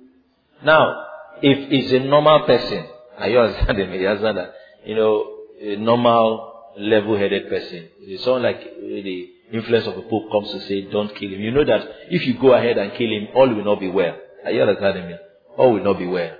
Now, 0.65 1.07
if 1.43 1.71
he's 1.71 1.93
a 1.93 2.01
normal 2.01 2.41
person, 2.47 2.87
are 3.19 3.29
you 3.29 3.39
understanding 3.39 3.91
me? 3.91 4.01
You 4.01 4.09
understand 4.09 4.39
that? 4.39 4.55
You 4.85 4.95
know, 4.95 5.37
a 5.61 5.77
normal, 5.77 6.51
level-headed 6.79 7.49
person. 7.49 7.89
It's 8.01 8.25
someone 8.25 8.43
like 8.43 8.61
the 8.61 9.31
influence 9.53 9.87
of 9.87 9.97
the 9.97 10.03
Pope 10.03 10.31
comes 10.31 10.51
to 10.53 10.61
say, 10.63 10.83
don't 10.91 11.15
kill 11.17 11.31
him. 11.31 11.41
You 11.41 11.51
know 11.51 11.65
that 11.65 11.83
if 12.11 12.27
you 12.27 12.39
go 12.39 12.55
ahead 12.55 12.79
and 12.79 12.93
kill 12.93 13.11
him, 13.11 13.29
all 13.35 13.49
will 13.49 13.65
not 13.65 13.81
be 13.81 13.91
well. 13.91 14.17
Are 14.45 14.51
you 14.51 14.63
understanding 14.63 15.09
me? 15.09 15.17
All 15.57 15.73
will 15.73 15.85
not 15.85 15.99
be 15.99 16.07
well. 16.07 16.37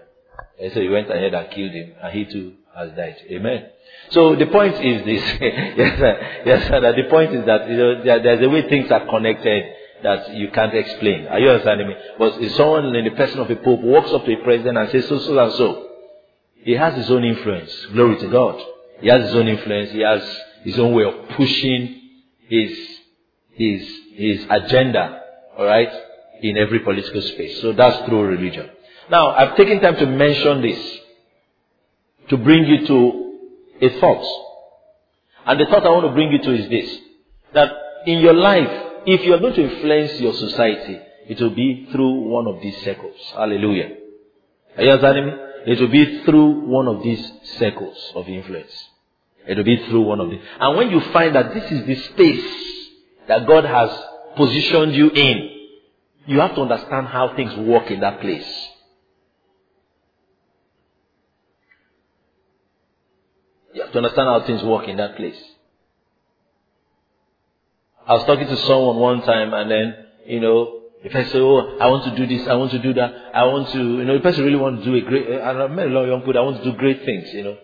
And 0.61 0.73
so 0.73 0.81
he 0.81 0.89
went 0.89 1.11
ahead 1.11 1.35
and 1.35 1.51
killed 1.51 1.73
him, 1.73 1.93
and 2.03 2.13
he 2.13 2.25
too 2.27 2.55
has 2.77 2.91
died. 2.93 3.17
Amen. 3.31 3.67
So 4.11 4.37
the 4.37 4.47
point 4.47 4.75
is 4.85 5.05
this. 5.05 5.23
yes, 5.77 5.99
sir. 5.99 6.43
Yes, 6.47 6.69
sir. 6.69 6.81
The 6.81 7.09
point 7.11 7.35
is 7.35 7.45
that 7.47 7.69
you 7.69 7.77
know, 7.77 8.05
there, 8.05 8.23
there's 8.23 8.45
a 8.45 8.49
way 8.49 8.69
things 8.69 8.91
are 8.91 9.07
connected 9.07 9.65
that 10.03 10.35
you 10.35 10.51
can't 10.51 10.75
explain. 10.75 11.27
Are 11.27 11.39
you 11.39 11.51
understanding 11.51 11.89
me? 11.89 11.95
But 12.19 12.41
if 12.41 12.55
someone 12.57 12.95
in 12.95 13.05
the 13.05 13.11
person 13.11 13.41
of 13.41 13.51
a 13.51 13.57
pope 13.57 13.81
walks 13.81 14.11
up 14.13 14.25
to 14.25 14.33
a 14.33 14.43
president 14.43 14.79
and 14.79 14.91
says 14.91 15.09
so, 15.09 15.19
so 15.19 15.39
and 15.39 15.53
so, 15.55 15.89
he 16.63 16.73
has 16.73 16.95
his 16.95 17.11
own 17.11 17.25
influence. 17.25 17.73
Glory 17.93 18.19
to 18.19 18.29
God. 18.29 18.61
He 19.01 19.09
has 19.09 19.27
his 19.27 19.35
own 19.35 19.49
influence. 19.49 19.91
He 19.91 20.01
has 20.01 20.23
his 20.63 20.79
own 20.79 20.95
way 20.95 21.05
of 21.05 21.29
pushing 21.31 22.01
his 22.49 22.71
his 23.53 23.89
his 24.15 24.47
agenda. 24.51 25.23
All 25.59 25.67
right, 25.67 25.91
in 26.43 26.57
every 26.57 26.81
political 26.81 27.21
space. 27.23 27.61
So 27.61 27.73
that's 27.73 28.07
through 28.07 28.23
religion. 28.23 28.71
Now, 29.11 29.33
I've 29.33 29.57
taken 29.57 29.81
time 29.81 29.97
to 29.97 30.07
mention 30.07 30.63
this 30.63 30.99
to 32.29 32.37
bring 32.37 32.65
you 32.65 32.87
to 32.87 33.39
a 33.81 34.01
thought. 34.01 34.25
And 35.47 35.61
the 35.61 35.67
thought 35.67 35.85
I 35.85 35.91
want 35.91 36.07
to 36.07 36.13
bring 36.13 36.31
you 36.33 36.39
to 36.43 36.55
is 36.55 36.69
this. 36.69 36.99
That 37.55 37.73
in 38.07 38.21
your 38.21 38.35
life, 38.35 38.69
if 39.07 39.25
you 39.25 39.35
are 39.35 39.39
going 39.39 39.55
to 39.55 39.63
influence 39.63 40.21
your 40.21 40.35
society, 40.35 41.01
it 41.29 41.41
will 41.41 41.55
be 41.55 41.89
through 41.91 42.29
one 42.29 42.47
of 42.47 42.61
these 42.61 42.77
circles. 42.85 43.17
Hallelujah. 43.35 43.97
Are 44.77 44.85
you 44.85 44.91
understanding 44.91 45.27
me? 45.27 45.33
It 45.67 45.81
will 45.81 45.89
be 45.89 46.23
through 46.25 46.67
one 46.67 46.89
of 46.89 47.03
these 47.03 47.33
circles 47.59 48.13
of 48.15 48.29
influence. 48.29 48.73
It 49.47 49.57
will 49.57 49.65
be 49.65 49.85
through 49.89 50.03
one 50.03 50.21
of 50.21 50.31
these. 50.31 50.41
And 50.59 50.77
when 50.77 50.91
you 50.91 51.01
find 51.13 51.35
that 51.35 51.55
this 51.55 51.71
is 51.71 51.87
the 51.87 51.97
space 51.97 52.91
that 53.29 53.47
God 53.47 53.65
has 53.65 53.91
positioned 54.37 54.95
you 54.95 55.11
in, 55.11 55.51
you 56.27 56.41
have 56.41 56.55
to 56.55 56.63
understand 56.63 57.09
how 57.09 57.35
things 57.35 57.55
work 57.57 57.91
in 57.91 58.01
that 58.01 58.21
place. 58.21 58.69
You 63.73 63.83
have 63.83 63.93
to 63.93 63.99
understand 63.99 64.29
how 64.29 64.47
things 64.47 64.63
work 64.63 64.89
in 64.89 64.97
that 64.97 65.17
place. 65.17 65.41
I 68.07 68.15
was 68.15 68.25
talking 68.25 68.47
to 68.47 68.57
someone 68.57 68.97
one 68.97 69.23
time 69.23 69.55
and 69.55 69.71
then, 69.71 70.07
you 70.27 70.41
know, 70.41 70.81
the 71.03 71.09
person 71.09 71.31
said, 71.31 71.41
oh, 71.41 71.79
I 71.79 71.87
want 71.89 72.05
to 72.05 72.17
do 72.17 72.27
this, 72.27 72.47
I 72.49 72.55
want 72.55 72.73
to 72.73 72.79
do 72.79 72.93
that, 72.95 73.15
I 73.33 73.45
want 73.45 73.71
to, 73.71 73.79
you 73.79 74.05
know, 74.05 74.15
the 74.15 74.21
person 74.21 74.45
really 74.45 74.59
want 74.59 74.81
to 74.81 74.85
do 74.85 74.95
a 74.97 75.01
great, 75.01 75.31
eh, 75.31 75.41
I 75.41 75.67
met 75.69 75.87
a 75.87 75.91
lot 75.91 76.03
of 76.03 76.09
young 76.09 76.21
people, 76.21 76.39
I 76.39 76.43
want 76.43 76.63
to 76.63 76.71
do 76.71 76.77
great 76.77 77.05
things, 77.05 77.33
you 77.33 77.45
know. 77.45 77.57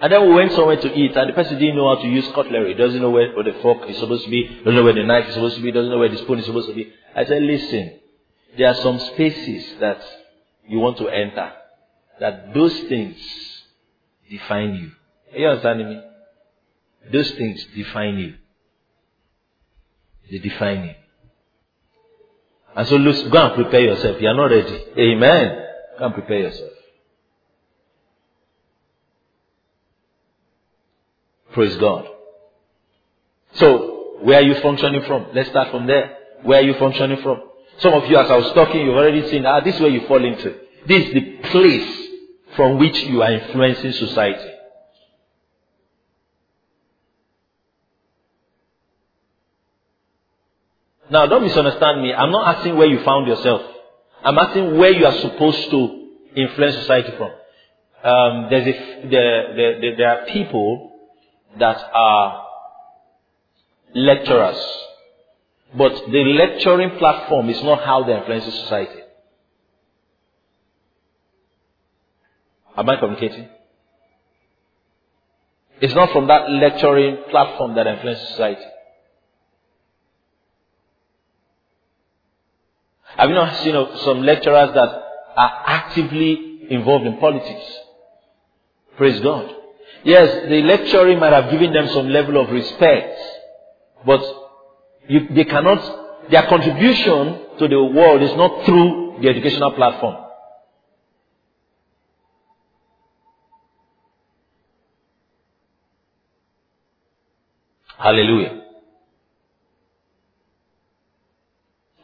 And 0.00 0.12
then 0.12 0.28
we 0.28 0.34
went 0.34 0.52
somewhere 0.52 0.80
to 0.80 0.98
eat, 0.98 1.16
and 1.16 1.30
the 1.30 1.34
person 1.34 1.58
didn't 1.58 1.76
know 1.76 1.94
how 1.94 2.02
to 2.02 2.08
use 2.08 2.26
cutlery. 2.34 2.74
Doesn't 2.74 3.00
know 3.00 3.10
where, 3.10 3.32
where 3.36 3.44
the 3.44 3.56
fork 3.62 3.88
is 3.88 3.98
supposed 3.98 4.24
to 4.24 4.30
be, 4.30 4.48
doesn't 4.48 4.74
know 4.74 4.82
where 4.82 4.94
the 4.94 5.04
knife 5.04 5.28
is 5.28 5.34
supposed 5.34 5.56
to 5.56 5.62
be, 5.62 5.70
doesn't 5.70 5.90
know 5.90 5.98
where 5.98 6.08
the 6.08 6.16
spoon 6.16 6.40
is 6.40 6.46
supposed 6.46 6.68
to 6.68 6.74
be. 6.74 6.92
I 7.14 7.24
said, 7.24 7.42
listen, 7.42 8.00
there 8.58 8.68
are 8.68 8.74
some 8.82 8.98
spaces 8.98 9.78
that 9.78 10.02
you 10.66 10.78
want 10.78 10.98
to 10.98 11.08
enter, 11.08 11.52
that 12.18 12.52
those 12.52 12.76
things 12.88 13.16
define 14.32 14.74
you. 14.74 14.90
Are 15.32 15.38
you 15.38 15.48
understanding 15.48 15.88
me? 15.90 16.00
Those 17.12 17.30
things 17.32 17.64
define 17.76 18.16
you. 18.16 18.34
They 20.30 20.38
define 20.38 20.84
you. 20.84 20.94
And 22.74 22.88
so 22.88 22.96
look, 22.96 23.30
go 23.30 23.46
and 23.46 23.54
prepare 23.54 23.82
yourself. 23.82 24.20
You 24.20 24.28
are 24.28 24.34
not 24.34 24.46
ready. 24.46 24.84
Amen. 24.98 25.66
Go 25.98 26.06
and 26.06 26.14
prepare 26.14 26.38
yourself. 26.38 26.70
Praise 31.52 31.76
God. 31.76 32.08
So, 33.54 34.16
where 34.22 34.38
are 34.38 34.42
you 34.42 34.54
functioning 34.62 35.02
from? 35.06 35.26
Let's 35.34 35.50
start 35.50 35.70
from 35.70 35.86
there. 35.86 36.16
Where 36.44 36.60
are 36.60 36.64
you 36.64 36.74
functioning 36.78 37.20
from? 37.22 37.42
Some 37.78 37.92
of 37.92 38.08
you, 38.08 38.16
as 38.16 38.30
I 38.30 38.36
was 38.36 38.50
talking, 38.54 38.80
you've 38.80 38.94
already 38.96 39.28
seen, 39.28 39.44
ah, 39.44 39.60
this 39.60 39.74
is 39.74 39.80
where 39.80 39.90
you 39.90 40.06
fall 40.06 40.24
into. 40.24 40.54
This 40.86 41.08
is 41.08 41.12
the 41.12 41.20
place 41.50 42.01
from 42.56 42.78
which 42.78 42.96
you 43.04 43.22
are 43.22 43.32
influencing 43.32 43.92
society. 43.92 44.50
Now, 51.10 51.26
don't 51.26 51.42
misunderstand 51.42 52.02
me. 52.02 52.14
I'm 52.14 52.30
not 52.30 52.56
asking 52.56 52.76
where 52.76 52.86
you 52.86 53.04
found 53.04 53.26
yourself. 53.26 53.62
I'm 54.24 54.38
asking 54.38 54.78
where 54.78 54.92
you 54.92 55.04
are 55.04 55.20
supposed 55.20 55.70
to 55.70 56.08
influence 56.34 56.76
society 56.76 57.12
from. 57.18 57.30
Um, 58.02 58.46
there's 58.50 58.66
a, 58.66 59.08
there, 59.08 59.56
there, 59.56 59.96
there 59.96 60.08
are 60.08 60.26
people 60.26 60.92
that 61.58 61.76
are 61.92 62.46
lecturers, 63.94 64.58
but 65.76 65.92
the 66.10 66.24
lecturing 66.24 66.98
platform 66.98 67.50
is 67.50 67.62
not 67.62 67.82
how 67.82 68.04
they 68.04 68.16
influence 68.16 68.44
society. 68.44 69.01
Am 72.76 72.88
I 72.88 72.96
communicating? 72.96 73.48
It's 75.80 75.94
not 75.94 76.12
from 76.12 76.28
that 76.28 76.48
lecturing 76.48 77.24
platform 77.30 77.74
that 77.74 77.86
influences 77.86 78.28
society. 78.28 78.62
Have 83.16 83.28
you 83.28 83.34
not 83.34 83.62
seen 83.62 83.74
some 84.04 84.22
lecturers 84.22 84.72
that 84.74 84.88
are 85.36 85.62
actively 85.66 86.68
involved 86.70 87.06
in 87.06 87.18
politics? 87.18 87.64
Praise 88.96 89.20
God. 89.20 89.54
Yes, 90.04 90.48
the 90.48 90.62
lecturing 90.62 91.18
might 91.18 91.32
have 91.32 91.50
given 91.50 91.72
them 91.72 91.88
some 91.88 92.08
level 92.08 92.40
of 92.40 92.50
respect, 92.50 93.18
but 94.06 94.20
you, 95.08 95.28
they 95.34 95.44
cannot, 95.44 96.30
their 96.30 96.46
contribution 96.46 97.40
to 97.58 97.68
the 97.68 97.82
world 97.82 98.22
is 98.22 98.34
not 98.36 98.64
through 98.64 99.18
the 99.20 99.28
educational 99.28 99.72
platform. 99.72 100.21
Hallelujah. 108.02 108.62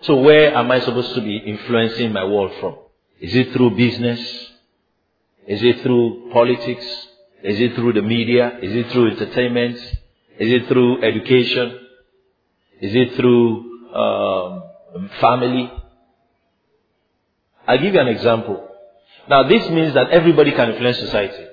So 0.03 0.15
where 0.21 0.55
am 0.55 0.71
I 0.71 0.79
supposed 0.79 1.13
to 1.17 1.21
be 1.21 1.39
influencing 1.39 2.13
my 2.13 2.23
world 2.23 2.53
from? 2.61 2.77
Is 3.21 3.35
it 3.35 3.53
through 3.53 3.77
business? 3.77 4.21
Is 5.49 5.61
it 5.61 5.83
through 5.83 6.31
politics? 6.33 6.87
Is 7.43 7.59
it 7.59 7.75
through 7.75 7.95
the 7.95 8.03
media? 8.03 8.59
Is 8.63 8.77
it 8.77 8.93
through 8.93 9.11
entertainment? 9.11 9.77
Is 10.39 10.53
it 10.53 10.69
through 10.69 11.03
education? 11.03 11.81
Is 12.81 12.95
it 12.95 13.17
through 13.17 13.93
um, 13.93 15.11
family? 15.21 15.69
I'll 17.67 17.83
give 17.83 17.95
you 17.95 18.01
an 18.01 18.09
example. 18.09 18.69
Now 19.29 19.49
this 19.49 19.69
means 19.71 19.95
that 19.95 20.11
everybody 20.11 20.53
can 20.53 20.71
influence 20.71 20.99
society. 20.99 21.45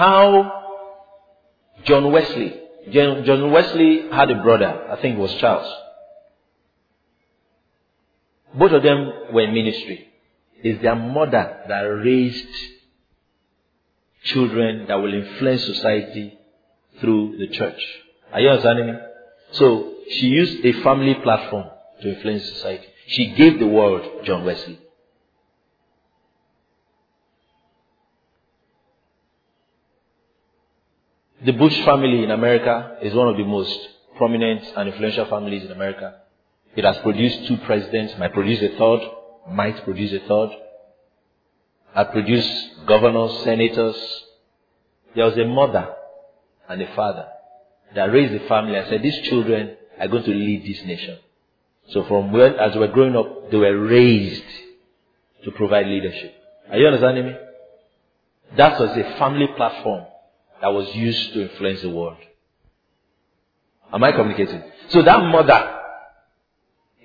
How 0.00 0.62
John 1.84 2.10
Wesley, 2.10 2.58
John 2.90 3.50
Wesley 3.50 4.08
had 4.10 4.30
a 4.30 4.42
brother, 4.42 4.86
I 4.90 4.96
think 4.96 5.18
it 5.18 5.20
was 5.20 5.34
Charles. 5.34 5.70
Both 8.54 8.72
of 8.72 8.82
them 8.82 9.12
were 9.34 9.42
in 9.42 9.52
ministry. 9.52 10.08
It's 10.62 10.80
their 10.80 10.96
mother 10.96 11.64
that 11.68 11.80
raised 11.82 12.48
children 14.24 14.86
that 14.88 14.94
will 14.94 15.12
influence 15.12 15.64
society 15.66 16.38
through 17.02 17.36
the 17.36 17.48
church. 17.48 17.82
Are 18.32 18.40
you 18.40 18.48
understanding 18.48 18.86
me? 18.86 18.94
So 19.52 19.96
she 20.12 20.28
used 20.28 20.64
a 20.64 20.82
family 20.82 21.16
platform 21.16 21.66
to 22.00 22.14
influence 22.14 22.44
society. 22.44 22.86
She 23.06 23.34
gave 23.34 23.58
the 23.58 23.66
world 23.66 24.24
John 24.24 24.46
Wesley. 24.46 24.80
The 31.42 31.52
Bush 31.52 31.74
family 31.86 32.22
in 32.22 32.30
America 32.30 32.98
is 33.00 33.14
one 33.14 33.28
of 33.28 33.38
the 33.38 33.44
most 33.44 33.88
prominent 34.18 34.62
and 34.76 34.90
influential 34.90 35.24
families 35.24 35.64
in 35.64 35.70
America. 35.70 36.16
It 36.76 36.84
has 36.84 36.98
produced 36.98 37.46
two 37.46 37.56
presidents, 37.58 38.12
might 38.18 38.34
produce 38.34 38.60
a 38.60 38.76
third, 38.76 39.00
might 39.48 39.82
produce 39.82 40.12
a 40.12 40.20
third. 40.28 40.50
I 41.94 42.04
produced 42.04 42.84
governors, 42.86 43.42
senators. 43.42 43.96
There 45.14 45.24
was 45.24 45.38
a 45.38 45.46
mother 45.46 45.94
and 46.68 46.82
a 46.82 46.94
father 46.94 47.26
that 47.94 48.12
raised 48.12 48.34
the 48.34 48.46
family 48.46 48.76
and 48.76 48.86
said, 48.88 49.02
these 49.02 49.18
children 49.20 49.76
are 49.98 50.08
going 50.08 50.24
to 50.24 50.30
lead 50.30 50.62
this 50.62 50.84
nation. 50.84 51.16
So 51.88 52.04
from 52.04 52.32
when, 52.32 52.56
as 52.56 52.74
we 52.74 52.80
were 52.80 52.88
growing 52.88 53.16
up, 53.16 53.50
they 53.50 53.56
were 53.56 53.78
raised 53.78 54.44
to 55.44 55.50
provide 55.52 55.86
leadership. 55.86 56.34
Are 56.70 56.76
you 56.76 56.86
understanding 56.86 57.28
me? 57.28 57.36
That 58.58 58.78
was 58.78 58.90
a 58.90 59.18
family 59.18 59.46
platform 59.56 60.04
that 60.60 60.68
was 60.68 60.94
used 60.94 61.32
to 61.34 61.42
influence 61.50 61.82
the 61.82 61.90
world. 61.90 62.18
Am 63.92 64.04
I 64.04 64.12
communicating? 64.12 64.62
So 64.88 65.02
that 65.02 65.22
mother 65.24 65.78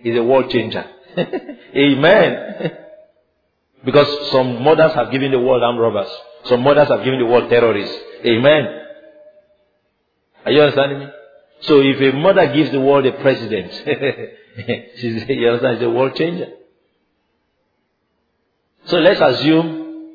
is 0.03 0.17
a 0.17 0.23
world 0.23 0.49
changer. 0.51 0.85
Amen. 1.75 2.71
because 3.85 4.31
some 4.31 4.63
mothers 4.63 4.93
have 4.93 5.11
given 5.11 5.31
the 5.31 5.39
world 5.39 5.63
armed 5.63 5.79
robbers. 5.79 6.11
Some 6.45 6.61
mothers 6.61 6.87
have 6.89 7.03
given 7.03 7.19
the 7.19 7.25
world 7.25 7.49
terrorists. 7.49 7.95
Amen. 8.25 8.81
Are 10.45 10.51
you 10.51 10.61
understanding 10.61 10.99
me? 10.99 11.07
So 11.61 11.81
if 11.81 11.99
a 11.99 12.15
mother 12.17 12.53
gives 12.53 12.71
the 12.71 12.79
world 12.79 13.05
a 13.05 13.13
president, 13.13 13.71
she's, 14.97 15.27
you 15.29 15.47
understand, 15.47 15.77
she's 15.77 15.85
a 15.85 15.89
world 15.89 16.15
changer. 16.15 16.49
So 18.85 18.97
let's 18.97 19.19
assume 19.19 20.11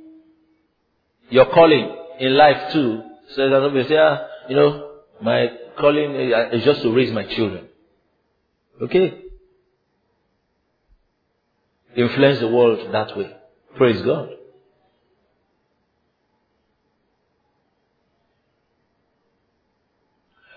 your 1.30 1.46
calling 1.46 1.96
in 2.20 2.36
life 2.36 2.72
too. 2.72 3.02
So 3.34 3.48
that 3.48 3.62
somebody 3.62 3.88
say, 3.88 3.96
ah, 3.96 4.26
you 4.48 4.56
know, 4.56 4.90
my 5.22 5.50
calling 5.78 6.14
is 6.14 6.64
just 6.64 6.82
to 6.82 6.92
raise 6.92 7.12
my 7.12 7.24
children. 7.24 7.68
Okay? 8.82 9.22
Influence 11.96 12.40
the 12.40 12.48
world 12.48 12.92
that 12.92 13.16
way. 13.16 13.34
Praise 13.76 14.02
God. 14.02 14.30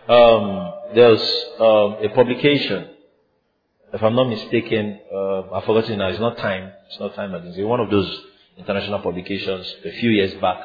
Um, 0.08 0.74
there's 0.96 1.22
um, 1.60 1.98
a 2.04 2.10
publication, 2.14 2.90
if 3.94 4.04
I'm 4.04 4.16
not 4.16 4.26
mistaken, 4.26 5.00
uh, 5.14 5.42
I've 5.54 5.64
forgotten 5.64 5.98
now. 6.00 6.10
It's 6.10 6.20
not 6.20 6.38
Time. 6.38 6.72
It's 6.90 7.00
not 7.00 7.16
Time 7.16 7.32
magazine. 7.32 7.68
One 7.68 7.80
of 7.80 7.90
those 7.90 8.22
international 8.58 9.00
publications 9.00 9.74
a 9.86 9.92
few 9.92 10.10
years 10.10 10.34
back, 10.42 10.60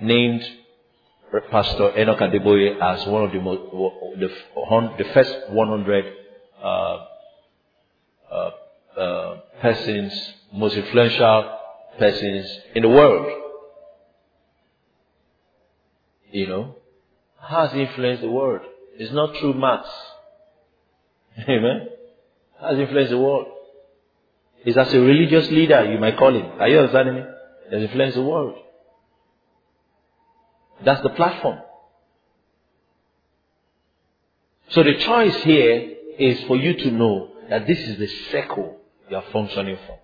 named 0.00 0.42
Pastor 1.50 1.98
Enoch 1.98 2.18
Adeboye 2.20 2.80
as 2.80 3.06
one 3.06 3.24
of 3.24 3.32
the 3.32 3.40
most, 3.40 3.60
the, 4.18 4.28
the 4.98 5.04
first 5.12 5.50
100 5.50 6.12
uh, 6.62 7.04
uh, 8.30 8.50
uh, 8.98 9.36
persons, 9.60 10.32
most 10.52 10.76
influential 10.76 11.58
persons 11.98 12.58
in 12.74 12.82
the 12.82 12.88
world. 12.88 13.42
You 16.30 16.46
know, 16.46 16.74
has 17.40 17.72
influenced 17.74 18.22
the 18.22 18.30
world? 18.30 18.62
It's 18.96 19.12
not 19.12 19.36
through 19.38 19.54
maths. 19.54 19.88
Amen. 21.48 21.88
Has 22.60 22.78
influenced 22.78 23.10
the 23.10 23.18
world? 23.18 23.46
It's 24.64 24.76
as 24.76 24.92
a 24.94 25.00
religious 25.00 25.50
leader, 25.50 25.90
you 25.90 25.98
might 25.98 26.16
call 26.16 26.34
him. 26.34 26.60
Are 26.60 26.68
you 26.68 26.78
understanding 26.78 27.16
me? 27.16 27.22
Has 27.70 27.82
influenced 27.82 28.16
the 28.16 28.22
world. 28.22 28.56
That's 30.84 31.02
the 31.02 31.10
platform. 31.10 31.60
So 34.68 34.82
the 34.82 34.94
choice 34.94 35.36
here 35.42 35.94
is 36.18 36.42
for 36.44 36.56
you 36.56 36.74
to 36.74 36.90
know 36.90 37.30
that 37.48 37.66
this 37.66 37.78
is 37.78 37.98
the 37.98 38.08
circle 38.30 38.78
you 39.08 39.16
are 39.16 39.24
functioning 39.32 39.78
from. 39.86 39.96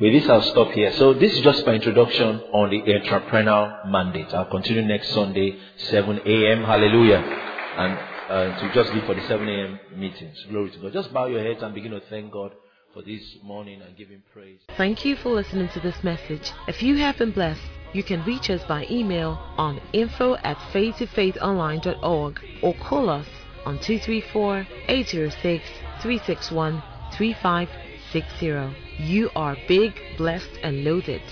With 0.00 0.12
this, 0.12 0.28
I'll 0.28 0.42
stop 0.42 0.72
here. 0.72 0.92
So 0.94 1.14
this 1.14 1.32
is 1.32 1.40
just 1.40 1.64
my 1.66 1.74
introduction 1.74 2.40
on 2.52 2.70
the 2.70 2.82
entrepreneurial 2.82 3.88
mandate. 3.88 4.34
I'll 4.34 4.44
continue 4.46 4.82
next 4.82 5.10
Sunday, 5.10 5.56
7 5.76 6.20
a.m. 6.26 6.64
Hallelujah. 6.64 7.18
And 7.18 7.98
uh, 8.28 8.60
to 8.60 8.74
just 8.74 8.92
leave 8.92 9.04
for 9.04 9.14
the 9.14 9.22
7 9.28 9.48
a.m. 9.48 9.78
meetings. 9.96 10.36
Glory 10.50 10.70
to 10.72 10.78
God. 10.78 10.92
Just 10.92 11.12
bow 11.12 11.26
your 11.26 11.42
heads 11.42 11.62
and 11.62 11.74
begin 11.74 11.92
to 11.92 12.00
thank 12.10 12.32
God 12.32 12.52
for 12.92 13.02
this 13.02 13.22
morning 13.44 13.82
and 13.82 13.96
give 13.96 14.08
Him 14.08 14.24
praise. 14.32 14.58
Thank 14.76 15.04
you 15.04 15.14
for 15.16 15.30
listening 15.30 15.68
to 15.70 15.80
this 15.80 15.96
message. 16.02 16.52
If 16.66 16.82
you 16.82 16.96
have 16.96 17.16
been 17.16 17.30
blessed, 17.30 17.60
you 17.94 18.02
can 18.02 18.22
reach 18.24 18.50
us 18.50 18.62
by 18.64 18.86
email 18.90 19.38
on 19.56 19.80
info 19.92 20.34
at 20.42 20.58
faith2faithonline.org 20.72 22.40
or 22.62 22.74
call 22.74 23.08
us 23.08 23.26
on 23.64 23.78
234 23.78 24.66
806 24.88 25.64
361 26.02 26.82
3560. 27.16 28.76
You 28.98 29.30
are 29.34 29.56
big, 29.66 29.94
blessed, 30.18 30.58
and 30.62 30.84
loaded. 30.84 31.22